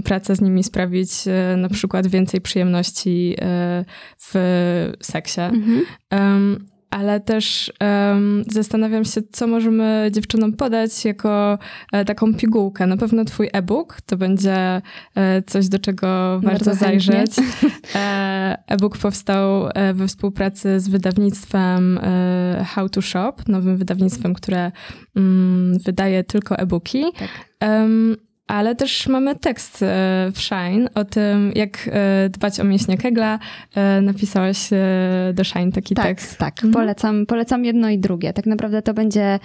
praca 0.03 0.35
z 0.35 0.41
nimi 0.41 0.63
sprawić 0.63 1.09
e, 1.27 1.57
na 1.57 1.69
przykład 1.69 2.07
więcej 2.07 2.41
przyjemności 2.41 3.35
w 4.17 4.33
seksie. 5.01 5.41
Mhm 5.41 6.72
ale 6.93 7.19
też 7.19 7.73
um, 7.81 8.43
zastanawiam 8.51 9.05
się, 9.05 9.21
co 9.31 9.47
możemy 9.47 10.09
dziewczynom 10.11 10.53
podać 10.53 11.05
jako 11.05 11.59
e, 11.91 12.05
taką 12.05 12.33
pigułkę. 12.33 12.87
Na 12.87 12.97
pewno 12.97 13.25
twój 13.25 13.49
e-book 13.53 14.01
to 14.01 14.17
będzie 14.17 14.81
e, 15.15 15.41
coś, 15.41 15.67
do 15.67 15.79
czego 15.79 16.39
warto 16.43 16.75
zajrzeć. 16.75 17.31
E, 17.95 18.57
e-book 18.67 18.97
powstał 18.97 19.69
e, 19.73 19.93
we 19.93 20.07
współpracy 20.07 20.79
z 20.79 20.89
wydawnictwem 20.89 21.99
e, 22.03 22.65
How 22.75 22.89
to 22.89 23.01
Shop, 23.01 23.33
nowym 23.47 23.77
wydawnictwem, 23.77 24.33
które 24.33 24.71
mm, 25.15 25.79
wydaje 25.79 26.23
tylko 26.23 26.57
e-booki. 26.57 27.03
Tak. 27.19 27.29
Um, 27.69 28.15
ale 28.47 28.75
też 28.75 29.07
mamy 29.07 29.35
tekst 29.35 29.83
e, 29.83 29.85
w 30.33 30.39
Shine 30.39 30.89
o 30.95 31.05
tym, 31.05 31.51
jak 31.55 31.89
e, 31.91 32.29
dbać 32.29 32.59
o 32.59 32.63
mięśnie 32.63 32.97
Kegla. 32.97 33.39
E, 33.75 34.01
napisałaś 34.01 34.69
do 35.33 35.43
Shine 35.43 35.71
taki 35.71 35.95
tak, 35.95 36.05
tekst. 36.05 36.37
Tak, 36.37 36.53
mhm. 36.53 36.73
polecam, 36.73 37.25
polecam 37.25 37.65
jedno 37.65 37.89
i 37.89 37.99
drugie. 37.99 38.33
Tak 38.33 38.45
naprawdę 38.45 38.81
to 38.81 38.93
będzie, 38.93 39.39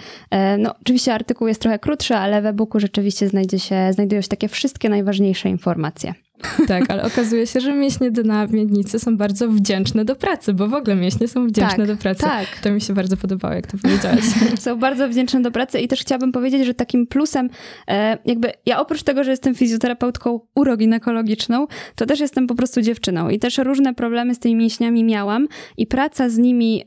no 0.57 0.75
oczywiście 0.81 1.13
artykuł 1.13 1.47
jest 1.47 1.61
trochę 1.61 1.79
krótszy, 1.79 2.15
ale 2.15 2.41
w 2.41 2.45
e-booku 2.45 2.79
rzeczywiście 2.79 3.27
znajdzie 3.27 3.59
się, 3.59 3.93
znajdują 3.93 4.21
się 4.21 4.27
takie 4.27 4.47
wszystkie 4.47 4.89
najważniejsze 4.89 5.49
informacje. 5.49 6.13
Tak, 6.67 6.83
ale 6.91 7.03
okazuje 7.03 7.47
się, 7.47 7.59
że 7.59 7.73
mięśnie 7.73 8.11
dna 8.11 8.47
w 8.47 8.51
miednicy 8.51 8.99
są 8.99 9.17
bardzo 9.17 9.49
wdzięczne 9.49 10.05
do 10.05 10.15
pracy, 10.15 10.53
bo 10.53 10.67
w 10.67 10.73
ogóle 10.73 10.95
mięśnie 10.95 11.27
są 11.27 11.47
wdzięczne 11.47 11.77
tak, 11.77 11.87
do 11.87 11.97
pracy. 11.97 12.21
Tak. 12.21 12.47
To 12.63 12.71
mi 12.71 12.81
się 12.81 12.93
bardzo 12.93 13.17
podobało, 13.17 13.53
jak 13.53 13.67
to 13.67 13.77
powiedziałaś. 13.77 14.19
są 14.59 14.79
bardzo 14.79 15.09
wdzięczne 15.09 15.41
do 15.41 15.51
pracy 15.51 15.79
i 15.79 15.87
też 15.87 16.01
chciałabym 16.01 16.31
powiedzieć, 16.31 16.65
że 16.65 16.73
takim 16.73 17.07
plusem, 17.07 17.49
e, 17.87 18.17
jakby 18.25 18.51
ja 18.65 18.79
oprócz 18.79 19.03
tego, 19.03 19.23
że 19.23 19.31
jestem 19.31 19.55
fizjoterapeutką 19.55 20.39
uroginekologiczną, 20.55 21.67
to 21.95 22.05
też 22.05 22.19
jestem 22.19 22.47
po 22.47 22.55
prostu 22.55 22.81
dziewczyną 22.81 23.29
i 23.29 23.39
też 23.39 23.57
różne 23.57 23.93
problemy 23.93 24.35
z 24.35 24.39
tymi 24.39 24.55
mięśniami 24.55 25.03
miałam 25.03 25.47
i 25.77 25.87
praca 25.87 26.29
z 26.29 26.37
nimi 26.37 26.83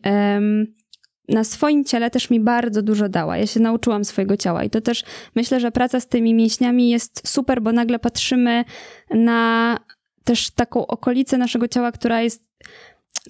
na 1.28 1.44
swoim 1.44 1.84
ciele 1.84 2.10
też 2.10 2.30
mi 2.30 2.40
bardzo 2.40 2.82
dużo 2.82 3.08
dała. 3.08 3.36
Ja 3.36 3.46
się 3.46 3.60
nauczyłam 3.60 4.04
swojego 4.04 4.36
ciała 4.36 4.64
i 4.64 4.70
to 4.70 4.80
też 4.80 5.04
myślę, 5.34 5.60
że 5.60 5.72
praca 5.72 6.00
z 6.00 6.06
tymi 6.06 6.34
mięśniami 6.34 6.90
jest 6.90 7.28
super, 7.28 7.62
bo 7.62 7.72
nagle 7.72 7.98
patrzymy 7.98 8.64
na 9.10 9.78
też 10.24 10.50
taką 10.50 10.86
okolicę 10.86 11.38
naszego 11.38 11.68
ciała, 11.68 11.92
która 11.92 12.22
jest 12.22 12.48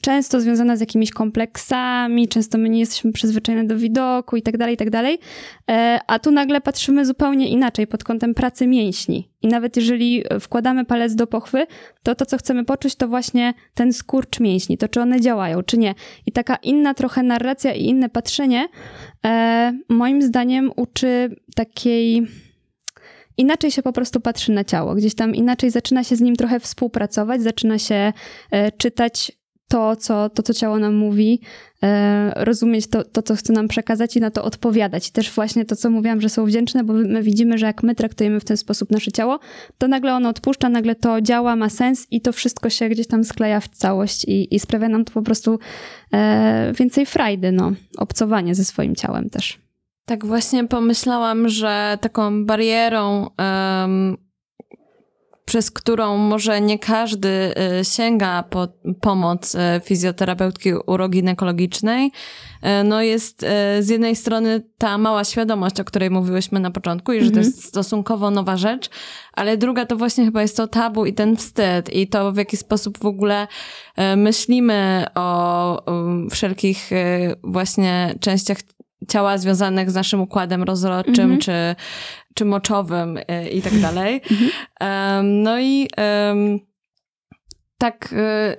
często 0.00 0.40
związana 0.40 0.76
z 0.76 0.80
jakimiś 0.80 1.10
kompleksami, 1.10 2.28
często 2.28 2.58
my 2.58 2.68
nie 2.68 2.80
jesteśmy 2.80 3.12
przyzwyczajone 3.12 3.64
do 3.64 3.76
widoku 3.76 4.36
i 4.36 4.42
tak 4.42 4.56
dalej, 4.56 4.74
i 4.74 4.76
tak 4.76 4.90
dalej. 4.90 5.18
E, 5.70 6.00
a 6.06 6.18
tu 6.18 6.30
nagle 6.30 6.60
patrzymy 6.60 7.06
zupełnie 7.06 7.48
inaczej 7.48 7.86
pod 7.86 8.04
kątem 8.04 8.34
pracy 8.34 8.66
mięśni. 8.66 9.30
I 9.42 9.48
nawet 9.48 9.76
jeżeli 9.76 10.24
wkładamy 10.40 10.84
palec 10.84 11.14
do 11.14 11.26
pochwy, 11.26 11.66
to 12.02 12.14
to, 12.14 12.26
co 12.26 12.36
chcemy 12.36 12.64
poczuć, 12.64 12.94
to 12.94 13.08
właśnie 13.08 13.54
ten 13.74 13.92
skurcz 13.92 14.40
mięśni, 14.40 14.78
to 14.78 14.88
czy 14.88 15.00
one 15.00 15.20
działają, 15.20 15.62
czy 15.62 15.78
nie. 15.78 15.94
I 16.26 16.32
taka 16.32 16.56
inna 16.56 16.94
trochę 16.94 17.22
narracja 17.22 17.72
i 17.72 17.84
inne 17.84 18.08
patrzenie, 18.08 18.68
e, 19.24 19.78
moim 19.88 20.22
zdaniem 20.22 20.70
uczy 20.76 21.36
takiej 21.54 22.26
inaczej 23.36 23.70
się 23.70 23.82
po 23.82 23.92
prostu 23.92 24.20
patrzy 24.20 24.52
na 24.52 24.64
ciało. 24.64 24.94
Gdzieś 24.94 25.14
tam 25.14 25.34
inaczej 25.34 25.70
zaczyna 25.70 26.04
się 26.04 26.16
z 26.16 26.20
nim 26.20 26.36
trochę 26.36 26.60
współpracować, 26.60 27.42
zaczyna 27.42 27.78
się 27.78 28.12
e, 28.50 28.72
czytać 28.72 29.41
to 29.72 29.96
co, 29.96 30.30
to, 30.30 30.42
co 30.42 30.54
ciało 30.54 30.78
nam 30.78 30.94
mówi, 30.94 31.40
e, 31.82 32.44
rozumieć 32.44 32.86
to, 32.86 33.04
to, 33.04 33.22
co 33.22 33.36
chce 33.36 33.52
nam 33.52 33.68
przekazać 33.68 34.16
i 34.16 34.20
na 34.20 34.30
to 34.30 34.44
odpowiadać. 34.44 35.08
I 35.08 35.12
też 35.12 35.30
właśnie 35.30 35.64
to, 35.64 35.76
co 35.76 35.90
mówiłam, 35.90 36.20
że 36.20 36.28
są 36.28 36.44
wdzięczne, 36.44 36.84
bo 36.84 36.92
my 36.92 37.22
widzimy, 37.22 37.58
że 37.58 37.66
jak 37.66 37.82
my 37.82 37.94
traktujemy 37.94 38.40
w 38.40 38.44
ten 38.44 38.56
sposób 38.56 38.90
nasze 38.90 39.12
ciało, 39.12 39.38
to 39.78 39.88
nagle 39.88 40.14
ono 40.14 40.28
odpuszcza, 40.28 40.68
nagle 40.68 40.94
to 40.94 41.20
działa, 41.20 41.56
ma 41.56 41.68
sens 41.68 42.06
i 42.10 42.20
to 42.20 42.32
wszystko 42.32 42.70
się 42.70 42.88
gdzieś 42.88 43.06
tam 43.06 43.24
skleja 43.24 43.60
w 43.60 43.68
całość 43.68 44.24
i, 44.24 44.54
i 44.54 44.60
sprawia 44.60 44.88
nam 44.88 45.04
to 45.04 45.12
po 45.12 45.22
prostu 45.22 45.58
e, 46.14 46.72
więcej 46.78 47.06
frajdy, 47.06 47.52
no. 47.52 47.72
Obcowanie 47.98 48.54
ze 48.54 48.64
swoim 48.64 48.94
ciałem 48.94 49.30
też. 49.30 49.58
Tak 50.06 50.26
właśnie 50.26 50.68
pomyślałam, 50.68 51.48
że 51.48 51.98
taką 52.00 52.46
barierą, 52.46 53.30
um, 53.38 54.16
przez 55.44 55.70
którą 55.70 56.16
może 56.16 56.60
nie 56.60 56.78
każdy 56.78 57.54
y, 57.80 57.84
sięga 57.84 58.42
po 58.42 58.68
pomoc 59.00 59.54
y, 59.54 59.58
fizjoterapeutki 59.84 60.74
uroginekologicznej, 60.86 62.06
y, 62.06 62.84
no 62.84 63.02
jest 63.02 63.40
z 63.80 63.88
jednej 63.88 64.16
strony 64.16 64.62
ta 64.78 64.98
mała 64.98 65.24
świadomość, 65.24 65.80
o 65.80 65.84
której 65.84 66.10
mówiłyśmy 66.10 66.60
na 66.60 66.70
początku 66.70 67.12
i 67.12 67.20
że 67.20 67.30
to 67.30 67.36
mhm. 67.36 67.46
jest 67.46 67.64
stosunkowo 67.64 68.30
nowa 68.30 68.56
rzecz, 68.56 68.90
ale 69.32 69.56
druga 69.56 69.86
to 69.86 69.96
właśnie 69.96 70.24
chyba 70.24 70.42
jest 70.42 70.56
to 70.56 70.66
tabu 70.66 71.06
i 71.06 71.14
ten 71.14 71.36
wstyd 71.36 71.94
i 71.94 72.08
to 72.08 72.32
w 72.32 72.36
jaki 72.36 72.56
sposób 72.56 72.98
w 72.98 73.06
ogóle 73.06 73.48
myślimy 74.16 75.06
o 75.14 75.82
wszelkich 76.30 76.90
właśnie 77.42 78.14
częściach 78.20 78.58
ciała 79.08 79.38
związanych 79.38 79.90
z 79.90 79.94
naszym 79.94 80.20
układem 80.20 80.62
rozrodczym, 80.62 81.24
mm 81.24 81.38
-hmm. 81.38 81.42
czy, 81.42 81.76
czy 82.34 82.44
moczowym 82.44 83.18
e, 83.28 83.48
i 83.48 83.62
tak 83.62 83.78
dalej. 83.78 84.20
No 85.22 85.60
i 85.60 85.88
tak 87.78 88.14
e, 88.16 88.56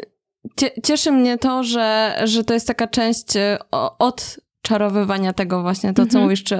cieszy 0.84 1.12
mnie 1.12 1.38
to, 1.38 1.64
że, 1.64 2.20
że 2.24 2.44
to 2.44 2.54
jest 2.54 2.68
taka 2.68 2.88
część 2.88 3.36
e, 3.36 3.58
od 4.00 4.40
czarowywania 4.62 5.34
tego 5.34 5.62
właśnie, 5.62 5.94
to 5.94 6.02
co 6.02 6.04
mhm. 6.04 6.24
mówisz, 6.24 6.44
czy, 6.44 6.58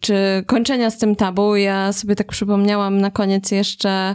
czy 0.00 0.44
kończenia 0.46 0.90
z 0.90 0.98
tym 0.98 1.16
tabu. 1.16 1.56
Ja 1.56 1.92
sobie 1.92 2.16
tak 2.16 2.26
przypomniałam 2.26 3.00
na 3.00 3.10
koniec 3.10 3.50
jeszcze 3.50 4.14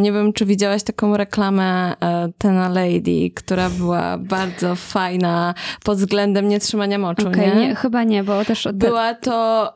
nie 0.00 0.12
wiem, 0.12 0.32
czy 0.32 0.46
widziałaś 0.46 0.82
taką 0.82 1.16
reklamę 1.16 1.94
e, 2.00 2.28
Tena 2.38 2.68
Lady, 2.68 3.30
która 3.34 3.70
była 3.70 4.18
bardzo 4.18 4.76
fajna 4.76 5.54
pod 5.84 5.98
względem 5.98 6.48
nietrzymania 6.48 6.98
moczu, 6.98 7.28
okay, 7.28 7.46
nie? 7.46 7.54
nie? 7.54 7.74
Chyba 7.74 8.04
nie, 8.04 8.24
bo 8.24 8.44
też... 8.44 8.66
Od... 8.66 8.76
Była 8.76 9.14
to 9.14 9.68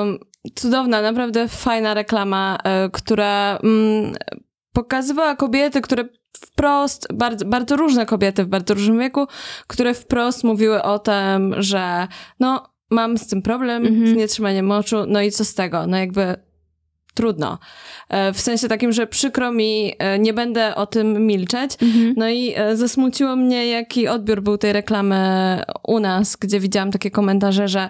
um, 0.00 0.18
cudowna, 0.54 1.02
naprawdę 1.02 1.48
fajna 1.48 1.94
reklama, 1.94 2.58
um, 2.64 2.90
która 2.90 3.58
um, 3.62 4.12
pokazywała 4.72 5.36
kobiety, 5.36 5.80
które 5.80 6.04
wprost, 6.40 7.08
bardzo, 7.14 7.44
bardzo 7.44 7.76
różne 7.76 8.06
kobiety 8.06 8.44
w 8.44 8.48
bardzo 8.48 8.74
różnym 8.74 8.98
wieku, 8.98 9.26
które 9.66 9.94
wprost 9.94 10.44
mówiły 10.44 10.82
o 10.82 10.98
tym, 10.98 11.54
że 11.58 12.08
no, 12.40 12.76
mam 12.90 13.18
z 13.18 13.26
tym 13.26 13.42
problem, 13.42 13.86
mm 13.86 14.04
-hmm. 14.04 14.08
z 14.08 14.16
nietrzymaniem 14.16 14.66
moczu, 14.66 14.96
no 15.08 15.20
i 15.22 15.30
co 15.30 15.44
z 15.44 15.54
tego? 15.54 15.86
No 15.86 15.96
jakby 15.96 16.45
trudno. 17.16 17.58
E, 18.08 18.32
w 18.32 18.40
sensie 18.40 18.68
takim, 18.68 18.92
że 18.92 19.06
przykro 19.06 19.52
mi, 19.52 19.92
e, 19.98 20.18
nie 20.18 20.32
będę 20.32 20.74
o 20.74 20.86
tym 20.86 21.26
milczeć. 21.26 21.70
Mhm. 21.82 22.14
No 22.16 22.28
i 22.28 22.52
e, 22.56 22.76
zasmuciło 22.76 23.36
mnie, 23.36 23.66
jaki 23.66 24.08
odbiór 24.08 24.42
był 24.42 24.58
tej 24.58 24.72
reklamy 24.72 25.16
u 25.82 26.00
nas, 26.00 26.36
gdzie 26.36 26.60
widziałam 26.60 26.90
takie 26.90 27.10
komentarze, 27.10 27.68
że 27.68 27.88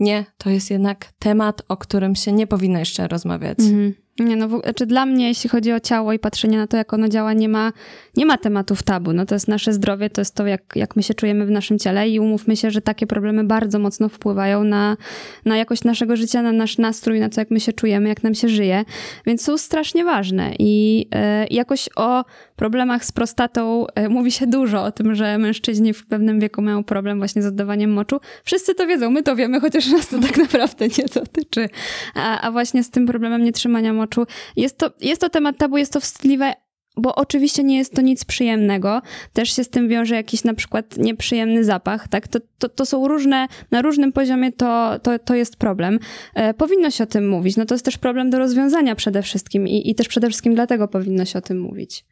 nie, 0.00 0.24
to 0.38 0.50
jest 0.50 0.70
jednak 0.70 1.12
temat, 1.18 1.62
o 1.68 1.76
którym 1.76 2.14
się 2.14 2.32
nie 2.32 2.46
powinno 2.46 2.78
jeszcze 2.78 3.08
rozmawiać. 3.08 3.58
Mhm. 3.60 3.94
Nie, 4.18 4.36
no, 4.36 4.48
znaczy 4.48 4.86
dla 4.86 5.06
mnie, 5.06 5.28
jeśli 5.28 5.50
chodzi 5.50 5.72
o 5.72 5.80
ciało 5.80 6.12
i 6.12 6.18
patrzenie 6.18 6.58
na 6.58 6.66
to, 6.66 6.76
jak 6.76 6.92
ono 6.92 7.08
działa, 7.08 7.32
nie 7.32 7.48
ma, 7.48 7.72
nie 8.16 8.26
ma 8.26 8.38
tematów 8.38 8.82
tabu. 8.82 9.12
No 9.12 9.26
to 9.26 9.34
jest 9.34 9.48
nasze 9.48 9.72
zdrowie, 9.72 10.10
to 10.10 10.20
jest 10.20 10.34
to, 10.34 10.46
jak, 10.46 10.62
jak 10.76 10.96
my 10.96 11.02
się 11.02 11.14
czujemy 11.14 11.46
w 11.46 11.50
naszym 11.50 11.78
ciele 11.78 12.08
i 12.08 12.20
umówmy 12.20 12.56
się, 12.56 12.70
że 12.70 12.80
takie 12.80 13.06
problemy 13.06 13.44
bardzo 13.44 13.78
mocno 13.78 14.08
wpływają 14.08 14.64
na, 14.64 14.96
na 15.44 15.56
jakość 15.56 15.84
naszego 15.84 16.16
życia, 16.16 16.42
na 16.42 16.52
nasz 16.52 16.78
nastrój, 16.78 17.20
na 17.20 17.28
to, 17.28 17.40
jak 17.40 17.50
my 17.50 17.60
się 17.60 17.72
czujemy, 17.72 18.08
jak 18.08 18.22
nam 18.22 18.34
się 18.34 18.48
żyje, 18.48 18.84
więc 19.26 19.42
są 19.42 19.58
strasznie 19.58 20.04
ważne 20.04 20.52
i 20.58 21.06
e, 21.12 21.46
jakoś 21.50 21.88
o 21.96 22.24
problemach 22.56 23.04
z 23.04 23.12
prostatą 23.12 23.86
e, 23.94 24.08
mówi 24.08 24.32
się 24.32 24.46
dużo, 24.46 24.84
o 24.84 24.92
tym, 24.92 25.14
że 25.14 25.38
mężczyźni 25.38 25.92
w 25.92 26.06
pewnym 26.06 26.40
wieku 26.40 26.62
mają 26.62 26.84
problem 26.84 27.18
właśnie 27.18 27.42
z 27.42 27.46
oddawaniem 27.46 27.92
moczu. 27.92 28.20
Wszyscy 28.44 28.74
to 28.74 28.86
wiedzą, 28.86 29.10
my 29.10 29.22
to 29.22 29.36
wiemy, 29.36 29.60
chociaż 29.60 29.86
nas 29.86 30.08
to 30.08 30.18
tak 30.18 30.36
naprawdę 30.36 30.88
nie 30.88 31.04
dotyczy. 31.14 31.68
A, 32.14 32.40
a 32.40 32.50
właśnie 32.50 32.82
z 32.82 32.90
tym 32.90 33.06
problemem 33.06 33.44
nietrzymania 33.44 33.92
moczu. 33.92 34.26
Jest 34.56 34.78
to, 34.78 34.90
jest 35.00 35.20
to 35.20 35.30
temat 35.30 35.58
tabu, 35.58 35.76
jest 35.76 35.92
to 35.92 36.00
wstydliwe 36.00 36.52
bo 36.96 37.14
oczywiście 37.14 37.64
nie 37.64 37.76
jest 37.78 37.94
to 37.94 38.02
nic 38.02 38.24
przyjemnego, 38.24 39.02
też 39.32 39.56
się 39.56 39.64
z 39.64 39.68
tym 39.68 39.88
wiąże 39.88 40.14
jakiś 40.14 40.44
na 40.44 40.54
przykład 40.54 40.98
nieprzyjemny 40.98 41.64
zapach, 41.64 42.08
tak? 42.08 42.28
To, 42.28 42.38
to, 42.58 42.68
to 42.68 42.86
są 42.86 43.08
różne, 43.08 43.46
na 43.70 43.82
różnym 43.82 44.12
poziomie 44.12 44.52
to, 44.52 44.98
to, 45.02 45.18
to 45.18 45.34
jest 45.34 45.56
problem. 45.56 45.98
E, 46.34 46.54
powinno 46.54 46.90
się 46.90 47.04
o 47.04 47.06
tym 47.06 47.28
mówić, 47.28 47.56
no 47.56 47.64
to 47.64 47.74
jest 47.74 47.84
też 47.84 47.98
problem 47.98 48.30
do 48.30 48.38
rozwiązania 48.38 48.94
przede 48.94 49.22
wszystkim 49.22 49.68
i, 49.68 49.90
i 49.90 49.94
też 49.94 50.08
przede 50.08 50.28
wszystkim 50.28 50.54
dlatego 50.54 50.88
powinno 50.88 51.24
się 51.24 51.38
o 51.38 51.42
tym 51.42 51.60
mówić. 51.60 52.04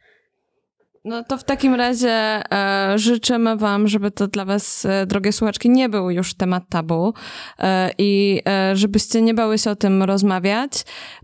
No 1.04 1.24
to 1.24 1.38
w 1.38 1.44
takim 1.44 1.74
razie 1.74 2.10
e, 2.10 2.92
życzymy 2.98 3.56
Wam, 3.56 3.88
żeby 3.88 4.10
to 4.10 4.28
dla 4.28 4.44
Was, 4.44 4.84
e, 4.84 5.06
drogie 5.06 5.32
słuchaczki, 5.32 5.70
nie 5.70 5.88
był 5.88 6.10
już 6.10 6.34
temat 6.34 6.62
tabu 6.68 7.14
e, 7.58 7.90
i 7.98 8.42
e, 8.48 8.76
żebyście 8.76 9.22
nie 9.22 9.34
bały 9.34 9.58
się 9.58 9.70
o 9.70 9.76
tym 9.76 10.02
rozmawiać. 10.02 10.72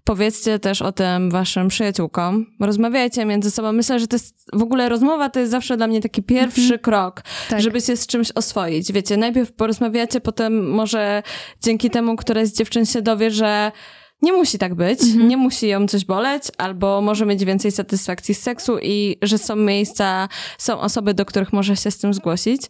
Powiedzcie 0.05 0.59
też 0.59 0.83
o 0.83 0.93
tym 0.93 1.31
Waszym 1.31 1.69
przyjaciółkom. 1.69 2.47
Rozmawiajcie 2.61 3.25
między 3.25 3.51
sobą. 3.51 3.73
Myślę, 3.73 4.01
że 4.01 4.07
to 4.07 4.17
jest 4.17 4.51
w 4.53 4.63
ogóle 4.63 4.89
rozmowa 4.89 5.31
to 5.31 5.41
jest 5.41 5.51
zawsze 5.51 5.77
dla 5.77 5.87
mnie 5.87 6.01
taki 6.01 6.23
pierwszy 6.23 6.61
mhm. 6.61 6.81
krok, 6.81 7.23
tak. 7.51 7.61
żeby 7.61 7.81
się 7.81 7.97
z 7.97 8.07
czymś 8.07 8.33
oswoić. 8.35 8.93
Wiecie, 8.93 9.17
najpierw 9.17 9.53
porozmawiacie, 9.53 10.21
potem 10.21 10.71
może 10.71 11.23
dzięki 11.63 11.91
temu 11.91 12.17
któraś 12.17 12.49
z 12.49 12.53
dziewczyn 12.53 12.87
się 12.87 13.03
dowie, 13.03 13.31
że 13.31 13.73
nie 14.23 14.33
musi 14.33 14.59
tak 14.59 14.75
być, 14.75 15.03
mhm. 15.03 15.29
nie 15.29 15.37
musi 15.37 15.69
ją 15.69 15.87
coś 15.87 16.05
boleć, 16.05 16.43
albo 16.59 17.01
może 17.01 17.27
mieć 17.27 17.45
więcej 17.45 17.71
satysfakcji 17.71 18.35
z 18.35 18.43
seksu 18.43 18.79
i 18.83 19.17
że 19.23 19.39
są 19.39 19.57
miejsca, 19.57 20.29
są 20.59 20.81
osoby, 20.81 21.15
do 21.15 21.25
których 21.25 21.53
może 21.53 21.77
się 21.77 21.91
z 21.91 21.99
tym 21.99 22.15
zgłosić. 22.15 22.63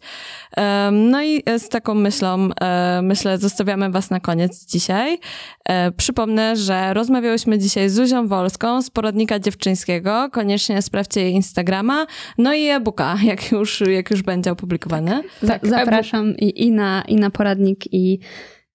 No 0.91 1.23
i 1.23 1.43
z 1.57 1.69
taką 1.69 1.95
myślą, 1.95 2.49
e, 2.61 3.01
myślę, 3.03 3.37
zostawiamy 3.37 3.89
Was 3.89 4.09
na 4.09 4.19
koniec 4.19 4.65
dzisiaj. 4.65 5.19
E, 5.65 5.91
przypomnę, 5.91 6.55
że 6.55 6.93
rozmawiałyśmy 6.93 7.59
dzisiaj 7.59 7.89
z 7.89 7.93
Zuzią 7.93 8.27
Wolską 8.27 8.81
z 8.81 8.89
poradnika 8.89 9.39
dziewczyńskiego. 9.39 10.29
Koniecznie 10.31 10.81
sprawdźcie 10.81 11.21
jej 11.21 11.33
Instagrama, 11.33 12.05
no 12.37 12.53
i 12.53 12.67
e-booka, 12.67 13.17
jak 13.23 13.51
już, 13.51 13.81
jak 13.81 14.11
już 14.11 14.21
będzie 14.21 14.51
opublikowany. 14.51 15.23
Tak, 15.47 15.67
zapraszam 15.67 16.37
i, 16.37 16.65
i, 16.65 16.71
na, 16.71 17.01
i 17.07 17.15
na 17.15 17.29
poradnik, 17.29 17.93
i 17.93 18.19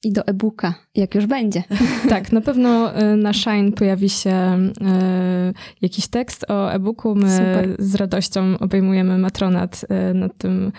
i 0.07 0.12
do 0.12 0.26
e-booka, 0.26 0.74
jak 0.94 1.14
już 1.14 1.26
będzie. 1.26 1.62
Tak, 2.09 2.32
na 2.32 2.40
pewno 2.40 3.00
y, 3.02 3.16
na 3.16 3.32
Shine 3.32 3.72
pojawi 3.72 4.09
się 4.09 4.30
y, 4.30 5.54
jakiś 5.82 6.09
tekst 6.09 6.44
o 6.48 6.72
e-booku. 6.72 7.14
My 7.14 7.30
Super. 7.30 7.76
z 7.78 7.94
radością 7.94 8.59
obejmujemy 8.61 9.18
matronat 9.18 9.84
y, 10.11 10.14
nad 10.14 10.38
tym 10.38 10.72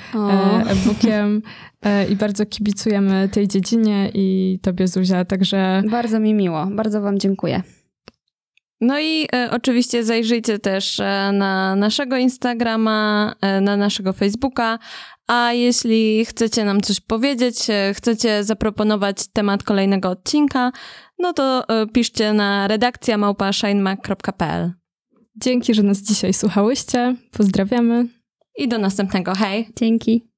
e-bookiem 0.69 1.41
i 2.09 2.15
bardzo 2.15 2.45
kibicujemy 2.45 3.29
tej 3.29 3.47
dziedzinie 3.47 4.11
i 4.13 4.59
tobie 4.61 4.87
Zuzia, 4.87 5.25
także... 5.25 5.83
Bardzo 5.91 6.19
mi 6.19 6.33
miło, 6.33 6.65
bardzo 6.65 7.01
wam 7.01 7.19
dziękuję. 7.19 7.61
No 8.81 8.99
i 8.99 9.27
e, 9.33 9.49
oczywiście 9.51 10.03
zajrzyjcie 10.03 10.59
też 10.59 10.99
e, 10.99 11.31
na 11.33 11.75
naszego 11.75 12.17
Instagrama, 12.17 13.33
e, 13.41 13.61
na 13.61 13.77
naszego 13.77 14.13
Facebooka, 14.13 14.79
a 15.27 15.53
jeśli 15.53 16.25
chcecie 16.25 16.65
nam 16.65 16.81
coś 16.81 16.99
powiedzieć, 16.99 17.69
e, 17.69 17.93
chcecie 17.93 18.43
zaproponować 18.43 19.27
temat 19.27 19.63
kolejnego 19.63 20.09
odcinka, 20.09 20.71
no 21.19 21.33
to 21.33 21.69
e, 21.69 21.87
piszcie 21.87 22.33
na 22.33 22.67
redakcja 22.67 23.17
małpa.shinemac.pl. 23.17 24.71
Dzięki, 25.35 25.73
że 25.73 25.83
nas 25.83 25.97
dzisiaj 25.97 26.33
słuchałyście. 26.33 27.15
Pozdrawiamy. 27.31 28.07
I 28.57 28.67
do 28.67 28.77
następnego. 28.77 29.33
Hej. 29.35 29.69
Dzięki. 29.75 30.36